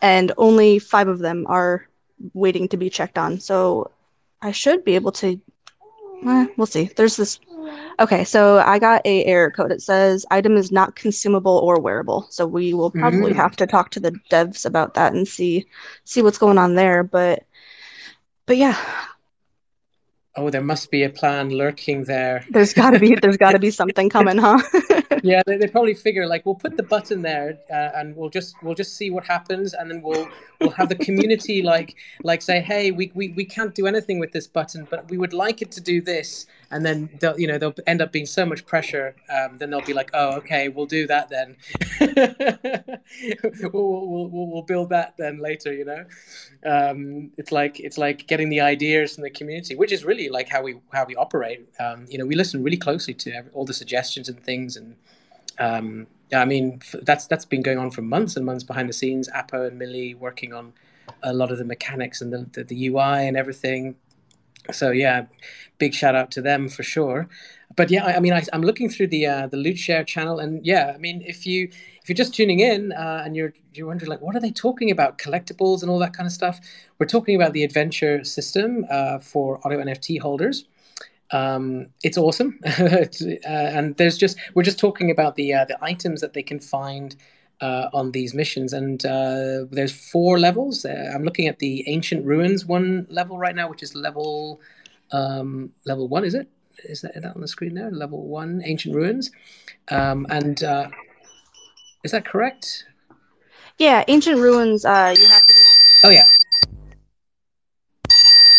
and 0.00 0.32
only 0.36 0.78
5 0.78 1.08
of 1.08 1.18
them 1.18 1.46
are 1.48 1.86
waiting 2.34 2.68
to 2.68 2.76
be 2.76 2.90
checked 2.90 3.18
on. 3.18 3.40
So 3.40 3.90
I 4.42 4.52
should 4.52 4.84
be 4.84 4.94
able 4.94 5.12
to 5.12 5.40
eh, 6.26 6.46
we'll 6.56 6.66
see. 6.66 6.90
There's 6.96 7.16
this 7.16 7.38
Okay, 8.00 8.24
so 8.24 8.58
I 8.58 8.78
got 8.78 9.02
a 9.04 9.24
error 9.24 9.50
code. 9.50 9.72
It 9.72 9.82
says 9.82 10.24
item 10.30 10.56
is 10.56 10.70
not 10.72 10.96
consumable 10.96 11.58
or 11.58 11.80
wearable. 11.80 12.26
So 12.30 12.46
we 12.46 12.72
will 12.74 12.90
probably 12.90 13.32
Mm. 13.32 13.36
have 13.36 13.56
to 13.56 13.66
talk 13.66 13.90
to 13.90 14.00
the 14.00 14.12
devs 14.30 14.64
about 14.66 14.94
that 14.94 15.12
and 15.14 15.26
see 15.26 15.66
see 16.04 16.22
what's 16.22 16.38
going 16.38 16.58
on 16.58 16.74
there. 16.74 17.02
But 17.02 17.44
but 18.46 18.56
yeah, 18.56 18.76
Oh, 20.36 20.50
there 20.50 20.62
must 20.62 20.90
be 20.90 21.02
a 21.02 21.08
plan 21.08 21.50
lurking 21.50 22.04
there. 22.04 22.44
there's 22.50 22.74
gotta 22.74 22.98
be 22.98 23.14
there's 23.14 23.38
gotta 23.38 23.58
be 23.58 23.70
something 23.70 24.10
coming, 24.10 24.38
huh? 24.38 24.60
Yeah, 25.22 25.42
they, 25.44 25.56
they 25.56 25.66
probably 25.66 25.94
figure 25.94 26.26
like 26.26 26.46
we'll 26.46 26.54
put 26.54 26.76
the 26.76 26.84
button 26.84 27.22
there 27.22 27.58
uh, 27.70 27.90
and 27.98 28.14
we'll 28.14 28.28
just 28.28 28.54
we'll 28.62 28.74
just 28.74 28.96
see 28.96 29.10
what 29.10 29.26
happens 29.26 29.74
and 29.74 29.90
then 29.90 30.00
we'll 30.00 30.28
we'll 30.60 30.70
have 30.70 30.88
the 30.88 30.94
community 30.94 31.62
like 31.62 31.96
like 32.22 32.42
say 32.42 32.60
hey 32.60 32.92
we, 32.92 33.10
we, 33.14 33.28
we 33.30 33.44
can't 33.44 33.74
do 33.74 33.86
anything 33.86 34.20
with 34.20 34.30
this 34.30 34.46
button 34.46 34.86
but 34.88 35.10
we 35.10 35.18
would 35.18 35.32
like 35.32 35.62
it 35.62 35.72
to 35.72 35.80
do 35.80 36.00
this 36.00 36.46
and 36.70 36.84
then 36.84 37.08
they'll 37.20 37.38
you 37.38 37.46
know 37.46 37.58
they'll 37.58 37.74
end 37.86 38.00
up 38.02 38.12
being 38.12 38.26
so 38.26 38.44
much 38.44 38.66
pressure 38.66 39.14
um, 39.30 39.58
then 39.58 39.70
they'll 39.70 39.80
be 39.82 39.92
like 39.92 40.10
oh 40.14 40.36
okay 40.36 40.68
we'll 40.68 40.86
do 40.86 41.06
that 41.06 41.28
then 41.28 41.56
we'll, 43.72 44.06
we'll, 44.06 44.46
we'll, 44.48 44.62
build 44.62 44.88
that 44.90 45.14
then 45.16 45.38
later 45.38 45.72
you 45.72 45.84
know 45.84 46.04
um, 46.64 47.30
it's 47.36 47.52
like 47.52 47.78
it's 47.80 47.98
like 47.98 48.26
getting 48.26 48.48
the 48.48 48.60
ideas 48.60 49.14
from 49.14 49.22
the 49.22 49.30
community 49.30 49.76
which 49.76 49.92
is 49.92 50.04
really 50.04 50.28
like 50.28 50.48
how 50.48 50.62
we 50.62 50.78
how 50.92 51.04
we 51.04 51.14
operate 51.16 51.68
um, 51.78 52.06
you 52.08 52.18
know 52.18 52.26
we 52.26 52.34
listen 52.34 52.62
really 52.62 52.76
closely 52.76 53.14
to 53.14 53.30
every, 53.32 53.50
all 53.52 53.64
the 53.64 53.74
suggestions 53.74 54.28
and 54.28 54.42
things 54.42 54.76
and 54.76 54.96
um, 55.58 56.06
I 56.34 56.44
mean 56.44 56.80
that's 57.02 57.26
that's 57.26 57.44
been 57.44 57.62
going 57.62 57.78
on 57.78 57.90
for 57.90 58.02
months 58.02 58.36
and 58.36 58.44
months 58.44 58.64
behind 58.64 58.88
the 58.88 58.92
scenes. 58.92 59.28
Apo 59.28 59.66
and 59.66 59.78
Millie 59.78 60.14
working 60.14 60.52
on 60.52 60.72
a 61.22 61.32
lot 61.32 61.52
of 61.52 61.58
the 61.58 61.64
mechanics 61.64 62.20
and 62.20 62.32
the, 62.32 62.46
the, 62.52 62.64
the 62.64 62.88
UI 62.88 63.26
and 63.28 63.36
everything. 63.36 63.94
So 64.72 64.90
yeah, 64.90 65.26
big 65.78 65.94
shout 65.94 66.14
out 66.14 66.30
to 66.32 66.42
them 66.42 66.68
for 66.68 66.82
sure. 66.82 67.28
But 67.74 67.90
yeah, 67.90 68.04
I, 68.04 68.16
I 68.16 68.20
mean, 68.20 68.32
I, 68.32 68.42
I'm 68.52 68.62
looking 68.62 68.88
through 68.88 69.08
the 69.08 69.26
uh, 69.26 69.46
the 69.48 69.56
Loot 69.56 69.78
Share 69.78 70.04
channel, 70.04 70.38
and 70.38 70.64
yeah, 70.64 70.92
I 70.94 70.98
mean, 70.98 71.22
if 71.26 71.46
you 71.46 71.68
if 72.02 72.08
you're 72.08 72.16
just 72.16 72.34
tuning 72.34 72.60
in 72.60 72.92
uh, 72.92 73.22
and 73.24 73.36
you're 73.36 73.52
you're 73.74 73.86
wondering 73.86 74.10
like, 74.10 74.20
what 74.20 74.36
are 74.36 74.40
they 74.40 74.52
talking 74.52 74.90
about, 74.90 75.18
collectibles 75.18 75.82
and 75.82 75.90
all 75.90 75.98
that 75.98 76.14
kind 76.14 76.26
of 76.26 76.32
stuff? 76.32 76.60
We're 76.98 77.06
talking 77.06 77.36
about 77.36 77.52
the 77.52 77.64
adventure 77.64 78.24
system 78.24 78.86
uh, 78.90 79.18
for 79.18 79.60
Otto 79.64 79.78
NFT 79.78 80.20
holders 80.20 80.64
um, 81.30 81.88
it's 82.02 82.16
awesome 82.16 82.58
uh, 82.66 83.06
and 83.48 83.96
there's 83.96 84.16
just 84.16 84.38
we're 84.54 84.62
just 84.62 84.78
talking 84.78 85.10
about 85.10 85.34
the 85.34 85.52
uh, 85.52 85.64
the 85.64 85.76
items 85.82 86.20
that 86.20 86.34
they 86.34 86.42
can 86.42 86.60
find 86.60 87.16
uh, 87.60 87.88
on 87.92 88.12
these 88.12 88.34
missions 88.34 88.72
and 88.72 89.04
uh, 89.06 89.64
there's 89.70 89.92
four 89.92 90.38
levels 90.38 90.84
uh, 90.84 91.10
i'm 91.14 91.22
looking 91.24 91.46
at 91.46 91.58
the 91.58 91.84
ancient 91.88 92.24
ruins 92.24 92.66
one 92.66 93.06
level 93.10 93.38
right 93.38 93.54
now 93.56 93.68
which 93.68 93.82
is 93.82 93.94
level 93.94 94.60
um, 95.12 95.72
level 95.86 96.08
one 96.08 96.24
is 96.24 96.34
it 96.34 96.48
is 96.84 97.00
that, 97.00 97.24
on 97.34 97.40
the 97.40 97.48
screen 97.48 97.74
there 97.74 97.90
level 97.90 98.26
one 98.26 98.60
ancient 98.64 98.94
ruins 98.94 99.30
um, 99.88 100.26
and 100.28 100.62
uh, 100.64 100.88
is 102.04 102.10
that 102.12 102.24
correct 102.26 102.84
Yeah, 103.78 104.04
ancient 104.08 104.38
ruins. 104.40 104.84
Uh, 104.84 105.14
you 105.18 105.26
have 105.28 105.44
to 105.46 105.54
be. 105.54 105.60
oh 106.04 106.10
yeah 106.10 106.24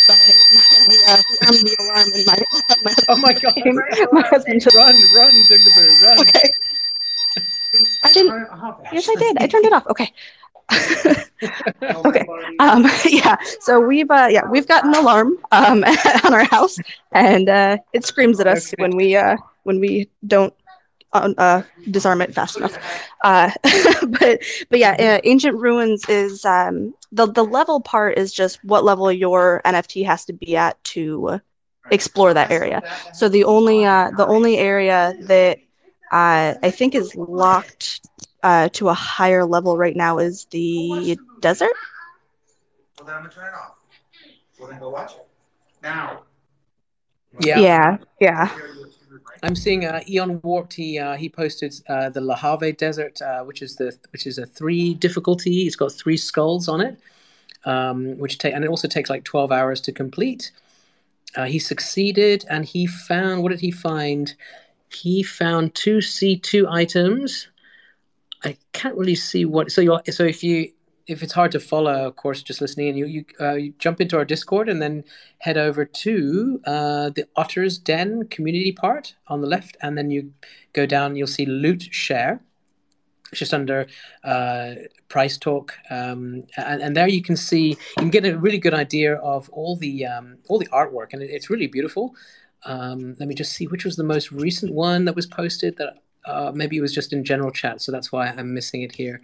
Sorry, 0.07 0.33
my, 0.87 1.13
uh, 1.13 1.21
I'm 1.47 1.55
the 1.67 1.75
alarm 1.79 2.09
in 2.15 2.23
my. 2.25 2.37
my 2.83 2.93
oh 3.09 3.17
my 3.17 3.33
god 3.33 3.53
My 4.13 4.21
husband 4.21 4.61
just- 4.61 4.75
run 4.75 4.95
run 5.15 5.33
Dingaboo 5.49 6.01
run 6.03 6.19
Okay. 6.21 6.46
I 8.03 8.11
didn't. 8.11 8.35
Yes, 8.91 9.07
I 9.09 9.15
did. 9.15 9.37
I 9.39 9.47
turned 9.47 9.65
it 9.65 9.73
off. 9.73 9.85
Okay. 9.87 10.11
okay. 12.05 12.29
Um, 12.59 12.85
yeah. 13.05 13.37
So 13.59 13.79
we've 13.79 14.09
uh, 14.09 14.27
yeah 14.29 14.41
we've 14.47 14.67
got 14.67 14.85
an 14.85 14.93
alarm 14.93 15.37
um 15.51 15.83
on 16.23 16.33
our 16.33 16.43
house, 16.45 16.79
and 17.11 17.49
uh, 17.49 17.77
it 17.93 18.05
screams 18.05 18.39
at 18.39 18.47
us 18.47 18.73
Okay. 18.73 18.75
when 18.77 18.95
we 18.95 19.15
uh 19.15 19.37
when 19.63 19.79
we 19.79 20.09
don't 20.25 20.53
uh, 21.13 21.33
uh, 21.37 21.61
disarm 21.89 22.21
it 22.21 22.33
fast 22.33 22.57
enough. 22.57 22.77
Uh, 23.23 23.51
but 24.19 24.39
but 24.69 24.79
yeah, 24.79 24.95
uh, 24.99 25.19
ancient 25.23 25.57
ruins 25.57 26.05
is 26.07 26.45
um 26.45 26.93
the 27.11 27.27
the 27.27 27.43
level 27.45 27.81
part 27.81 28.17
is 28.17 28.31
just 28.33 28.59
what 28.63 28.83
level 28.83 29.11
your 29.11 29.61
NFT 29.65 30.03
has 30.03 30.25
to 30.25 30.33
be 30.33 30.55
at 30.55 30.81
to 30.95 31.39
explore 31.89 32.33
that 32.33 32.51
area. 32.51 32.83
So 33.11 33.29
the 33.29 33.43
only 33.45 33.85
uh 33.85 34.11
the 34.11 34.25
only 34.27 34.57
area 34.57 35.15
that 35.21 35.59
uh, 36.11 36.55
I 36.61 36.71
think 36.71 36.95
is 36.95 37.15
locked 37.15 38.07
uh, 38.43 38.69
to 38.69 38.89
a 38.89 38.93
higher 38.93 39.45
level 39.45 39.77
right 39.77 39.95
now 39.95 40.19
is 40.19 40.45
the 40.51 41.17
desert. 41.41 41.71
Well, 42.97 43.05
then 43.05 43.15
I'm 43.15 43.21
gonna 43.21 43.33
turn 43.33 43.47
it 43.47 43.53
off. 43.53 43.75
Well, 44.59 44.69
then 44.69 44.79
go 44.79 44.89
watch 44.89 45.13
it. 45.13 45.27
Now. 45.83 46.23
yeah 47.39 47.59
Yeah, 47.59 47.97
yeah. 48.19 48.57
I'm 49.43 49.55
seeing 49.55 49.85
uh, 49.85 50.01
Eon 50.09 50.41
Warped. 50.41 50.73
He 50.73 50.97
uh, 50.97 51.15
he 51.15 51.29
posted 51.29 51.75
uh, 51.87 52.09
the 52.09 52.19
Lahave 52.19 52.77
Desert, 52.77 53.21
uh, 53.21 53.43
which 53.43 53.61
is 53.61 53.75
the 53.75 53.95
which 54.11 54.25
is 54.25 54.37
a 54.37 54.45
three 54.45 54.93
difficulty. 54.93 55.67
It's 55.67 55.75
got 55.75 55.91
three 55.91 56.17
skulls 56.17 56.67
on 56.67 56.81
it, 56.81 56.97
um, 57.65 58.17
which 58.17 58.37
take 58.37 58.53
and 58.53 58.63
it 58.63 58.69
also 58.69 58.87
takes 58.87 59.09
like 59.09 59.23
twelve 59.23 59.51
hours 59.51 59.81
to 59.81 59.91
complete. 59.91 60.51
Uh, 61.35 61.45
he 61.45 61.59
succeeded, 61.59 62.45
and 62.49 62.65
he 62.65 62.87
found 62.87 63.43
what 63.43 63.49
did 63.49 63.59
he 63.59 63.71
find? 63.71 64.33
He 64.89 65.23
found 65.23 65.75
two 65.75 66.01
C 66.01 66.37
two 66.37 66.67
items. 66.69 67.49
I 68.43 68.57
can't 68.73 68.95
really 68.95 69.15
see 69.15 69.45
what. 69.45 69.71
So 69.71 69.81
you 69.81 69.99
so 70.11 70.23
if 70.23 70.43
you 70.43 70.71
if 71.07 71.23
it's 71.23 71.33
hard 71.33 71.51
to 71.53 71.59
follow, 71.59 72.07
of 72.07 72.15
course, 72.17 72.43
just 72.43 72.61
listening, 72.61 72.89
and 72.89 72.97
you 72.97 73.05
you, 73.05 73.25
uh, 73.39 73.53
you 73.53 73.73
jump 73.79 74.01
into 74.01 74.17
our 74.17 74.25
Discord 74.25 74.69
and 74.69 74.81
then 74.81 75.03
head 75.39 75.57
over 75.57 75.85
to 75.85 76.61
uh, 76.65 77.09
the 77.09 77.27
Otter's 77.35 77.77
Den 77.77 78.27
community 78.27 78.71
part 78.71 79.15
on 79.27 79.41
the 79.41 79.47
left, 79.47 79.77
and 79.81 79.97
then 79.97 80.11
you 80.11 80.33
go 80.73 80.85
down. 80.85 81.15
You'll 81.15 81.27
see 81.27 81.45
Loot 81.45 81.83
Share. 81.91 82.41
It's 83.31 83.39
just 83.39 83.53
under 83.53 83.87
uh, 84.23 84.75
Price 85.09 85.37
Talk, 85.37 85.73
um, 85.89 86.43
and, 86.55 86.81
and 86.81 86.95
there 86.95 87.09
you 87.09 87.21
can 87.21 87.35
see 87.35 87.69
you 87.69 87.75
can 87.97 88.09
get 88.09 88.25
a 88.25 88.37
really 88.37 88.57
good 88.57 88.73
idea 88.73 89.15
of 89.15 89.49
all 89.49 89.75
the 89.75 90.05
um, 90.05 90.37
all 90.47 90.59
the 90.59 90.67
artwork, 90.67 91.13
and 91.13 91.21
it, 91.21 91.29
it's 91.29 91.49
really 91.49 91.67
beautiful. 91.67 92.15
Um, 92.67 93.15
let 93.17 93.27
me 93.27 93.33
just 93.33 93.53
see 93.53 93.65
which 93.65 93.85
was 93.85 93.95
the 93.95 94.03
most 94.03 94.31
recent 94.31 94.73
one 94.73 95.05
that 95.05 95.15
was 95.15 95.25
posted. 95.25 95.77
That 95.77 96.03
uh, 96.25 96.51
maybe 96.53 96.77
it 96.77 96.81
was 96.81 96.93
just 96.93 97.13
in 97.13 97.23
general 97.23 97.49
chat, 97.49 97.81
so 97.81 97.91
that's 97.91 98.11
why 98.11 98.27
I'm 98.27 98.53
missing 98.53 98.83
it 98.83 98.93
here. 98.93 99.21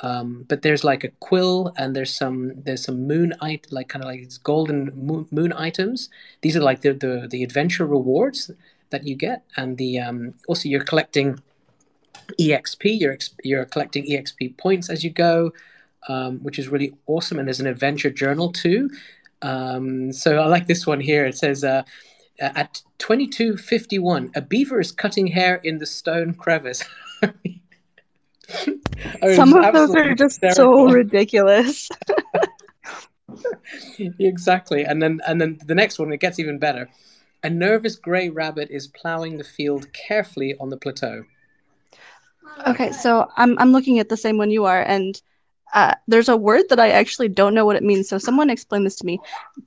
Um, 0.00 0.46
but 0.48 0.62
there's 0.62 0.84
like 0.84 1.04
a 1.04 1.08
quill 1.20 1.72
and 1.76 1.94
there's 1.94 2.14
some 2.14 2.52
there's 2.62 2.84
some 2.84 3.06
moon 3.06 3.34
it 3.42 3.66
like 3.70 3.88
kind 3.88 4.04
of 4.04 4.08
like 4.08 4.20
these 4.20 4.38
golden 4.38 4.92
moon, 4.94 5.26
moon 5.30 5.52
items. 5.52 6.08
These 6.40 6.56
are 6.56 6.62
like 6.62 6.80
the, 6.80 6.92
the 6.94 7.28
the 7.28 7.42
adventure 7.42 7.86
rewards 7.86 8.50
that 8.90 9.04
you 9.06 9.16
get, 9.16 9.42
and 9.56 9.76
the 9.76 9.98
um, 9.98 10.34
also 10.48 10.68
you're 10.68 10.84
collecting 10.84 11.40
exp. 12.40 12.82
You're 12.84 13.18
you're 13.44 13.66
collecting 13.66 14.06
exp 14.06 14.56
points 14.56 14.88
as 14.88 15.04
you 15.04 15.10
go, 15.10 15.52
um, 16.08 16.38
which 16.38 16.58
is 16.58 16.68
really 16.68 16.94
awesome. 17.06 17.38
And 17.38 17.46
there's 17.46 17.60
an 17.60 17.66
adventure 17.66 18.10
journal 18.10 18.50
too. 18.52 18.90
Um, 19.42 20.12
so 20.12 20.38
I 20.38 20.46
like 20.46 20.68
this 20.68 20.86
one 20.86 21.00
here. 21.00 21.26
It 21.26 21.36
says. 21.36 21.64
Uh, 21.64 21.82
at 22.40 22.82
2251, 22.98 24.32
a 24.34 24.40
beaver 24.40 24.80
is 24.80 24.92
cutting 24.92 25.28
hair 25.28 25.56
in 25.56 25.78
the 25.78 25.86
stone 25.86 26.34
crevice. 26.34 26.84
It's 28.50 29.36
Some 29.36 29.52
of 29.52 29.74
those 29.74 29.94
are 29.94 30.14
just 30.14 30.40
so 30.52 30.90
ridiculous. 30.90 31.90
exactly 34.18 34.84
and 34.84 35.02
then 35.02 35.20
and 35.28 35.38
then 35.38 35.58
the 35.66 35.74
next 35.74 35.98
one 35.98 36.10
it 36.12 36.18
gets 36.18 36.38
even 36.38 36.58
better 36.58 36.88
a 37.42 37.50
nervous 37.50 37.94
gray 37.96 38.30
rabbit 38.30 38.68
is 38.70 38.86
plowing 38.86 39.36
the 39.36 39.44
field 39.44 39.92
carefully 39.92 40.54
on 40.58 40.70
the 40.70 40.78
plateau 40.78 41.24
Okay, 42.66 42.90
so 42.92 43.28
I'm 43.36 43.58
I'm 43.58 43.72
looking 43.72 43.98
at 43.98 44.08
the 44.08 44.16
same 44.16 44.36
one 44.36 44.50
you 44.50 44.64
are, 44.64 44.82
and 44.82 45.20
uh, 45.74 45.94
there's 46.06 46.28
a 46.28 46.36
word 46.36 46.64
that 46.70 46.80
I 46.80 46.90
actually 46.90 47.28
don't 47.28 47.54
know 47.54 47.64
what 47.66 47.76
it 47.76 47.82
means. 47.82 48.08
So 48.08 48.18
someone 48.18 48.50
explain 48.50 48.84
this 48.84 48.96
to 48.96 49.06
me. 49.06 49.20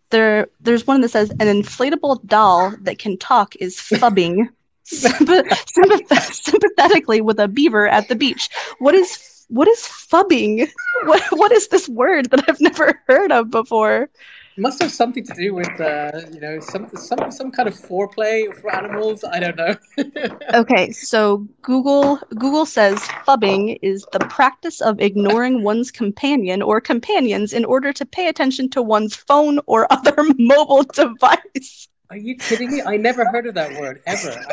There 0.10 0.47
there's 0.62 0.88
one 0.88 1.02
that 1.02 1.10
says 1.10 1.30
an 1.32 1.47
inflatable 1.47 2.26
doll 2.26 2.74
that 2.82 2.99
can 2.99 3.18
talk 3.18 3.56
is 3.58 3.78
phubbing 3.78 4.49
sympath- 4.86 5.49
sympath- 5.49 6.34
sympathetically 6.34 7.22
with 7.22 7.39
a 7.39 7.47
beaver 7.47 7.88
at 7.88 8.08
the 8.08 8.16
beach. 8.16 8.49
What 8.80 8.95
is 8.95 9.45
what 9.49 9.68
is 9.68 9.80
phubbing? 9.82 10.70
What 11.06 11.24
what 11.32 11.52
is 11.52 11.68
this 11.70 11.89
word 11.89 12.30
that 12.32 12.45
I've 12.47 12.62
never 12.62 13.02
heard 13.08 13.32
of 13.32 13.49
before? 13.49 14.10
Must 14.58 14.82
have 14.82 14.91
something 14.91 15.24
to 15.26 15.34
do 15.34 15.54
with 15.54 15.80
uh, 15.80 16.22
you 16.34 16.41
know 16.41 16.60
some 16.60 16.89
some 16.95 17.32
some 17.32 17.52
kind 17.52 17.70
of 17.70 17.76
foreplay 17.76 18.54
for 18.60 18.74
animals 18.76 19.24
i 19.24 19.39
don't 19.39 19.56
know 19.56 19.76
Okay, 20.54 20.91
so 20.91 21.47
Google 21.62 22.18
Google 22.38 22.66
says 22.66 22.99
phubbing 23.26 23.80
is 23.82 24.06
the 24.12 24.20
practice 24.20 24.82
of 24.82 24.99
ignoring 24.99 25.64
one's 25.64 25.91
companion 25.91 26.62
or 26.62 26.82
companions 26.82 27.54
in 27.54 27.64
order 27.64 27.93
to 27.93 28.06
pay 28.06 28.28
attention 28.28 28.70
to 28.72 28.82
one's 28.82 29.16
phone 29.16 29.60
or 29.68 29.88
other 29.91 30.14
mobile 30.38 30.84
device. 30.84 31.88
Are 32.10 32.18
you 32.18 32.36
kidding 32.36 32.72
me? 32.72 32.82
I 32.82 32.97
never 32.97 33.24
heard 33.26 33.47
of 33.47 33.54
that 33.56 33.80
word 33.80 34.02
ever. 34.06 34.32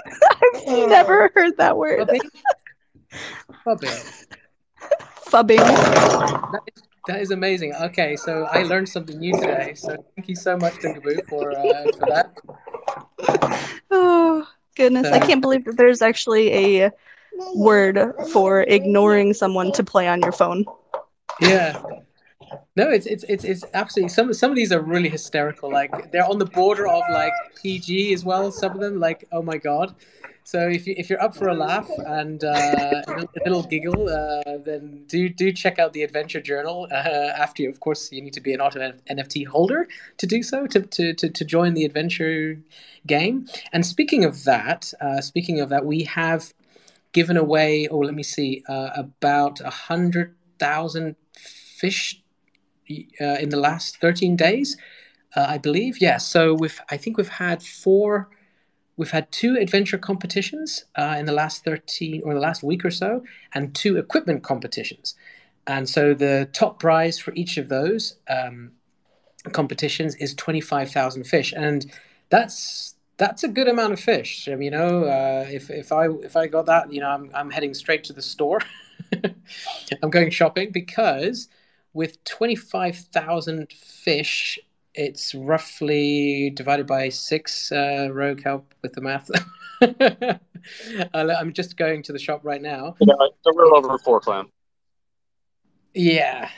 I've 0.54 0.88
never 0.88 1.32
heard 1.34 1.56
that 1.56 1.76
word. 1.76 2.06
Phubbing? 2.06 2.30
Phubbing. 3.66 3.98
Phubbing. 5.26 5.56
That 6.52 6.60
is, 6.76 6.82
that 7.08 7.20
is 7.20 7.30
amazing. 7.30 7.74
Okay, 7.74 8.14
so 8.16 8.44
I 8.44 8.62
learned 8.62 8.88
something 8.88 9.18
new 9.18 9.32
today. 9.32 9.72
So 9.74 9.96
thank 10.14 10.28
you 10.28 10.36
so 10.36 10.56
much, 10.56 10.74
Dungaboo, 10.74 11.26
for 11.28 11.50
uh, 11.50 11.84
for 11.98 12.06
that. 12.06 12.38
Oh 13.90 14.46
goodness, 14.76 15.08
I 15.08 15.18
can't 15.18 15.40
believe 15.40 15.64
that 15.64 15.76
there's 15.76 16.02
actually 16.02 16.52
a 16.84 16.92
word 17.54 18.12
for 18.32 18.62
ignoring 18.62 19.32
someone 19.34 19.72
to 19.72 19.82
play 19.82 20.06
on 20.06 20.20
your 20.20 20.32
phone. 20.32 20.64
Yeah. 21.40 21.82
No, 22.76 22.88
it's 22.88 23.06
it's 23.06 23.24
it's 23.24 23.44
it's 23.44 23.64
absolutely 23.74 24.10
some 24.10 24.32
some 24.32 24.50
of 24.50 24.56
these 24.56 24.70
are 24.70 24.80
really 24.80 25.08
hysterical. 25.08 25.70
Like 25.70 26.12
they're 26.12 26.28
on 26.28 26.38
the 26.38 26.46
border 26.46 26.86
of 26.86 27.02
like 27.10 27.32
PG 27.60 28.12
as 28.12 28.24
well. 28.24 28.52
Some 28.52 28.72
of 28.72 28.80
them, 28.80 29.00
like 29.00 29.26
oh 29.32 29.42
my 29.42 29.56
god. 29.56 29.94
So 30.48 30.66
if 30.66 30.86
you 30.86 30.94
if 30.96 31.10
you're 31.10 31.22
up 31.22 31.36
for 31.36 31.48
a 31.48 31.54
laugh 31.54 31.90
and 31.98 32.42
uh, 32.42 33.02
a 33.06 33.26
little- 33.44 33.62
giggle, 33.64 34.08
uh, 34.08 34.56
then 34.64 35.04
do 35.06 35.28
do 35.28 35.52
check 35.52 35.78
out 35.78 35.92
the 35.92 36.02
Adventure 36.02 36.40
Journal. 36.40 36.88
Uh, 36.90 36.94
after 37.44 37.62
you, 37.62 37.68
of 37.68 37.80
course, 37.80 38.10
you 38.10 38.22
need 38.22 38.32
to 38.32 38.40
be 38.40 38.54
an 38.54 38.60
Otto 38.62 38.80
NFT 39.10 39.46
holder 39.46 39.86
to 40.16 40.26
do 40.26 40.42
so 40.42 40.66
to 40.68 40.80
to 40.80 41.12
to, 41.12 41.28
to 41.28 41.44
join 41.44 41.74
the 41.74 41.84
adventure 41.84 42.58
game. 43.06 43.46
And 43.74 43.84
speaking 43.84 44.24
of 44.24 44.44
that, 44.44 44.94
uh, 45.02 45.20
speaking 45.20 45.60
of 45.60 45.68
that, 45.68 45.84
we 45.84 46.04
have 46.04 46.54
given 47.12 47.36
away. 47.36 47.86
Oh, 47.86 47.98
let 47.98 48.14
me 48.14 48.22
see, 48.22 48.64
uh, 48.70 48.88
about 48.96 49.60
a 49.60 49.74
hundred 49.90 50.34
thousand 50.58 51.16
fish 51.36 52.22
uh, 53.20 53.36
in 53.44 53.50
the 53.50 53.60
last 53.60 53.98
13 53.98 54.34
days, 54.34 54.78
I 55.36 55.58
believe. 55.58 56.00
Yeah, 56.00 56.16
so 56.16 56.54
we've 56.54 56.80
I 56.88 56.96
think 56.96 57.18
we've 57.18 57.36
had 57.46 57.62
four, 57.62 58.30
we've 58.98 59.12
had 59.12 59.32
two 59.32 59.56
adventure 59.56 59.96
competitions 59.96 60.84
uh, 60.96 61.16
in 61.18 61.24
the 61.24 61.32
last 61.32 61.64
13 61.64 62.20
or 62.24 62.34
the 62.34 62.40
last 62.40 62.62
week 62.62 62.84
or 62.84 62.90
so, 62.90 63.24
and 63.54 63.74
two 63.74 63.96
equipment 63.96 64.42
competitions. 64.42 65.14
And 65.66 65.88
so 65.88 66.12
the 66.12 66.48
top 66.52 66.80
prize 66.80 67.18
for 67.18 67.32
each 67.34 67.56
of 67.56 67.68
those 67.68 68.16
um, 68.28 68.72
competitions 69.52 70.14
is 70.16 70.34
25,000 70.34 71.24
fish, 71.24 71.54
and 71.56 71.90
that's 72.28 72.94
that's 73.16 73.42
a 73.42 73.48
good 73.48 73.68
amount 73.68 73.92
of 73.92 74.00
fish. 74.00 74.46
You 74.46 74.70
know, 74.70 75.04
uh, 75.04 75.46
if 75.48 75.70
if 75.70 75.92
I 75.92 76.06
if 76.06 76.36
I 76.36 76.46
got 76.46 76.66
that, 76.66 76.92
you 76.92 77.00
know, 77.00 77.08
I'm 77.08 77.30
I'm 77.34 77.50
heading 77.50 77.74
straight 77.74 78.04
to 78.04 78.12
the 78.12 78.22
store. 78.22 78.60
I'm 80.02 80.10
going 80.10 80.30
shopping 80.30 80.70
because 80.70 81.48
with 81.92 82.22
25,000 82.24 83.72
fish, 83.72 84.58
it's 84.98 85.32
roughly 85.32 86.50
divided 86.50 86.86
by 86.88 87.08
six. 87.08 87.70
Uh, 87.70 88.08
Rogue, 88.12 88.42
help 88.42 88.74
with 88.82 88.92
the 88.94 89.00
math. 89.00 89.30
I'm 91.14 91.52
just 91.52 91.76
going 91.76 92.02
to 92.02 92.12
the 92.12 92.18
shop 92.18 92.40
right 92.42 92.60
now. 92.60 92.96
Yeah, 93.00 93.14
it's 93.20 93.46
a 93.46 93.50
little 93.50 93.76
over 93.76 93.96
four 93.98 94.20
clam. 94.20 94.50
Yeah, 95.94 96.50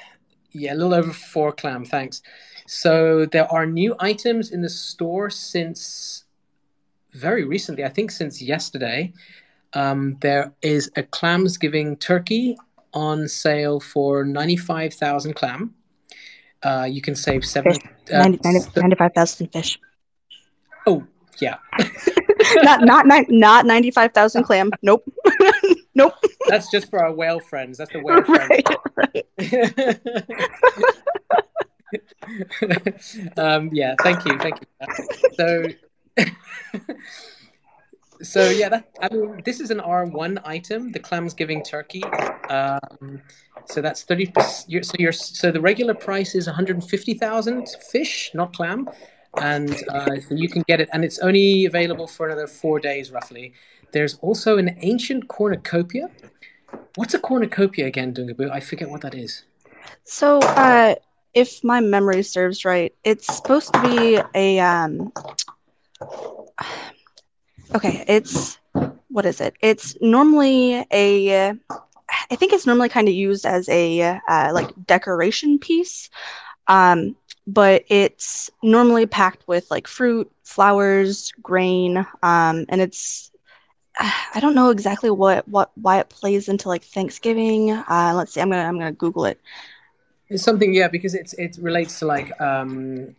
yeah, 0.53 0.73
a 0.73 0.77
little 0.77 0.95
over 0.95 1.13
four 1.13 1.53
clam. 1.53 1.85
Thanks. 1.85 2.23
So 2.67 3.27
there 3.27 3.47
are 3.53 3.67
new 3.67 3.95
items 4.01 4.51
in 4.51 4.63
the 4.63 4.71
store 4.71 5.29
since 5.29 6.25
very 7.13 7.45
recently. 7.45 7.85
I 7.85 7.91
think 7.91 8.11
since 8.11 8.41
yesterday. 8.41 9.13
Um, 9.73 10.17
there 10.21 10.53
is 10.63 10.91
a 10.97 11.05
clams 11.05 11.57
giving 11.57 11.97
turkey 11.99 12.57
on 12.93 13.29
sale 13.29 13.79
for 13.79 14.25
ninety-five 14.25 14.95
thousand 14.95 15.35
clam. 15.35 15.75
Uh, 16.63 16.87
you 16.89 17.01
can 17.01 17.15
save 17.15 17.45
seven. 17.45 17.75
Fish. 17.75 17.83
Uh, 18.13 18.19
90, 18.19 18.39
90 18.45 18.81
95,000 18.81 19.49
fish. 19.49 19.79
oh, 20.87 21.05
yeah. 21.41 21.57
not 22.57 22.83
not 22.83 23.07
not 23.07 23.25
not 23.29 23.67
95,000 23.67 24.45
clam. 24.45 24.71
Nope. 24.83 25.05
nope. 25.95 26.15
That's 26.49 26.71
just 26.71 26.91
for 26.91 27.03
our 27.03 27.13
whale 27.13 27.41
friends. 27.41 27.79
That's 27.79 27.93
the 27.93 28.01
whale 28.01 28.23
friends. 28.25 28.63
right, 28.97 29.25
right. 32.63 33.39
um, 33.39 33.71
yeah, 33.73 33.95
thank 34.03 34.25
you, 34.25 34.39
thank 34.39 34.61
you. 34.61 34.67
So, 35.35 35.65
so 38.23 38.51
yeah, 38.51 38.69
that, 38.69 38.89
I 39.01 39.09
mean, 39.09 39.43
this 39.45 39.61
is 39.61 39.71
an 39.71 39.79
R1 39.79 40.41
item, 40.45 40.93
the 40.93 40.99
clams 40.99 41.35
giving 41.35 41.63
turkey. 41.63 42.03
Um, 42.49 43.23
so 43.67 43.81
that's 43.81 44.03
thirty. 44.03 44.27
percent 44.27 44.85
So 44.85 44.95
your 44.99 45.13
so 45.13 45.51
the 45.51 45.61
regular 45.61 45.95
price 45.95 46.35
is 46.35 46.47
one 46.47 46.55
hundred 46.55 46.83
fifty 46.85 47.15
thousand 47.15 47.69
fish, 47.91 48.31
not 48.35 48.53
clam, 48.53 48.89
and 49.41 49.71
uh, 49.89 50.21
so 50.21 50.35
you 50.35 50.49
can 50.49 50.63
get 50.67 50.81
it, 50.81 50.89
and 50.93 51.05
it's 51.05 51.19
only 51.21 51.67
available 51.67 52.07
for 52.07 52.27
another 52.27 52.47
four 52.47 52.81
days 52.81 53.11
roughly. 53.11 53.53
There's 53.93 54.15
also 54.19 54.59
an 54.59 54.77
ancient 54.81 55.29
cornucopia. 55.29 56.11
What's 56.97 57.15
a 57.15 57.19
cornucopia 57.19 57.87
again, 57.87 58.15
Dungaboo? 58.15 58.51
I 58.51 58.61
forget 58.61 58.89
what 58.89 59.01
that 59.03 59.15
is. 59.15 59.45
So, 60.05 60.39
uh, 60.39 60.95
if 61.35 61.63
my 61.65 61.81
memory 61.81 62.23
serves 62.23 62.65
right, 62.65 62.95
it's 63.05 63.27
supposed 63.27 63.73
to 63.75 63.83
be 63.83 64.21
a 64.35 64.61
um. 64.61 65.13
Okay, 67.75 68.05
it's 68.09 68.59
what 69.09 69.27
is 69.27 69.41
it? 69.41 69.55
It's 69.61 69.97
normally 70.01 70.85
a. 70.93 71.55
I 72.31 72.37
think 72.37 72.53
it's 72.53 72.67
normally 72.67 72.89
kind 72.89 73.09
of 73.09 73.15
used 73.15 73.47
as 73.47 73.69
a 73.69 74.01
uh, 74.29 74.51
like 74.53 74.71
decoration 74.87 75.59
piece, 75.59 76.11
um, 76.67 77.17
but 77.47 77.85
it's 77.89 78.51
normally 78.63 79.07
packed 79.07 79.47
with 79.47 79.71
like 79.71 79.87
fruit, 79.87 80.31
flowers, 80.43 81.33
grain, 81.43 81.99
um, 82.23 82.67
and 82.69 82.81
it's. 82.81 83.31
I 83.99 84.39
don't 84.41 84.55
know 84.55 84.71
exactly 84.71 85.11
what 85.11 85.47
what 85.49 85.71
why 85.75 86.01
it 86.01 86.09
plays 86.09 86.49
into 86.49 86.69
like 86.69 86.85
Thanksgiving. 86.85 87.71
Uh, 87.71 88.13
let's 88.17 88.33
see. 88.33 88.41
I'm 88.41 88.51
gonna 88.51 88.63
I'm 88.63 88.79
gonna 88.79 88.93
Google 88.93 89.27
it. 89.27 89.41
It's 90.29 90.43
something, 90.45 90.73
yeah, 90.73 90.89
because 90.89 91.15
it's 91.15 91.35
it 91.35 91.59
relates 91.61 91.99
to 92.01 92.07
like 92.07 92.41
um 92.41 93.17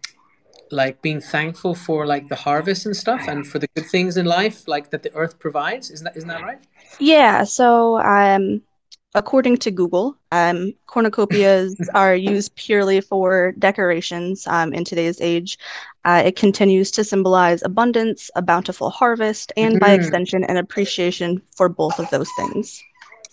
like 0.72 1.02
being 1.02 1.22
thankful 1.22 1.76
for 1.76 2.06
like 2.06 2.28
the 2.30 2.36
harvest 2.36 2.86
and 2.86 2.96
stuff 2.96 3.28
and 3.28 3.46
for 3.48 3.60
the 3.60 3.68
good 3.76 3.86
things 3.86 4.18
in 4.18 4.26
life 4.26 4.68
like 4.68 4.90
that 4.92 5.04
the 5.04 5.14
earth 5.16 5.40
provides. 5.40 5.90
Isn't 5.92 6.06
that 6.06 6.18
isn't 6.18 6.30
that 6.30 6.42
right? 6.42 6.60
Yeah, 7.00 7.44
so 7.44 7.98
um, 8.00 8.62
according 9.16 9.58
to 9.58 9.72
Google, 9.72 10.16
um, 10.32 10.74
cornucopias 10.88 11.76
are 11.96 12.16
used 12.16 12.56
purely 12.56 13.02
for 13.02 13.54
decorations 13.60 14.48
um, 14.48 14.74
in 14.74 14.84
today's 14.84 15.20
age. 15.22 15.58
Uh, 16.06 16.24
it 16.26 16.36
continues 16.36 16.92
to 16.92 17.04
symbolize 17.04 17.62
abundance, 17.64 18.32
a 18.36 18.42
bountiful 18.42 18.90
harvest, 18.90 19.52
and 19.58 19.80
by 19.80 19.92
Mhm. 19.92 19.96
extension, 19.96 20.44
an 20.46 20.58
appreciation 20.58 21.42
for 21.56 21.70
both 21.70 22.00
of 22.00 22.10
those 22.10 22.30
things. 22.38 22.84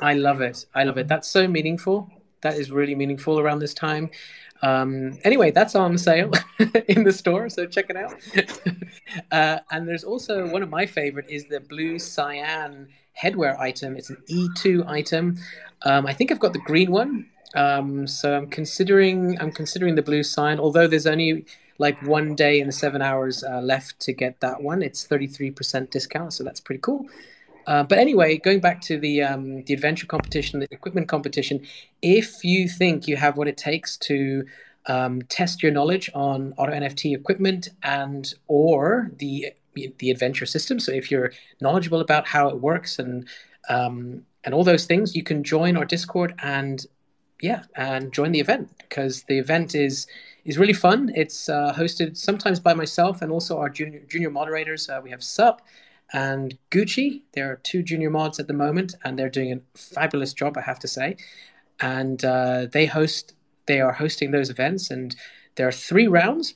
I 0.01 0.14
love 0.14 0.41
it. 0.41 0.66
I 0.74 0.84
love 0.84 0.99
it. 0.99 1.09
That's 1.09 1.28
so 1.28 1.49
meaningful. 1.49 2.09
That 2.43 2.55
is 2.55 2.70
really 2.70 2.95
meaningful 2.95 3.41
around 3.41 3.59
this 3.59 3.74
time. 3.74 4.11
Um, 4.62 5.18
anyway, 5.24 5.50
that's 5.50 5.74
on 5.74 5.96
sale 5.98 6.32
in 6.88 7.04
the 7.04 7.12
store, 7.12 7.48
so 7.48 7.66
check 7.66 7.86
it 7.90 7.96
out. 7.96 8.14
uh, 9.32 9.61
and 9.70 9.88
there's 9.88 10.04
also 10.04 10.48
one 10.48 10.62
of 10.62 10.68
my 10.68 10.86
favorite 10.86 11.26
is 11.28 11.46
the 11.46 11.61
blue 11.61 11.98
cyan 11.98 12.88
headwear 13.20 13.59
item. 13.59 13.96
It's 13.96 14.11
an 14.11 14.18
E2 14.28 14.86
item. 14.86 15.36
Um, 15.82 16.06
I 16.06 16.12
think 16.12 16.32
I've 16.32 16.40
got 16.40 16.52
the 16.52 16.61
green 16.61 16.90
one. 16.90 17.28
Um, 17.54 18.06
so 18.06 18.36
I'm 18.36 18.48
considering 18.48 19.40
I'm 19.40 19.52
considering 19.52 19.94
the 19.94 20.02
blue 20.02 20.22
cyan. 20.22 20.61
Although 20.61 20.86
there's 20.86 21.06
only 21.06 21.46
like 21.78 22.00
one 22.02 22.34
day 22.34 22.61
and 22.61 22.74
seven 22.74 23.00
hours 23.00 23.44
uh, 23.44 23.61
left 23.61 24.00
to 24.00 24.12
get 24.12 24.40
that 24.40 24.62
one. 24.62 24.82
It's 24.82 25.06
33% 25.06 25.90
discount, 25.90 26.32
so 26.32 26.44
that's 26.44 26.61
pretty 26.61 26.80
cool. 26.80 27.06
Uh, 27.69 27.83
but 27.83 27.99
anyway, 27.99 28.39
going 28.39 28.61
back 28.61 28.81
to 28.81 28.99
the 28.99 29.23
um, 29.23 29.62
the 29.64 29.75
adventure 29.75 30.07
competition, 30.07 30.59
the 30.59 30.66
equipment 30.71 31.07
competition, 31.07 31.61
if 32.01 32.43
you 32.43 32.66
think 32.66 33.07
you 33.07 33.16
have 33.16 33.37
what 33.37 33.47
it 33.47 33.59
takes 33.59 33.99
to 33.99 34.47
um, 34.87 35.21
test 35.29 35.62
your 35.62 35.71
knowledge 35.71 36.09
on 36.14 36.55
Otto 36.57 36.73
NFT 36.73 37.14
equipment 37.14 37.69
and 37.83 38.33
or 38.47 39.11
the 39.19 39.53
the 39.99 40.11
adventure 40.11 40.47
system, 40.47 40.81
so 40.81 40.93
if 40.93 41.11
you're 41.11 41.31
knowledgeable 41.61 42.01
about 42.01 42.27
how 42.29 42.49
it 42.49 42.59
works 42.59 42.99
and 42.99 43.29
um, 43.69 44.25
and 44.45 44.55
all 44.55 44.64
those 44.64 44.87
things, 44.87 45.14
you 45.14 45.23
can 45.23 45.45
join 45.45 45.77
our 45.77 45.85
Discord 45.85 46.33
and 46.43 46.87
yeah, 47.43 47.64
and 47.77 48.14
join 48.14 48.33
the 48.33 48.41
event 48.41 48.71
because 48.79 49.25
the 49.25 49.39
event 49.39 49.75
is 49.75 50.07
is 50.47 50.57
really 50.57 50.73
fun. 50.73 51.12
It's 51.14 51.51
uh, 51.51 51.75
hosted 51.77 52.16
sometimes 52.16 52.61
by 52.61 52.73
myself 52.73 53.21
and 53.21 53.31
also 53.31 53.59
our 53.59 53.69
junior 53.69 54.01
junior 54.09 54.31
moderators. 54.31 54.89
Uh, 54.89 55.03
we 55.05 55.11
have 55.11 55.23
Sup 55.23 55.61
and 56.12 56.56
Gucci. 56.70 57.22
There 57.34 57.50
are 57.50 57.56
two 57.56 57.82
junior 57.82 58.11
mods 58.11 58.38
at 58.38 58.46
the 58.46 58.54
moment, 58.54 58.94
and 59.04 59.18
they're 59.18 59.28
doing 59.28 59.52
a 59.52 59.78
fabulous 59.78 60.32
job, 60.32 60.56
I 60.56 60.62
have 60.62 60.78
to 60.80 60.88
say. 60.88 61.16
And 61.80 62.24
uh, 62.24 62.66
they 62.70 62.86
host, 62.86 63.34
they 63.66 63.80
are 63.80 63.92
hosting 63.92 64.30
those 64.30 64.50
events, 64.50 64.90
and 64.90 65.14
there 65.56 65.68
are 65.68 65.72
three 65.72 66.09
rounds. 66.09 66.54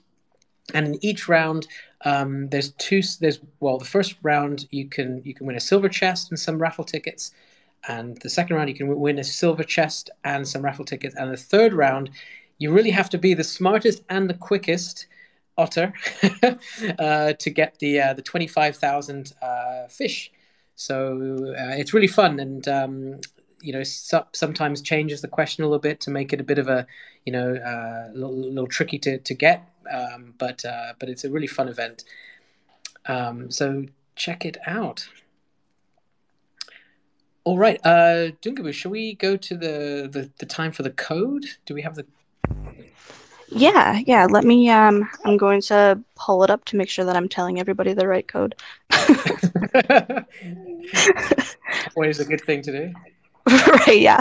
And 0.74 0.86
in 0.86 1.04
each 1.04 1.28
round, 1.28 1.66
um, 2.04 2.48
there's 2.48 2.70
two. 2.72 3.02
There's 3.20 3.40
well, 3.60 3.78
the 3.78 3.84
first 3.84 4.16
round 4.22 4.66
you 4.70 4.88
can 4.88 5.22
you 5.24 5.34
can 5.34 5.46
win 5.46 5.56
a 5.56 5.60
silver 5.60 5.88
chest 5.88 6.30
and 6.30 6.38
some 6.38 6.60
raffle 6.60 6.84
tickets, 6.84 7.32
and 7.88 8.16
the 8.22 8.30
second 8.30 8.56
round 8.56 8.68
you 8.68 8.74
can 8.74 8.98
win 8.98 9.18
a 9.18 9.24
silver 9.24 9.64
chest 9.64 10.10
and 10.24 10.46
some 10.46 10.62
raffle 10.62 10.84
tickets, 10.84 11.14
and 11.16 11.32
the 11.32 11.36
third 11.36 11.72
round, 11.72 12.10
you 12.58 12.72
really 12.72 12.90
have 12.90 13.10
to 13.10 13.18
be 13.18 13.34
the 13.34 13.44
smartest 13.44 14.02
and 14.08 14.30
the 14.30 14.34
quickest 14.34 15.06
otter 15.58 15.92
uh, 16.98 17.32
to 17.34 17.50
get 17.50 17.78
the 17.78 18.00
uh, 18.00 18.14
the 18.14 18.22
twenty 18.22 18.46
five 18.46 18.76
thousand 18.76 19.32
uh, 19.42 19.86
fish. 19.88 20.30
So 20.74 21.54
uh, 21.58 21.74
it's 21.76 21.92
really 21.92 22.08
fun, 22.08 22.40
and 22.40 22.66
um, 22.68 23.20
you 23.60 23.72
know 23.72 23.82
so- 23.82 24.26
sometimes 24.32 24.80
changes 24.82 25.20
the 25.20 25.28
question 25.28 25.64
a 25.64 25.66
little 25.66 25.78
bit 25.80 26.00
to 26.00 26.10
make 26.10 26.32
it 26.32 26.40
a 26.40 26.44
bit 26.44 26.58
of 26.58 26.68
a 26.68 26.86
you 27.24 27.32
know 27.32 27.54
uh, 27.54 28.10
a 28.10 28.14
little, 28.14 28.36
little 28.36 28.66
tricky 28.66 28.98
to 29.00 29.18
to 29.18 29.34
get, 29.34 29.68
um, 29.90 30.34
but 30.38 30.64
uh, 30.64 30.94
but 30.98 31.08
it's 31.08 31.24
a 31.24 31.30
really 31.30 31.46
fun 31.46 31.68
event. 31.68 32.04
Um, 33.06 33.50
so 33.50 33.86
check 34.16 34.44
it 34.44 34.56
out. 34.66 35.08
All 37.44 37.58
right, 37.58 37.80
uh, 37.84 38.30
Dungabu, 38.40 38.72
shall 38.72 38.92
we 38.92 39.14
go 39.14 39.36
to 39.36 39.56
the, 39.56 40.08
the 40.10 40.30
the 40.38 40.46
time 40.46 40.70
for 40.70 40.84
the 40.84 40.90
code? 40.90 41.44
Do 41.66 41.74
we 41.74 41.82
have 41.82 41.96
the 41.96 42.06
Yeah, 43.54 44.00
yeah. 44.06 44.26
Let 44.26 44.44
me. 44.44 44.70
Um, 44.70 45.08
I'm 45.24 45.36
going 45.36 45.60
to 45.62 46.02
pull 46.16 46.42
it 46.42 46.50
up 46.50 46.64
to 46.66 46.76
make 46.76 46.88
sure 46.88 47.04
that 47.04 47.16
I'm 47.16 47.28
telling 47.28 47.60
everybody 47.60 47.92
the 47.92 48.08
right 48.08 48.26
code. 48.26 48.54
Always 51.96 52.20
a 52.20 52.24
good 52.24 52.40
thing 52.40 52.62
to 52.62 52.72
do. 52.72 52.92
right. 53.86 54.00
Yeah. 54.00 54.20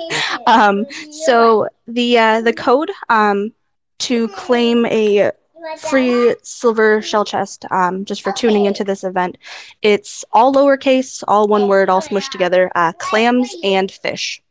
um. 0.46 0.86
So 1.10 1.68
the 1.86 2.18
uh, 2.18 2.40
the 2.40 2.52
code 2.52 2.90
um 3.08 3.52
to 4.00 4.28
claim 4.28 4.86
a 4.86 5.30
free 5.78 6.34
silver 6.42 7.00
shell 7.00 7.24
chest 7.24 7.64
um 7.70 8.04
just 8.04 8.22
for 8.22 8.32
tuning 8.32 8.64
into 8.66 8.84
this 8.84 9.04
event, 9.04 9.38
it's 9.82 10.24
all 10.32 10.52
lowercase, 10.52 11.22
all 11.28 11.46
one 11.48 11.68
word, 11.68 11.88
all 11.88 12.00
smushed 12.00 12.30
together. 12.30 12.70
Uh, 12.74 12.92
clams 12.98 13.54
and 13.62 13.90
fish. 13.90 14.42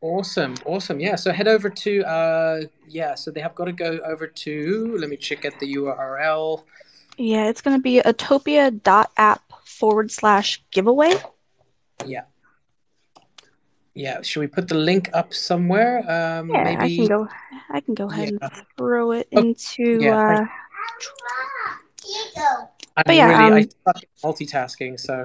Awesome, 0.00 0.54
awesome. 0.64 1.00
Yeah, 1.00 1.16
so 1.16 1.32
head 1.32 1.48
over 1.48 1.68
to 1.68 2.02
uh 2.04 2.60
yeah, 2.88 3.14
so 3.16 3.30
they 3.32 3.40
have 3.40 3.54
got 3.56 3.64
to 3.64 3.72
go 3.72 3.98
over 4.06 4.26
to 4.28 4.96
let 4.98 5.10
me 5.10 5.16
check 5.16 5.44
at 5.44 5.58
the 5.58 5.74
URL. 5.74 6.62
Yeah, 7.16 7.48
it's 7.48 7.60
gonna 7.60 7.80
be 7.80 8.00
ottopia.app 8.00 9.42
forward 9.64 10.10
slash 10.12 10.62
giveaway. 10.70 11.14
Yeah. 12.06 12.22
Yeah, 13.94 14.22
should 14.22 14.38
we 14.40 14.46
put 14.46 14.68
the 14.68 14.76
link 14.76 15.10
up 15.14 15.34
somewhere? 15.34 15.98
Um 16.08 16.50
Yeah, 16.50 16.76
I 16.78 16.88
can 16.88 17.06
go. 17.08 17.28
I 17.70 17.80
can 17.80 17.94
go 17.94 18.08
ahead 18.08 18.30
Yeah. 18.40 18.48
and 18.52 18.66
throw 18.76 19.10
it 19.12 19.26
Oh, 19.34 19.40
into. 19.40 19.98
yeah, 20.00 20.16
Uh, 20.16 20.36
thank- 20.36 20.48
I'm 22.98 23.04
but 23.06 23.14
yeah, 23.14 23.38
really 23.38 23.60
I 23.60 23.62
um, 23.62 23.70
suck 23.86 24.02
at 24.02 24.22
multitasking, 24.24 24.98
so 24.98 25.24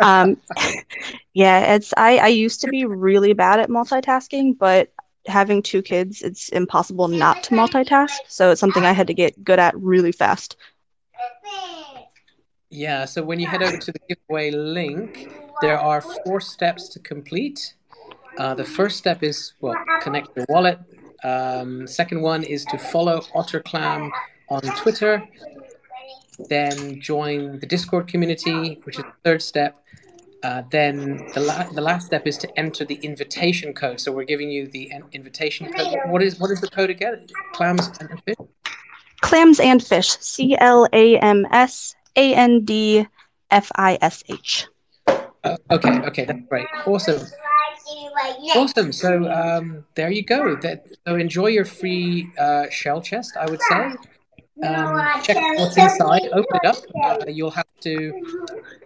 um, 0.00 0.36
yeah, 1.32 1.74
it's. 1.74 1.94
I 1.96 2.18
I 2.18 2.26
used 2.26 2.60
to 2.62 2.66
be 2.66 2.84
really 2.84 3.34
bad 3.34 3.60
at 3.60 3.68
multitasking, 3.68 4.58
but 4.58 4.92
having 5.26 5.62
two 5.62 5.80
kids, 5.80 6.22
it's 6.22 6.48
impossible 6.48 7.06
not 7.06 7.44
to 7.44 7.54
multitask. 7.54 8.10
So 8.26 8.50
it's 8.50 8.60
something 8.60 8.84
I 8.84 8.90
had 8.90 9.06
to 9.06 9.14
get 9.14 9.44
good 9.44 9.60
at 9.60 9.78
really 9.78 10.10
fast. 10.10 10.56
Yeah, 12.68 13.04
so 13.04 13.22
when 13.22 13.38
you 13.38 13.46
head 13.46 13.62
over 13.62 13.76
to 13.76 13.92
the 13.92 14.00
giveaway 14.08 14.50
link, 14.50 15.30
there 15.60 15.78
are 15.78 16.00
four 16.00 16.40
steps 16.40 16.88
to 16.88 16.98
complete. 16.98 17.74
Uh, 18.38 18.54
the 18.54 18.64
first 18.64 18.98
step 18.98 19.22
is, 19.22 19.52
well, 19.60 19.76
connect 20.02 20.36
your 20.36 20.46
wallet. 20.48 20.80
Um, 21.22 21.86
second 21.86 22.22
one 22.22 22.42
is 22.42 22.64
to 22.66 22.78
follow 22.78 23.20
OtterClam 23.36 24.10
on 24.48 24.62
Twitter. 24.76 25.22
Then 26.48 27.00
join 27.00 27.60
the 27.60 27.66
Discord 27.66 28.08
community, 28.08 28.80
which 28.84 28.98
is 28.98 29.04
the 29.04 29.12
third 29.24 29.42
step. 29.42 29.80
Uh, 30.42 30.62
then 30.70 31.26
the, 31.32 31.40
la- 31.40 31.70
the 31.72 31.80
last 31.80 32.06
step 32.06 32.26
is 32.26 32.36
to 32.36 32.58
enter 32.58 32.84
the 32.84 32.96
invitation 32.96 33.72
code. 33.72 33.98
So 33.98 34.12
we're 34.12 34.24
giving 34.24 34.50
you 34.50 34.66
the 34.68 34.90
in- 34.90 35.04
invitation 35.12 35.72
code. 35.72 35.96
What 36.06 36.22
is 36.22 36.38
what 36.38 36.50
is 36.50 36.60
the 36.60 36.68
code 36.68 36.90
again? 36.90 37.26
Clams 37.54 37.90
and 38.00 38.22
fish. 38.24 38.36
Clams 39.22 39.58
and 39.58 39.82
fish. 39.82 40.10
C 40.20 40.54
L 40.58 40.86
A 40.92 41.18
M 41.18 41.46
S 41.50 41.94
A 42.16 42.34
N 42.34 42.64
D 42.64 43.06
F 43.50 43.72
I 43.76 43.96
S 44.02 44.22
H. 44.28 44.66
Uh, 45.06 45.56
okay, 45.70 46.00
okay, 46.00 46.24
that's 46.26 46.40
great. 46.48 46.66
Awesome. 46.86 47.26
Awesome. 48.54 48.92
So 48.92 49.30
um, 49.30 49.84
there 49.94 50.10
you 50.10 50.24
go. 50.24 50.56
That, 50.56 50.86
so 51.06 51.16
enjoy 51.16 51.48
your 51.48 51.64
free 51.64 52.28
uh, 52.38 52.68
shell 52.70 53.00
chest. 53.00 53.36
I 53.38 53.46
would 53.46 53.62
say. 53.62 53.92
Um, 54.62 55.22
check 55.22 55.36
what's 55.58 55.76
inside. 55.76 56.22
Open 56.32 56.56
it 56.62 56.66
up. 56.66 56.76
Uh, 57.02 57.24
you'll 57.26 57.50
have 57.50 57.66
to. 57.80 58.22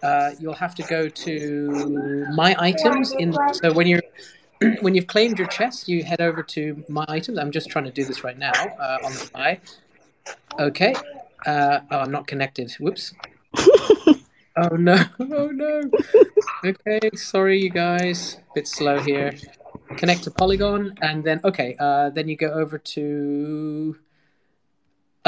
Uh, 0.03 0.31
you'll 0.39 0.55
have 0.55 0.75
to 0.77 0.83
go 0.85 1.09
to 1.09 2.27
my 2.35 2.57
items. 2.59 3.13
In 3.13 3.37
so 3.53 3.73
when 3.73 3.87
you're 3.87 4.03
when 4.81 4.95
you've 4.95 5.07
claimed 5.07 5.39
your 5.39 5.49
chest, 5.49 5.89
you 5.89 6.05
head 6.05 6.21
over 6.21 6.43
to 6.43 6.83
my 6.89 7.05
items. 7.09 7.39
I'm 7.39 7.51
just 7.51 7.69
trying 7.69 7.85
to 7.85 7.91
do 7.93 8.05
this 8.05 8.25
right 8.25 8.39
now 8.39 8.53
uh, 8.53 8.99
on 9.05 9.13
the 9.13 9.19
fly. 9.19 9.61
Okay. 10.59 10.95
Uh, 11.47 11.81
oh, 11.91 11.99
I'm 11.99 12.11
not 12.11 12.27
connected. 12.27 12.73
Whoops. 12.81 13.15
Oh 14.61 14.75
no! 14.75 14.99
Oh 15.21 15.51
no! 15.55 15.83
Okay, 16.65 16.99
sorry, 17.15 17.63
you 17.63 17.71
guys. 17.71 18.39
Bit 18.57 18.67
slow 18.67 18.99
here. 18.99 19.33
Connect 19.97 20.25
to 20.25 20.33
Polygon, 20.33 20.95
and 21.01 21.23
then 21.23 21.41
okay, 21.45 21.77
uh, 21.79 22.11
then 22.11 22.29
you 22.29 22.35
go 22.35 22.51
over 22.51 22.77
to 22.77 23.97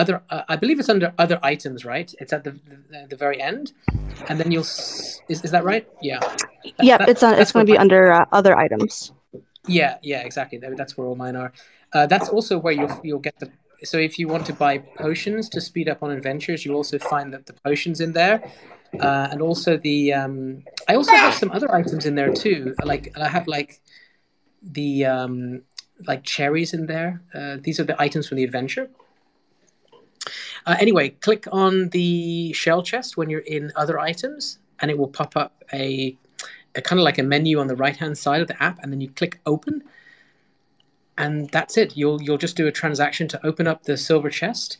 other. 0.00 0.22
Uh, 0.30 0.42
I 0.48 0.56
believe 0.62 0.78
it's 0.80 0.88
under 0.96 1.08
other 1.24 1.38
items, 1.52 1.84
right? 1.94 2.08
It's 2.22 2.32
at 2.36 2.42
the 2.46 2.52
the, 2.70 3.06
the 3.12 3.16
very 3.24 3.38
end, 3.50 3.72
and 4.28 4.34
then 4.40 4.48
you'll. 4.52 4.68
s- 4.80 5.20
Is 5.32 5.38
is 5.46 5.50
that 5.54 5.64
right? 5.72 5.84
Yeah. 6.10 6.20
That- 6.20 6.84
Yep, 6.88 6.98
that- 7.00 7.08
it's 7.12 7.22
on. 7.22 7.32
It's 7.40 7.52
going 7.52 7.66
to 7.66 7.72
be 7.74 7.78
under 7.86 8.02
uh, 8.18 8.38
other 8.38 8.54
items. 8.64 9.12
yeah, 9.68 9.92
yeah, 10.10 10.20
exactly. 10.28 10.58
That's 10.80 10.94
where 10.96 11.06
all 11.08 11.16
mine 11.24 11.36
are. 11.42 11.50
Uh, 11.94 12.06
that's 12.12 12.28
also 12.36 12.54
where 12.64 12.74
you'll 12.78 12.96
you'll 13.06 13.24
get 13.28 13.36
the. 13.40 13.48
So 13.90 13.96
if 14.08 14.12
you 14.18 14.26
want 14.34 14.44
to 14.50 14.52
buy 14.64 14.74
potions 15.06 15.48
to 15.54 15.58
speed 15.60 15.88
up 15.92 16.02
on 16.04 16.10
adventures, 16.10 16.60
you 16.66 16.74
also 16.80 16.96
find 16.98 17.26
that 17.34 17.42
the 17.48 17.54
potions 17.68 17.98
in 18.00 18.12
there, 18.20 18.36
uh, 19.06 19.28
and 19.32 19.40
also 19.48 19.70
the. 19.88 19.98
Um, 20.20 20.64
I 20.90 20.92
also 21.00 21.12
have 21.24 21.34
some 21.42 21.50
other 21.56 21.68
items 21.80 22.04
in 22.08 22.14
there 22.20 22.32
too. 22.44 22.74
Like 22.92 23.04
I 23.16 23.28
have 23.36 23.46
like 23.56 23.70
the 24.62 24.90
um, 25.14 25.62
like 26.06 26.22
cherries 26.24 26.72
in 26.74 26.86
there. 26.86 27.10
Uh, 27.34 27.56
these 27.64 27.80
are 27.80 27.84
the 27.92 27.96
items 28.06 28.28
from 28.28 28.36
the 28.36 28.44
adventure. 28.44 28.86
Uh, 30.66 30.76
anyway, 30.78 31.10
click 31.10 31.46
on 31.52 31.88
the 31.90 32.52
shell 32.52 32.82
chest 32.82 33.16
when 33.16 33.30
you're 33.30 33.40
in 33.40 33.72
other 33.76 33.98
items, 33.98 34.58
and 34.80 34.90
it 34.90 34.98
will 34.98 35.08
pop 35.08 35.36
up 35.36 35.64
a, 35.72 36.16
a 36.74 36.82
kind 36.82 36.98
of 36.98 37.04
like 37.04 37.18
a 37.18 37.22
menu 37.22 37.58
on 37.58 37.66
the 37.66 37.76
right 37.76 37.96
hand 37.96 38.16
side 38.16 38.40
of 38.40 38.48
the 38.48 38.62
app, 38.62 38.78
and 38.82 38.92
then 38.92 39.00
you 39.00 39.10
click 39.10 39.40
open, 39.46 39.82
and 41.18 41.50
that's 41.50 41.76
it. 41.76 41.96
You'll 41.96 42.20
you'll 42.22 42.38
just 42.38 42.56
do 42.56 42.66
a 42.66 42.72
transaction 42.72 43.28
to 43.28 43.46
open 43.46 43.66
up 43.66 43.84
the 43.84 43.96
silver 43.96 44.30
chest, 44.30 44.78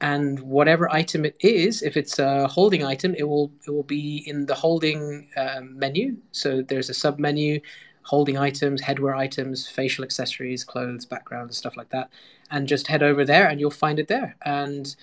and 0.00 0.40
whatever 0.40 0.90
item 0.92 1.24
it 1.24 1.36
is, 1.40 1.82
if 1.82 1.96
it's 1.96 2.18
a 2.18 2.46
holding 2.48 2.84
item, 2.84 3.14
it 3.16 3.24
will 3.24 3.50
it 3.66 3.70
will 3.70 3.82
be 3.82 4.24
in 4.26 4.46
the 4.46 4.54
holding 4.54 5.28
um, 5.36 5.78
menu. 5.78 6.16
So 6.32 6.62
there's 6.62 6.90
a 6.90 6.94
sub 6.94 7.18
menu, 7.18 7.60
holding 8.02 8.38
items, 8.38 8.82
headwear 8.82 9.16
items, 9.16 9.68
facial 9.68 10.04
accessories, 10.04 10.64
clothes, 10.64 11.04
backgrounds, 11.04 11.56
stuff 11.56 11.76
like 11.76 11.90
that, 11.90 12.10
and 12.50 12.66
just 12.66 12.86
head 12.86 13.02
over 13.02 13.24
there, 13.24 13.46
and 13.46 13.60
you'll 13.60 13.70
find 13.70 13.98
it 13.98 14.08
there. 14.08 14.36
And 14.44 14.94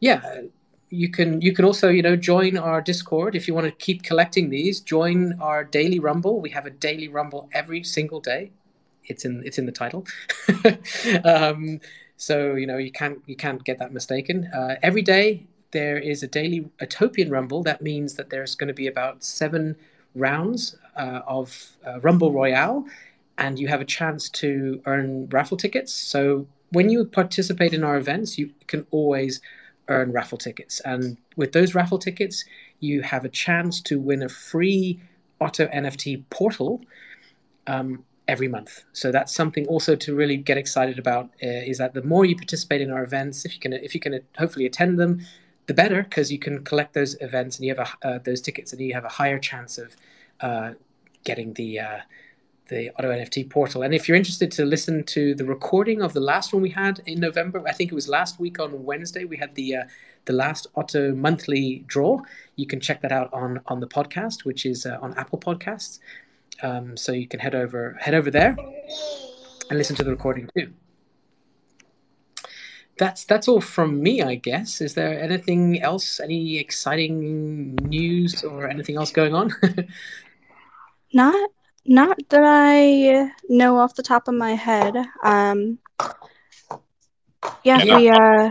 yeah, 0.00 0.42
you 0.90 1.10
can 1.10 1.40
you 1.40 1.52
can 1.52 1.64
also 1.64 1.88
you 1.88 2.02
know 2.02 2.16
join 2.16 2.56
our 2.56 2.80
Discord 2.80 3.34
if 3.34 3.48
you 3.48 3.54
want 3.54 3.66
to 3.66 3.72
keep 3.72 4.02
collecting 4.02 4.50
these. 4.50 4.80
Join 4.80 5.38
our 5.40 5.64
daily 5.64 5.98
Rumble. 5.98 6.40
We 6.40 6.50
have 6.50 6.66
a 6.66 6.70
daily 6.70 7.08
Rumble 7.08 7.48
every 7.52 7.82
single 7.82 8.20
day. 8.20 8.52
It's 9.04 9.24
in 9.24 9.42
it's 9.44 9.58
in 9.58 9.66
the 9.66 9.72
title. 9.72 10.06
um, 11.24 11.80
so 12.16 12.54
you 12.54 12.66
know 12.66 12.78
you 12.78 12.92
can't 12.92 13.20
you 13.26 13.36
can't 13.36 13.64
get 13.64 13.78
that 13.78 13.92
mistaken. 13.92 14.48
Uh, 14.54 14.76
every 14.82 15.02
day 15.02 15.46
there 15.72 15.98
is 15.98 16.22
a 16.22 16.26
daily 16.28 16.70
Ottopian 16.80 17.30
Rumble. 17.30 17.62
That 17.62 17.82
means 17.82 18.14
that 18.14 18.30
there's 18.30 18.54
going 18.54 18.68
to 18.68 18.74
be 18.74 18.86
about 18.86 19.24
seven 19.24 19.76
rounds 20.16 20.76
uh, 20.96 21.20
of 21.26 21.76
uh, 21.86 22.00
Rumble 22.00 22.32
Royale, 22.32 22.84
and 23.38 23.58
you 23.58 23.68
have 23.68 23.80
a 23.80 23.84
chance 23.84 24.28
to 24.30 24.80
earn 24.86 25.28
raffle 25.28 25.56
tickets. 25.56 25.92
So 25.92 26.46
when 26.70 26.88
you 26.90 27.04
participate 27.04 27.72
in 27.72 27.84
our 27.84 27.96
events, 27.96 28.38
you 28.38 28.50
can 28.66 28.86
always 28.90 29.40
earn 29.88 30.10
raffle 30.12 30.38
tickets, 30.38 30.80
and 30.80 31.16
with 31.36 31.52
those 31.52 31.74
raffle 31.74 31.98
tickets, 31.98 32.44
you 32.80 33.02
have 33.02 33.24
a 33.24 33.28
chance 33.28 33.80
to 33.82 34.00
win 34.00 34.22
a 34.22 34.28
free 34.28 35.00
Otto 35.40 35.66
NFT 35.66 36.24
portal. 36.30 36.80
Um, 37.66 38.04
every 38.28 38.48
month. 38.48 38.82
So 38.92 39.12
that's 39.12 39.34
something 39.34 39.66
also 39.66 39.94
to 39.96 40.14
really 40.14 40.36
get 40.36 40.56
excited 40.56 40.98
about. 40.98 41.26
Uh, 41.42 41.62
is 41.70 41.78
that 41.78 41.94
the 41.94 42.02
more 42.02 42.24
you 42.24 42.36
participate 42.36 42.80
in 42.80 42.90
our 42.90 43.04
events, 43.04 43.44
if 43.44 43.54
you 43.54 43.60
can, 43.60 43.72
if 43.72 43.94
you 43.94 44.00
can 44.00 44.20
hopefully 44.36 44.66
attend 44.66 44.98
them, 44.98 45.20
the 45.66 45.74
better, 45.74 46.02
because 46.02 46.30
you 46.30 46.38
can 46.38 46.64
collect 46.64 46.94
those 46.94 47.16
events 47.20 47.56
and 47.56 47.66
you 47.66 47.74
have 47.74 47.96
a, 48.02 48.08
uh, 48.08 48.18
those 48.18 48.40
tickets, 48.40 48.72
and 48.72 48.80
you 48.80 48.94
have 48.94 49.04
a 49.04 49.08
higher 49.08 49.38
chance 49.38 49.78
of 49.78 49.96
uh, 50.40 50.72
getting 51.24 51.52
the 51.54 51.80
uh, 51.80 51.98
the 52.68 52.90
Otto 52.98 53.10
NFT 53.10 53.48
portal. 53.48 53.82
And 53.82 53.94
if 53.94 54.08
you're 54.08 54.16
interested 54.16 54.50
to 54.52 54.64
listen 54.64 55.04
to 55.04 55.34
the 55.34 55.44
recording 55.44 56.02
of 56.02 56.12
the 56.12 56.20
last 56.20 56.52
one 56.52 56.62
we 56.62 56.70
had 56.70 57.00
in 57.06 57.20
November, 57.20 57.62
I 57.66 57.72
think 57.72 57.92
it 57.92 57.94
was 57.94 58.08
last 58.08 58.40
week 58.40 58.58
on 58.58 58.84
Wednesday, 58.84 59.24
we 59.24 59.36
had 59.36 59.54
the 59.54 59.76
uh, 59.76 59.84
the 60.24 60.32
last 60.32 60.66
Otto 60.74 61.14
monthly 61.14 61.84
draw. 61.86 62.20
You 62.56 62.66
can 62.66 62.80
check 62.80 63.02
that 63.02 63.12
out 63.12 63.32
on 63.32 63.60
on 63.66 63.80
the 63.80 63.86
podcast, 63.86 64.44
which 64.44 64.66
is 64.66 64.86
uh, 64.86 64.98
on 65.00 65.14
Apple 65.14 65.38
Podcasts. 65.38 66.00
Um, 66.62 66.96
so 66.96 67.12
you 67.12 67.28
can 67.28 67.40
head 67.40 67.54
over 67.54 67.96
head 68.00 68.14
over 68.14 68.30
there 68.30 68.56
and 69.68 69.78
listen 69.78 69.96
to 69.96 70.04
the 70.04 70.10
recording 70.10 70.48
too. 70.56 70.72
That's 72.98 73.24
that's 73.24 73.46
all 73.46 73.60
from 73.60 74.02
me, 74.02 74.22
I 74.22 74.36
guess. 74.36 74.80
Is 74.80 74.94
there 74.94 75.20
anything 75.20 75.82
else? 75.82 76.18
Any 76.18 76.58
exciting 76.58 77.74
news 77.76 78.42
or 78.42 78.68
anything 78.68 78.96
else 78.96 79.10
going 79.12 79.34
on? 79.34 79.52
Not 81.12 81.50
not 81.84 82.18
that 82.30 82.42
I 82.44 83.30
know 83.48 83.78
off 83.78 83.94
the 83.94 84.02
top 84.02 84.28
of 84.28 84.34
my 84.34 84.54
head. 84.54 84.96
Um, 85.24 85.78
yeah, 87.64 87.80
Yeah. 87.84 87.94
we 87.94 88.08
uh, 88.10 88.50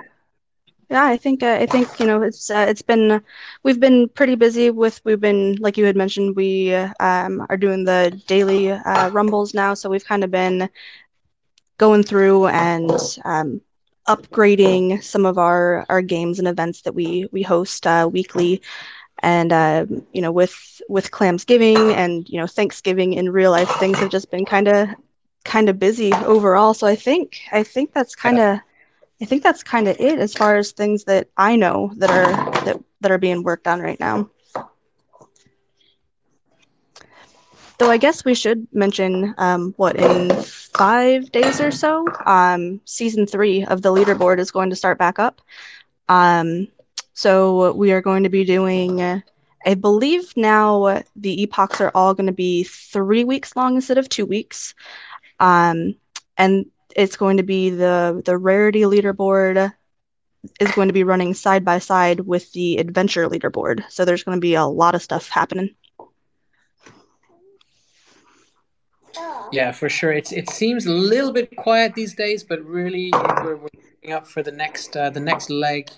yeah, 0.89 1.05
I 1.05 1.17
think 1.17 1.43
uh, 1.43 1.57
I 1.61 1.65
think 1.65 1.99
you 1.99 2.05
know 2.05 2.21
it's 2.21 2.49
uh, 2.51 2.65
it's 2.69 2.81
been 2.81 3.21
we've 3.63 3.79
been 3.79 4.09
pretty 4.09 4.35
busy 4.35 4.69
with 4.71 5.01
we've 5.05 5.19
been 5.21 5.55
like 5.57 5.77
you 5.77 5.85
had 5.85 5.95
mentioned 5.95 6.35
we 6.35 6.73
um 6.75 7.45
are 7.49 7.57
doing 7.57 7.85
the 7.85 8.21
daily 8.27 8.71
uh, 8.71 9.09
rumbles 9.09 9.53
now, 9.53 9.73
so 9.73 9.89
we've 9.89 10.05
kind 10.05 10.23
of 10.23 10.31
been 10.31 10.69
going 11.77 12.03
through 12.03 12.47
and 12.47 12.91
um, 13.25 13.61
upgrading 14.07 15.03
some 15.03 15.25
of 15.25 15.37
our 15.37 15.85
our 15.89 16.01
games 16.01 16.39
and 16.39 16.47
events 16.47 16.81
that 16.81 16.93
we 16.93 17.27
we 17.31 17.41
host 17.41 17.85
uh, 17.87 18.09
weekly. 18.11 18.61
And 19.21 19.51
uh, 19.53 19.85
you 20.13 20.21
know 20.21 20.31
with 20.31 20.81
with 20.89 21.11
clamsgiving 21.11 21.93
and 21.95 22.27
you 22.29 22.39
know 22.39 22.47
thanksgiving 22.47 23.13
in 23.13 23.29
real 23.31 23.51
life 23.51 23.69
things 23.79 23.97
have 23.99 24.09
just 24.09 24.31
been 24.31 24.45
kind 24.45 24.67
of 24.67 24.89
kind 25.43 25.69
of 25.69 25.79
busy 25.79 26.11
overall. 26.25 26.73
So 26.73 26.87
i 26.87 26.95
think 26.95 27.39
i 27.51 27.63
think 27.63 27.93
that's 27.93 28.15
kind 28.15 28.39
of 28.39 28.59
i 29.21 29.25
think 29.25 29.43
that's 29.43 29.63
kind 29.63 29.87
of 29.87 29.95
it 29.99 30.19
as 30.19 30.33
far 30.33 30.57
as 30.57 30.71
things 30.71 31.03
that 31.05 31.27
i 31.37 31.55
know 31.55 31.91
that 31.97 32.09
are 32.11 32.31
that 32.65 32.77
that 33.01 33.11
are 33.11 33.17
being 33.17 33.43
worked 33.43 33.67
on 33.67 33.79
right 33.79 33.99
now 33.99 34.29
though 37.79 37.89
i 37.89 37.97
guess 37.97 38.23
we 38.25 38.33
should 38.33 38.67
mention 38.73 39.33
um, 39.37 39.73
what 39.77 39.95
in 39.97 40.29
five 40.77 41.31
days 41.31 41.59
or 41.61 41.71
so 41.71 42.05
um, 42.25 42.79
season 42.85 43.25
three 43.25 43.63
of 43.65 43.81
the 43.81 43.89
leaderboard 43.91 44.39
is 44.39 44.51
going 44.51 44.69
to 44.69 44.75
start 44.75 44.97
back 44.97 45.19
up 45.19 45.41
um, 46.09 46.67
so 47.13 47.73
we 47.73 47.91
are 47.91 48.01
going 48.01 48.23
to 48.23 48.29
be 48.29 48.43
doing, 48.43 49.01
I 49.65 49.73
believe 49.75 50.33
now 50.35 51.01
the 51.15 51.43
epochs 51.43 51.79
are 51.81 51.91
all 51.95 52.13
going 52.13 52.27
to 52.27 52.33
be 52.33 52.63
three 52.63 53.23
weeks 53.23 53.55
long 53.55 53.75
instead 53.75 53.97
of 53.97 54.09
two 54.09 54.25
weeks. 54.25 54.73
Um, 55.39 55.95
and 56.37 56.65
it's 56.95 57.15
going 57.17 57.37
to 57.37 57.43
be 57.43 57.69
the 57.69 58.21
the 58.25 58.37
rarity 58.37 58.81
leaderboard 58.81 59.71
is 60.59 60.71
going 60.71 60.87
to 60.87 60.93
be 60.93 61.03
running 61.03 61.33
side 61.33 61.63
by 61.65 61.79
side 61.79 62.21
with 62.21 62.51
the 62.53 62.77
adventure 62.77 63.27
leaderboard. 63.27 63.83
So 63.89 64.05
there's 64.05 64.23
going 64.23 64.37
to 64.37 64.41
be 64.41 64.55
a 64.55 64.65
lot 64.65 64.95
of 64.95 65.01
stuff 65.01 65.29
happening. 65.29 65.75
Yeah, 69.51 69.71
for 69.71 69.89
sure. 69.89 70.11
It's 70.11 70.31
it 70.31 70.49
seems 70.49 70.85
a 70.85 70.91
little 70.91 71.31
bit 71.31 71.55
quiet 71.55 71.93
these 71.93 72.15
days, 72.15 72.43
but 72.43 72.63
really 72.63 73.11
we're, 73.13 73.57
we're 73.57 74.15
up 74.15 74.27
for 74.27 74.43
the 74.43 74.51
next 74.51 74.95
uh, 74.95 75.09
the 75.09 75.19
next 75.19 75.49
leg 75.49 75.89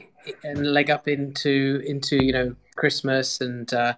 and 0.43 0.65
leg 0.65 0.89
up 0.89 1.07
into 1.07 1.81
into 1.85 2.23
you 2.23 2.33
know 2.33 2.55
Christmas 2.75 3.41
and 3.41 3.73
uh, 3.73 3.93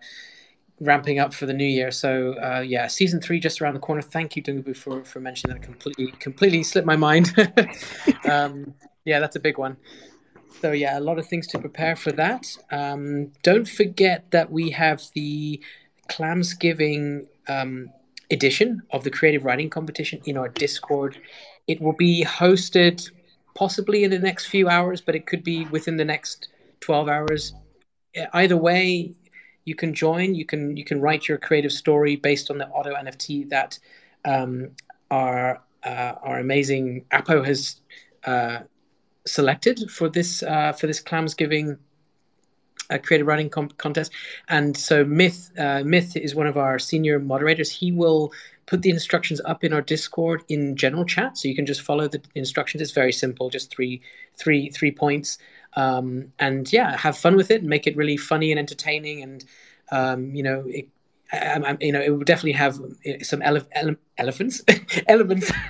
ramping 0.79 1.19
up 1.19 1.33
for 1.33 1.45
the 1.45 1.53
new 1.53 1.65
year. 1.65 1.91
So 1.91 2.33
uh, 2.33 2.61
yeah, 2.61 2.87
season 2.87 3.21
three 3.21 3.39
just 3.39 3.61
around 3.61 3.73
the 3.73 3.79
corner. 3.79 4.01
Thank 4.01 4.35
you, 4.35 4.43
Dungabu, 4.43 4.75
for 4.75 5.03
for 5.03 5.19
mentioning 5.19 5.55
that. 5.55 5.63
Completely 5.63 6.11
completely 6.19 6.63
slipped 6.63 6.87
my 6.87 6.95
mind. 6.95 7.33
um, 8.29 8.73
yeah, 9.05 9.19
that's 9.19 9.35
a 9.35 9.39
big 9.39 9.57
one. 9.57 9.77
So 10.61 10.71
yeah, 10.71 10.97
a 10.97 11.01
lot 11.01 11.19
of 11.19 11.27
things 11.27 11.47
to 11.47 11.59
prepare 11.59 11.95
for 11.95 12.11
that. 12.13 12.45
Um, 12.71 13.31
don't 13.43 13.67
forget 13.67 14.31
that 14.31 14.51
we 14.51 14.71
have 14.71 15.03
the 15.13 15.61
Clamsgiving 16.09 17.27
um, 17.47 17.91
edition 18.31 18.81
of 18.91 19.03
the 19.03 19.09
creative 19.09 19.45
writing 19.45 19.69
competition 19.69 20.21
in 20.25 20.37
our 20.37 20.49
Discord. 20.49 21.17
It 21.67 21.81
will 21.81 21.93
be 21.93 22.23
hosted 22.23 23.09
possibly 23.55 24.03
in 24.03 24.11
the 24.11 24.19
next 24.19 24.45
few 24.45 24.69
hours, 24.69 25.01
but 25.01 25.15
it 25.15 25.25
could 25.25 25.43
be 25.43 25.65
within 25.65 25.97
the 25.97 26.05
next 26.05 26.49
12 26.81 27.09
hours. 27.09 27.53
Either 28.33 28.57
way, 28.57 29.15
you 29.65 29.75
can 29.75 29.93
join. 29.93 30.33
You 30.33 30.45
can 30.45 30.75
you 30.77 30.83
can 30.83 30.99
write 30.99 31.27
your 31.27 31.37
creative 31.37 31.71
story 31.71 32.15
based 32.15 32.49
on 32.49 32.57
the 32.57 32.67
Otto 32.71 32.93
NFT 32.95 33.49
that 33.49 33.77
um, 34.25 34.71
our 35.11 35.61
uh, 35.83 36.13
our 36.23 36.39
amazing 36.39 37.05
Apo 37.11 37.43
has 37.43 37.81
uh, 38.25 38.59
selected 39.27 39.89
for 39.91 40.09
this 40.09 40.43
uh, 40.43 40.73
for 40.73 40.87
this 40.87 41.01
Clamsgiving 41.01 41.77
uh, 42.89 42.97
creative 42.97 43.27
writing 43.27 43.49
com- 43.49 43.69
contest. 43.77 44.11
And 44.47 44.75
so 44.75 45.03
Myth 45.03 45.51
uh, 45.57 45.83
Myth 45.83 46.15
is 46.15 46.35
one 46.35 46.47
of 46.47 46.57
our 46.57 46.79
senior 46.79 47.19
moderators. 47.19 47.71
He 47.71 47.91
will 47.91 48.31
put 48.65 48.81
the 48.83 48.89
instructions 48.89 49.41
up 49.45 49.63
in 49.63 49.73
our 49.73 49.81
Discord 49.81 50.43
in 50.47 50.75
general 50.75 51.05
chat, 51.05 51.37
so 51.37 51.47
you 51.47 51.55
can 51.55 51.65
just 51.65 51.81
follow 51.81 52.07
the 52.07 52.21
instructions. 52.35 52.81
It's 52.81 52.91
very 52.91 53.11
simple, 53.11 53.49
just 53.49 53.71
three 53.71 54.01
three 54.35 54.69
three 54.69 54.91
points. 54.91 55.37
Um, 55.75 56.33
and 56.39 56.71
yeah, 56.71 56.97
have 56.97 57.17
fun 57.17 57.35
with 57.35 57.51
it. 57.51 57.63
Make 57.63 57.87
it 57.87 57.95
really 57.95 58.17
funny 58.17 58.51
and 58.51 58.59
entertaining, 58.59 59.23
and 59.23 59.45
um, 59.91 60.35
you 60.35 60.43
know. 60.43 60.63
It, 60.67 60.87
I, 61.31 61.59
I, 61.63 61.77
you 61.79 61.91
know, 61.91 62.01
it 62.01 62.09
will 62.09 62.23
definitely 62.23 62.53
have 62.53 62.79
some 63.21 63.43
ele- 63.43 63.67
ele- 63.73 63.97
elephants, 64.17 64.63
elements. 65.07 65.51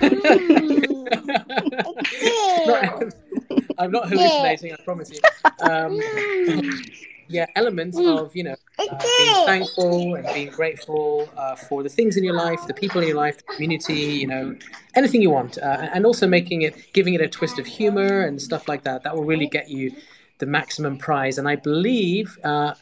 Not- 2.66 3.14
I'm 3.80 3.90
not 3.90 4.08
hallucinating, 4.08 4.72
I 4.72 4.76
promise 4.84 5.10
you. 5.10 5.20
Um, 5.60 6.00
yeah, 7.28 7.46
elements 7.56 7.98
of 7.98 8.36
you 8.36 8.44
know 8.44 8.56
uh, 8.78 9.06
being 9.18 9.46
thankful 9.46 10.14
and 10.16 10.26
being 10.34 10.50
grateful 10.50 11.30
uh, 11.36 11.56
for 11.56 11.82
the 11.82 11.88
things 11.88 12.16
in 12.16 12.24
your 12.24 12.34
life, 12.34 12.66
the 12.66 12.74
people 12.74 13.00
in 13.00 13.08
your 13.08 13.16
life, 13.16 13.38
the 13.38 13.54
community, 13.54 13.94
you 13.94 14.26
know, 14.26 14.54
anything 14.96 15.22
you 15.22 15.30
want, 15.30 15.56
uh, 15.58 15.88
and 15.94 16.04
also 16.04 16.26
making 16.26 16.62
it, 16.62 16.92
giving 16.92 17.14
it 17.14 17.20
a 17.22 17.28
twist 17.28 17.58
of 17.58 17.66
humor 17.66 18.22
and 18.22 18.42
stuff 18.42 18.68
like 18.68 18.82
that. 18.84 19.02
That 19.04 19.16
will 19.16 19.24
really 19.24 19.46
get 19.46 19.70
you 19.70 19.92
the 20.40 20.46
maximum 20.46 20.96
prize. 20.96 21.38
And 21.38 21.48
I 21.48 21.56
believe 21.56 22.38
uh, 22.42 22.74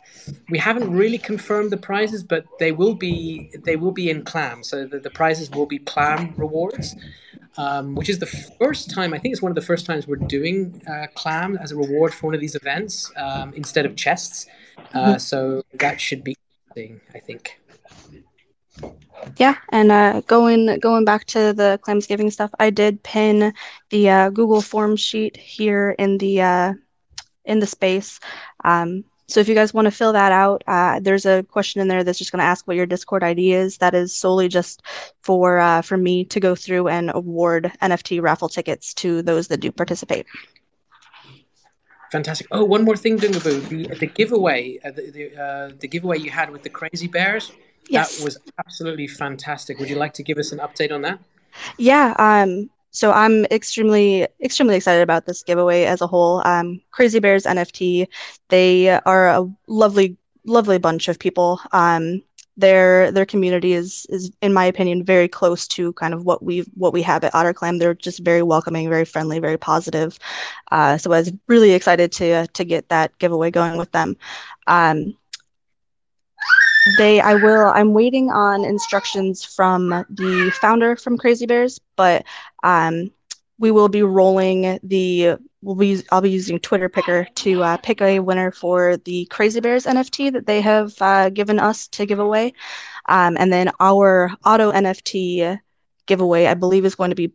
we 0.49 0.59
haven't 0.59 0.91
really 0.91 1.19
confirmed 1.19 1.71
the 1.71 1.77
prizes, 1.77 2.23
but 2.23 2.47
they 2.59 2.73
will 2.73 2.95
be 2.95 3.51
they 3.65 3.77
will 3.77 3.93
be 3.93 4.09
in 4.09 4.23
clam. 4.25 4.63
So 4.63 4.87
the, 4.87 4.99
the 5.01 5.11
prizes 5.11 5.51
will 5.51 5.67
be 5.67 5.79
clam 5.79 6.35
rewards. 6.37 6.97
Um, 7.57 7.97
which 7.97 8.09
is 8.09 8.21
the 8.21 8.27
first 8.61 8.89
time 8.89 9.13
I 9.13 9.19
think 9.19 9.33
it's 9.33 9.43
one 9.43 9.51
of 9.51 9.57
the 9.57 9.69
first 9.73 9.85
times 9.85 10.07
we're 10.07 10.15
doing 10.15 10.81
uh, 10.89 11.09
clam 11.15 11.57
as 11.57 11.73
a 11.73 11.77
reward 11.77 12.15
for 12.15 12.27
one 12.27 12.35
of 12.37 12.41
these 12.41 12.55
events 12.55 13.11
um, 13.17 13.53
instead 13.55 13.85
of 13.85 13.97
chests. 13.97 14.47
Uh, 14.95 15.19
so 15.19 15.65
that 15.75 16.01
should 16.01 16.23
be 16.23 16.37
interesting, 16.77 17.01
I 17.17 17.19
think. 17.19 17.59
Yeah, 19.37 19.57
and 19.71 19.93
uh, 19.93 20.23
going 20.27 20.79
going 20.79 21.05
back 21.05 21.25
to 21.27 21.53
the 21.53 21.79
Clamsgiving 21.83 22.33
stuff, 22.33 22.51
I 22.59 22.71
did 22.71 23.03
pin 23.03 23.53
the 23.91 24.11
uh, 24.11 24.31
Google 24.31 24.63
Forms 24.63 25.01
sheet 25.01 25.37
here 25.37 25.97
in 25.99 26.19
the 26.19 26.43
uh, 26.43 26.73
in 27.49 27.59
the 27.59 27.67
space. 27.67 28.21
Um, 28.65 29.05
so 29.27 29.41
if 29.41 29.49
you 29.49 29.55
guys 29.55 29.75
want 29.75 29.85
to 29.85 29.91
fill 29.91 30.13
that 30.15 30.33
out, 30.33 30.63
uh, 30.67 31.01
there's 31.01 31.27
a 31.27 31.43
question 31.43 31.83
in 31.83 31.89
there 31.89 32.03
that's 32.03 32.19
just 32.19 32.33
going 32.33 32.41
to 32.41 32.47
ask 32.47 32.67
what 32.67 32.77
your 32.77 32.87
Discord 32.87 33.23
ID 33.23 33.53
is. 33.53 33.77
That 33.79 33.95
is 33.95 34.15
solely 34.15 34.49
just 34.49 34.83
for 35.23 35.59
uh, 35.59 35.83
for 35.83 35.99
me 35.99 36.25
to 36.27 36.41
go 36.41 36.55
through 36.55 36.89
and 36.89 37.11
award 37.15 37.71
NFT 37.83 38.23
raffle 38.23 38.49
tickets 38.49 38.95
to 38.95 39.21
those 39.21 39.49
that 39.49 39.61
do 39.61 39.71
participate. 39.71 40.27
Fantastic. 42.11 42.47
Oh, 42.53 42.65
one 42.65 42.85
more 42.85 42.97
thing, 42.97 43.19
Dungaboo. 43.19 43.69
The, 43.69 43.95
the 43.97 44.07
giveaway, 44.07 44.79
uh, 44.83 44.93
the, 44.93 45.11
the, 45.11 45.43
uh, 45.43 45.71
the 45.79 45.89
giveaway 45.89 46.19
you 46.19 46.31
had 46.31 46.51
with 46.51 46.63
the 46.63 46.71
Crazy 46.71 47.07
Bears, 47.07 47.53
Yes. 47.91 48.19
that 48.19 48.25
was 48.25 48.39
absolutely 48.59 49.07
fantastic. 49.07 49.79
Would 49.79 49.91
you 49.91 49.97
like 49.97 50.15
to 50.15 50.23
give 50.23 50.39
us 50.39 50.53
an 50.53 50.59
update 50.59 50.93
on 50.93 51.03
that? 51.03 51.19
Yeah, 51.77 52.15
um, 52.19 52.71
so 52.91 53.13
I'm 53.13 53.45
extremely, 53.47 54.27
extremely 54.43 54.77
excited 54.77 55.03
about 55.03 55.27
this 55.27 55.43
giveaway 55.43 55.85
as 55.85 56.01
a 56.01 56.07
whole. 56.07 56.43
Um, 56.47 56.81
Crazy 56.91 57.19
Bears 57.19 57.45
NFT, 57.45 58.07
they 58.49 58.89
are 58.89 59.29
a 59.29 59.49
lovely, 59.67 60.17
lovely 60.45 60.79
bunch 60.79 61.09
of 61.09 61.19
people. 61.19 61.61
Um, 61.73 62.23
their 62.57 63.13
their 63.13 63.25
community 63.25 63.73
is 63.73 64.05
is, 64.11 64.33
in 64.43 64.53
my 64.53 64.65
opinion, 64.65 65.05
very 65.05 65.29
close 65.29 65.69
to 65.69 65.93
kind 65.93 66.13
of 66.13 66.25
what 66.25 66.43
we 66.43 66.61
what 66.75 66.93
we 66.93 67.03
have 67.03 67.23
at 67.23 67.33
OtterClam. 67.33 67.79
They're 67.79 67.95
just 67.95 68.19
very 68.19 68.43
welcoming, 68.43 68.89
very 68.89 69.05
friendly, 69.05 69.39
very 69.39 69.57
positive. 69.57 70.19
Uh, 70.73 70.99
so 70.99 71.13
I 71.13 71.21
was 71.21 71.33
really 71.47 71.73
excited 71.73 72.11
to 72.13 72.49
to 72.49 72.65
get 72.65 72.89
that 72.89 73.17
giveaway 73.19 73.53
going 73.53 73.79
with 73.79 73.93
them. 73.93 74.17
Um, 74.67 75.17
they 76.97 77.21
i 77.21 77.35
will 77.35 77.67
i'm 77.75 77.93
waiting 77.93 78.31
on 78.31 78.65
instructions 78.65 79.45
from 79.45 80.05
the 80.11 80.51
founder 80.51 80.97
from 80.97 81.19
crazy 81.19 81.47
bears 81.47 81.81
but 81.97 82.25
um, 82.63 83.11
we 83.59 83.71
will 83.71 83.89
be 83.89 84.03
rolling 84.03 84.79
the 84.83 85.37
we'll 85.63 85.75
be 85.75 86.03
i'll 86.11 86.21
be 86.21 86.31
using 86.31 86.59
twitter 86.59 86.89
picker 86.89 87.27
to 87.35 87.63
uh, 87.63 87.77
pick 87.79 88.01
a 88.01 88.21
winner 88.21 88.51
for 88.51 88.97
the 88.99 89.27
crazy 89.27 89.61
bears 89.61 89.85
nft 89.85 90.33
that 90.33 90.47
they 90.47 90.61
have 90.61 90.95
uh, 91.01 91.29
given 91.31 91.59
us 91.59 91.89
to 91.89 92.07
give 92.07 92.19
away. 92.19 92.55
Um, 93.09 93.37
and 93.39 93.53
then 93.53 93.71
our 93.81 94.31
Otto 94.45 94.73
nft 94.73 95.59
giveaway 96.07 96.47
i 96.47 96.55
believe 96.55 96.85
is 96.85 96.95
going 96.95 97.11
to 97.11 97.17
be 97.17 97.33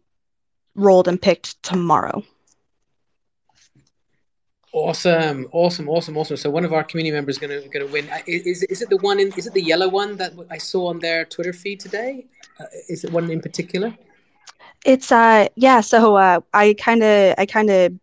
rolled 0.75 1.07
and 1.07 1.21
picked 1.21 1.61
tomorrow 1.63 2.23
Awesome, 4.75 5.47
awesome, 5.51 5.87
awesome, 5.87 6.17
awesome. 6.17 6.35
So 6.35 6.49
one 6.49 6.65
of 6.65 6.73
our 6.73 6.83
community 6.83 7.13
members 7.13 7.35
is 7.35 7.39
gonna 7.39 7.61
gonna 7.69 7.85
win. 7.85 8.09
Is 8.25 8.63
is 8.63 8.81
it 8.81 8.89
the 8.89 8.97
one 8.97 9.19
in? 9.19 9.31
Is 9.37 9.45
it 9.45 9.53
the 9.53 9.61
yellow 9.61 9.87
one 9.87 10.17
that 10.17 10.33
I 10.49 10.57
saw 10.57 10.87
on 10.87 10.97
their 10.99 11.25
Twitter 11.25 11.53
feed 11.53 11.79
today? 11.79 12.25
Uh, 12.59 12.65
is 12.89 13.03
it 13.03 13.11
one 13.11 13.29
in 13.29 13.39
particular? 13.39 13.93
It's 14.83 15.11
uh 15.11 15.47
yeah, 15.55 15.81
so 15.81 16.15
uh 16.15 16.39
I 16.55 16.73
kind 16.79 17.03
of 17.03 17.35
I 17.37 17.45
kind 17.45 17.69
of 17.69 17.93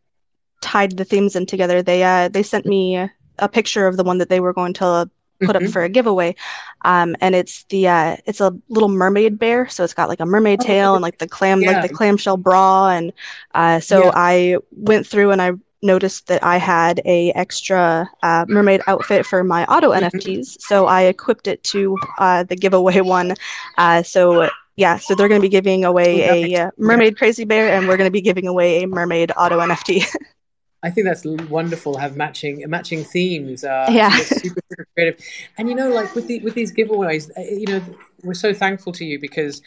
tied 0.63 0.97
the 0.97 1.05
themes 1.05 1.35
in 1.35 1.45
together. 1.47 1.83
They 1.83 2.05
uh 2.05 2.29
they 2.29 2.45
sent 2.45 2.67
me 2.67 2.97
a 3.41 3.49
picture 3.49 3.89
of 3.89 3.97
the 3.97 4.05
one 4.05 4.19
that 4.19 4.29
they 4.29 4.39
were 4.39 4.53
going 4.53 4.75
to 4.75 5.11
put 5.41 5.57
up 5.57 5.63
Mhm. 5.63 5.73
for 5.73 5.83
a 5.83 5.89
giveaway. 5.89 6.37
Um 6.83 7.17
and 7.21 7.35
it's 7.35 7.65
the 7.65 7.89
uh 7.89 8.17
it's 8.27 8.41
a 8.41 8.57
little 8.69 8.89
mermaid 8.89 9.41
bear, 9.41 9.69
so 9.69 9.83
it's 9.83 9.95
got 9.95 10.09
like 10.09 10.21
a 10.21 10.27
mermaid 10.27 10.61
Oh, 10.61 10.65
tail 10.67 10.95
and 10.95 11.03
like 11.03 11.19
the 11.19 11.27
clam 11.27 11.63
Yeah. 11.63 11.73
like 11.73 11.89
the 11.89 11.95
clamshell 11.95 12.37
bra 12.37 12.91
and 12.91 13.13
uh 13.57 13.81
so 13.81 14.05
Yeah. 14.05 14.13
I 14.15 14.57
went 14.71 15.07
through 15.07 15.33
and 15.33 15.43
I 15.43 15.53
noticed 15.83 16.27
that 16.29 16.43
I 16.45 16.57
had 16.59 17.01
a 17.05 17.33
extra 17.33 18.09
uh, 18.23 18.45
mermaid 18.49 18.81
outfit 18.87 19.27
for 19.27 19.43
my 19.45 19.65
Otto 19.67 19.91
Mhm. 19.91 20.03
NFTs, 20.03 20.57
so 20.61 20.87
I 20.87 21.03
equipped 21.03 21.47
it 21.49 21.63
to 21.65 21.97
uh, 22.19 22.43
the 22.45 22.57
giveaway 22.57 23.01
one. 23.19 23.35
Uh, 23.79 24.03
so 24.03 24.49
yeah, 24.77 24.97
so 24.97 25.15
they're 25.15 25.29
going 25.29 25.41
to 25.41 25.45
be 25.45 25.51
giving 25.51 25.85
away 25.85 26.53
a 26.55 26.67
uh, 26.67 26.71
mermaid 26.79 27.19
crazy 27.19 27.45
bear, 27.45 27.69
and 27.69 27.87
we're 27.89 27.97
going 27.97 28.09
to 28.09 28.13
be 28.13 28.23
giving 28.23 28.47
away 28.47 28.83
a 28.83 28.87
mermaid 28.87 29.33
Otto 29.37 29.59
NFT. 29.59 30.05
I 30.83 30.89
think 30.91 31.07
that's 31.07 31.25
wonderful. 31.51 31.99
Have 31.99 32.17
matching 32.17 32.65
matching 32.69 33.05
themes. 33.05 33.65
Uh, 33.65 33.87
Yeah. 33.91 34.11
super 34.11 34.61
super 34.71 34.87
creative. 34.95 35.21
And 35.59 35.69
you 35.69 35.75
know, 35.75 35.91
like 35.91 36.15
with 36.15 36.27
the 36.27 36.41
with 36.41 36.55
these 36.55 36.73
giveaways, 36.73 37.31
uh, 37.37 37.43
you 37.43 37.67
know, 37.67 37.83
we're 38.23 38.33
so 38.35 38.55
thankful 38.55 38.93
to 38.93 39.05
you 39.05 39.19
because 39.21 39.61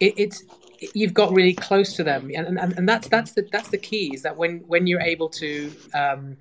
it, 0.00 0.14
it's 0.16 0.44
you've 0.94 1.14
got 1.14 1.32
really 1.32 1.54
close 1.54 1.94
to 1.94 2.04
them, 2.04 2.30
and, 2.34 2.58
and 2.58 2.78
and 2.78 2.88
that's 2.88 3.08
that's 3.08 3.32
the 3.32 3.46
that's 3.52 3.68
the 3.68 3.78
key 3.78 4.12
is 4.14 4.22
that 4.22 4.36
when 4.36 4.60
when 4.66 4.86
you're 4.86 5.00
able 5.00 5.28
to, 5.30 5.72
um, 5.94 6.36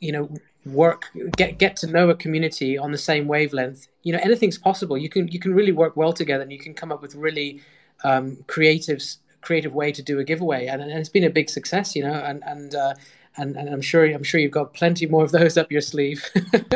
you 0.00 0.12
know, 0.12 0.30
work 0.64 1.06
get 1.36 1.58
get 1.58 1.76
to 1.76 1.86
know 1.86 2.10
a 2.10 2.14
community 2.14 2.76
on 2.78 2.92
the 2.92 2.98
same 2.98 3.26
wavelength, 3.26 3.88
you 4.02 4.12
know, 4.12 4.20
anything's 4.22 4.58
possible. 4.58 4.96
You 4.96 5.08
can 5.08 5.28
you 5.28 5.38
can 5.38 5.54
really 5.54 5.72
work 5.72 5.96
well 5.96 6.12
together, 6.12 6.42
and 6.42 6.52
you 6.52 6.58
can 6.58 6.74
come 6.74 6.92
up 6.92 7.02
with 7.02 7.14
really 7.14 7.60
um, 8.04 8.38
creative 8.46 9.02
creative 9.40 9.74
way 9.74 9.92
to 9.92 10.02
do 10.02 10.18
a 10.18 10.24
giveaway, 10.24 10.66
and, 10.66 10.82
and 10.82 10.90
it's 10.92 11.08
been 11.08 11.24
a 11.24 11.30
big 11.30 11.50
success, 11.50 11.94
you 11.96 12.02
know, 12.02 12.14
and 12.14 12.42
and. 12.46 12.74
Uh, 12.74 12.94
and, 13.38 13.54
and 13.54 13.68
I'm 13.68 13.82
sure 13.82 14.06
I'm 14.06 14.22
sure 14.22 14.40
you've 14.40 14.50
got 14.50 14.72
plenty 14.72 15.04
more 15.04 15.22
of 15.22 15.30
those 15.30 15.58
up 15.58 15.70
your 15.70 15.82
sleeve. 15.82 16.24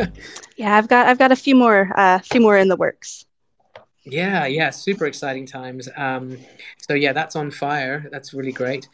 yeah, 0.57 0.77
I've 0.77 0.89
got 0.89 1.07
I've 1.07 1.19
got 1.19 1.33
a 1.33 1.37
few 1.37 1.55
more 1.55 1.91
uh, 1.97 2.19
few 2.19 2.43
more 2.43 2.59
in 2.59 2.69
the 2.69 2.77
works. 2.77 3.25
Yeah, 4.05 4.47
yeah, 4.47 4.71
super 4.71 5.07
exciting 5.07 5.47
times. 5.47 5.89
Um, 5.97 6.39
so 6.79 6.95
yeah, 6.95 7.13
that's 7.13 7.37
on 7.37 7.51
fire. 7.51 8.09
That's 8.11 8.33
really 8.33 8.53
great. 8.53 8.89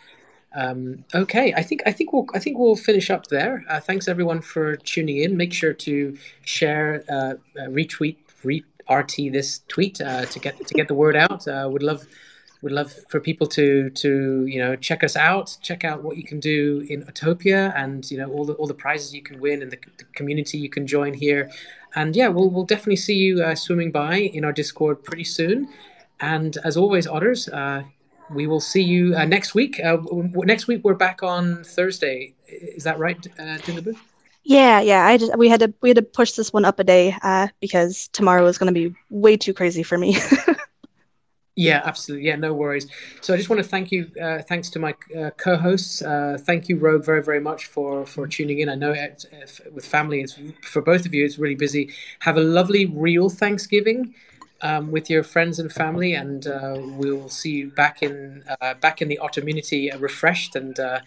Um, 0.54 1.04
okay, 1.14 1.52
I 1.54 1.62
think 1.62 1.82
I 1.86 1.92
think 1.92 2.12
we'll 2.12 2.26
I 2.34 2.38
think 2.40 2.59
we'll 2.59 2.76
finish 2.76 3.11
up 3.11 3.26
there. 3.28 3.64
Uh, 3.68 3.80
thanks 3.80 4.09
everyone 4.09 4.40
for 4.40 4.76
tuning 4.76 5.18
in. 5.18 5.36
Make 5.36 5.52
sure 5.52 5.74
to 5.74 6.16
share, 6.42 7.04
uh, 7.11 7.34
uh, 7.61 7.68
retweet, 7.68 8.16
re 8.44 8.64
RT 8.90 9.16
this 9.32 9.61
tweet 9.68 10.00
uh, 10.00 10.24
to 10.26 10.38
get 10.40 10.66
to 10.66 10.74
get 10.74 10.88
the 10.88 10.94
word 10.94 11.16
out. 11.16 11.46
Uh, 11.46 11.68
would 11.70 11.82
love 11.82 12.07
would 12.62 12.72
love 12.72 12.92
for 13.09 13.20
people 13.20 13.46
to 13.48 13.90
to 13.90 14.46
you 14.46 14.59
know 14.59 14.76
check 14.76 15.04
us 15.04 15.16
out, 15.16 15.57
check 15.62 15.84
out 15.84 16.02
what 16.02 16.16
you 16.16 16.24
can 16.24 16.40
do 16.40 16.86
in 16.88 17.02
Ottopia, 17.04 17.72
and 17.76 18.11
you 18.11 18.18
know 18.18 18.30
all 18.32 18.44
the 18.44 18.54
all 18.54 18.66
the 18.66 18.74
prizes 18.74 19.14
you 19.14 19.22
can 19.22 19.40
win 19.40 19.62
and 19.62 19.70
the, 19.70 19.78
the 19.98 20.04
community 20.14 20.59
you 20.59 20.70
can 20.70 20.86
join 20.86 21.14
here. 21.14 21.50
And 21.95 22.14
yeah, 22.14 22.28
we'll 22.28 22.51
we'll 22.51 22.64
definitely 22.64 22.97
see 22.97 23.14
you 23.14 23.43
uh, 23.43 23.55
swimming 23.55 23.91
by 23.91 24.16
in 24.16 24.45
our 24.45 24.53
Discord 24.53 25.03
pretty 25.05 25.24
soon. 25.24 25.68
And 26.20 26.57
as 26.64 26.76
always, 26.76 27.07
otters, 27.07 27.49
uh, 27.49 27.82
we 28.30 28.47
will 28.47 28.61
see 28.61 28.82
you 28.82 29.14
uh, 29.14 29.24
next 29.24 29.55
week. 29.55 29.80
Uh, 29.82 29.99
next 30.12 30.66
week 30.66 30.82
we're 30.84 30.95
back 30.95 31.22
on 31.22 31.64
Thursday. 31.64 32.34
Is 32.47 32.84
that 32.84 32.99
right, 32.99 33.18
uh, 33.39 33.59
Dindabu? 33.59 33.97
Yeah, 34.45 34.80
yeah. 34.80 35.07
I 35.07 35.16
just 35.16 35.37
we 35.37 35.49
had 35.49 35.61
to 35.61 35.74
we 35.82 35.91
had 35.91 35.97
to 35.97 36.03
push 36.03 36.32
this 36.32 36.53
one 36.53 36.64
up 36.64 36.78
a 36.78 36.84
day 36.84 37.16
uh, 37.22 37.49
because 37.61 38.09
tomorrow 38.09 38.47
is 38.47 38.59
going 38.59 38.72
to 38.72 38.89
be 38.89 38.95
way 39.11 39.37
too 39.37 39.53
crazy 39.53 39.82
for 39.82 39.99
me. 39.99 40.16
Yeah, 41.59 41.80
absolutely. 41.84 42.26
Yeah, 42.26 42.36
no 42.36 42.52
worries. 42.52 42.86
So 43.22 43.32
I 43.32 43.38
just 43.38 43.48
want 43.48 43.62
to 43.62 43.68
thank 43.68 43.90
you. 43.90 44.11
Uh, 44.22 44.42
thanks 44.42 44.68
to 44.70 44.78
my 44.78 44.94
uh, 45.18 45.30
co-hosts. 45.38 46.02
Uh, 46.02 46.36
thank 46.38 46.68
you, 46.68 46.76
Rogue, 46.76 47.02
very 47.02 47.22
very 47.22 47.40
much 47.40 47.64
for 47.66 48.04
for 48.04 48.28
tuning 48.28 48.59
in. 48.59 48.68
I 48.68 48.74
know 48.74 48.92
it, 48.92 49.24
if, 49.32 49.61
with 49.72 49.86
family, 49.86 50.20
it's 50.20 50.38
for 50.62 50.82
both 50.82 51.07
of 51.07 51.14
you. 51.14 51.24
It's 51.24 51.38
really 51.38 51.54
busy. 51.54 51.90
Have 52.20 52.36
a 52.36 52.42
lovely 52.42 52.84
real 52.84 53.30
Thanksgiving 53.30 54.14
um, 54.61 54.90
with 54.90 55.09
your 55.09 55.22
friends 55.22 55.59
and 55.59 55.72
family, 55.72 56.12
and 56.12 56.46
uh, 56.46 56.76
we'll 56.78 57.30
see 57.30 57.52
you 57.52 57.70
back 57.70 58.02
in 58.02 58.44
uh, 58.61 58.74
back 58.74 59.00
in 59.00 59.09
the 59.09 59.18
Ottomunity, 59.22 59.94
uh, 59.94 59.98
refreshed 59.98 60.57
and 60.57 60.78
uh, 60.78 61.00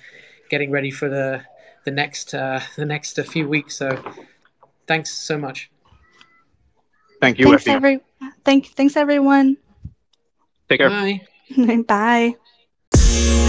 getting 0.50 0.72
ready 0.72 0.90
for 0.90 1.10
the 1.10 1.44
the 1.86 1.92
next 1.92 2.34
uh, 2.34 2.60
the 2.76 2.86
next 2.86 3.20
uh, 3.20 3.24
few 3.24 3.48
weeks. 3.48 3.76
So 3.76 4.02
thanks 4.88 5.12
so 5.12 5.38
much. 5.38 5.70
Thank 7.22 7.38
you, 7.38 7.46
thanks 7.46 7.68
Effie. 7.68 7.72
every 7.72 8.00
thank 8.44 8.68
thanks 8.74 8.98
everyone. 8.98 9.58
Take 10.70 10.80
care. 10.80 10.90
Bye. 10.90 11.22
Bye. 11.88 13.46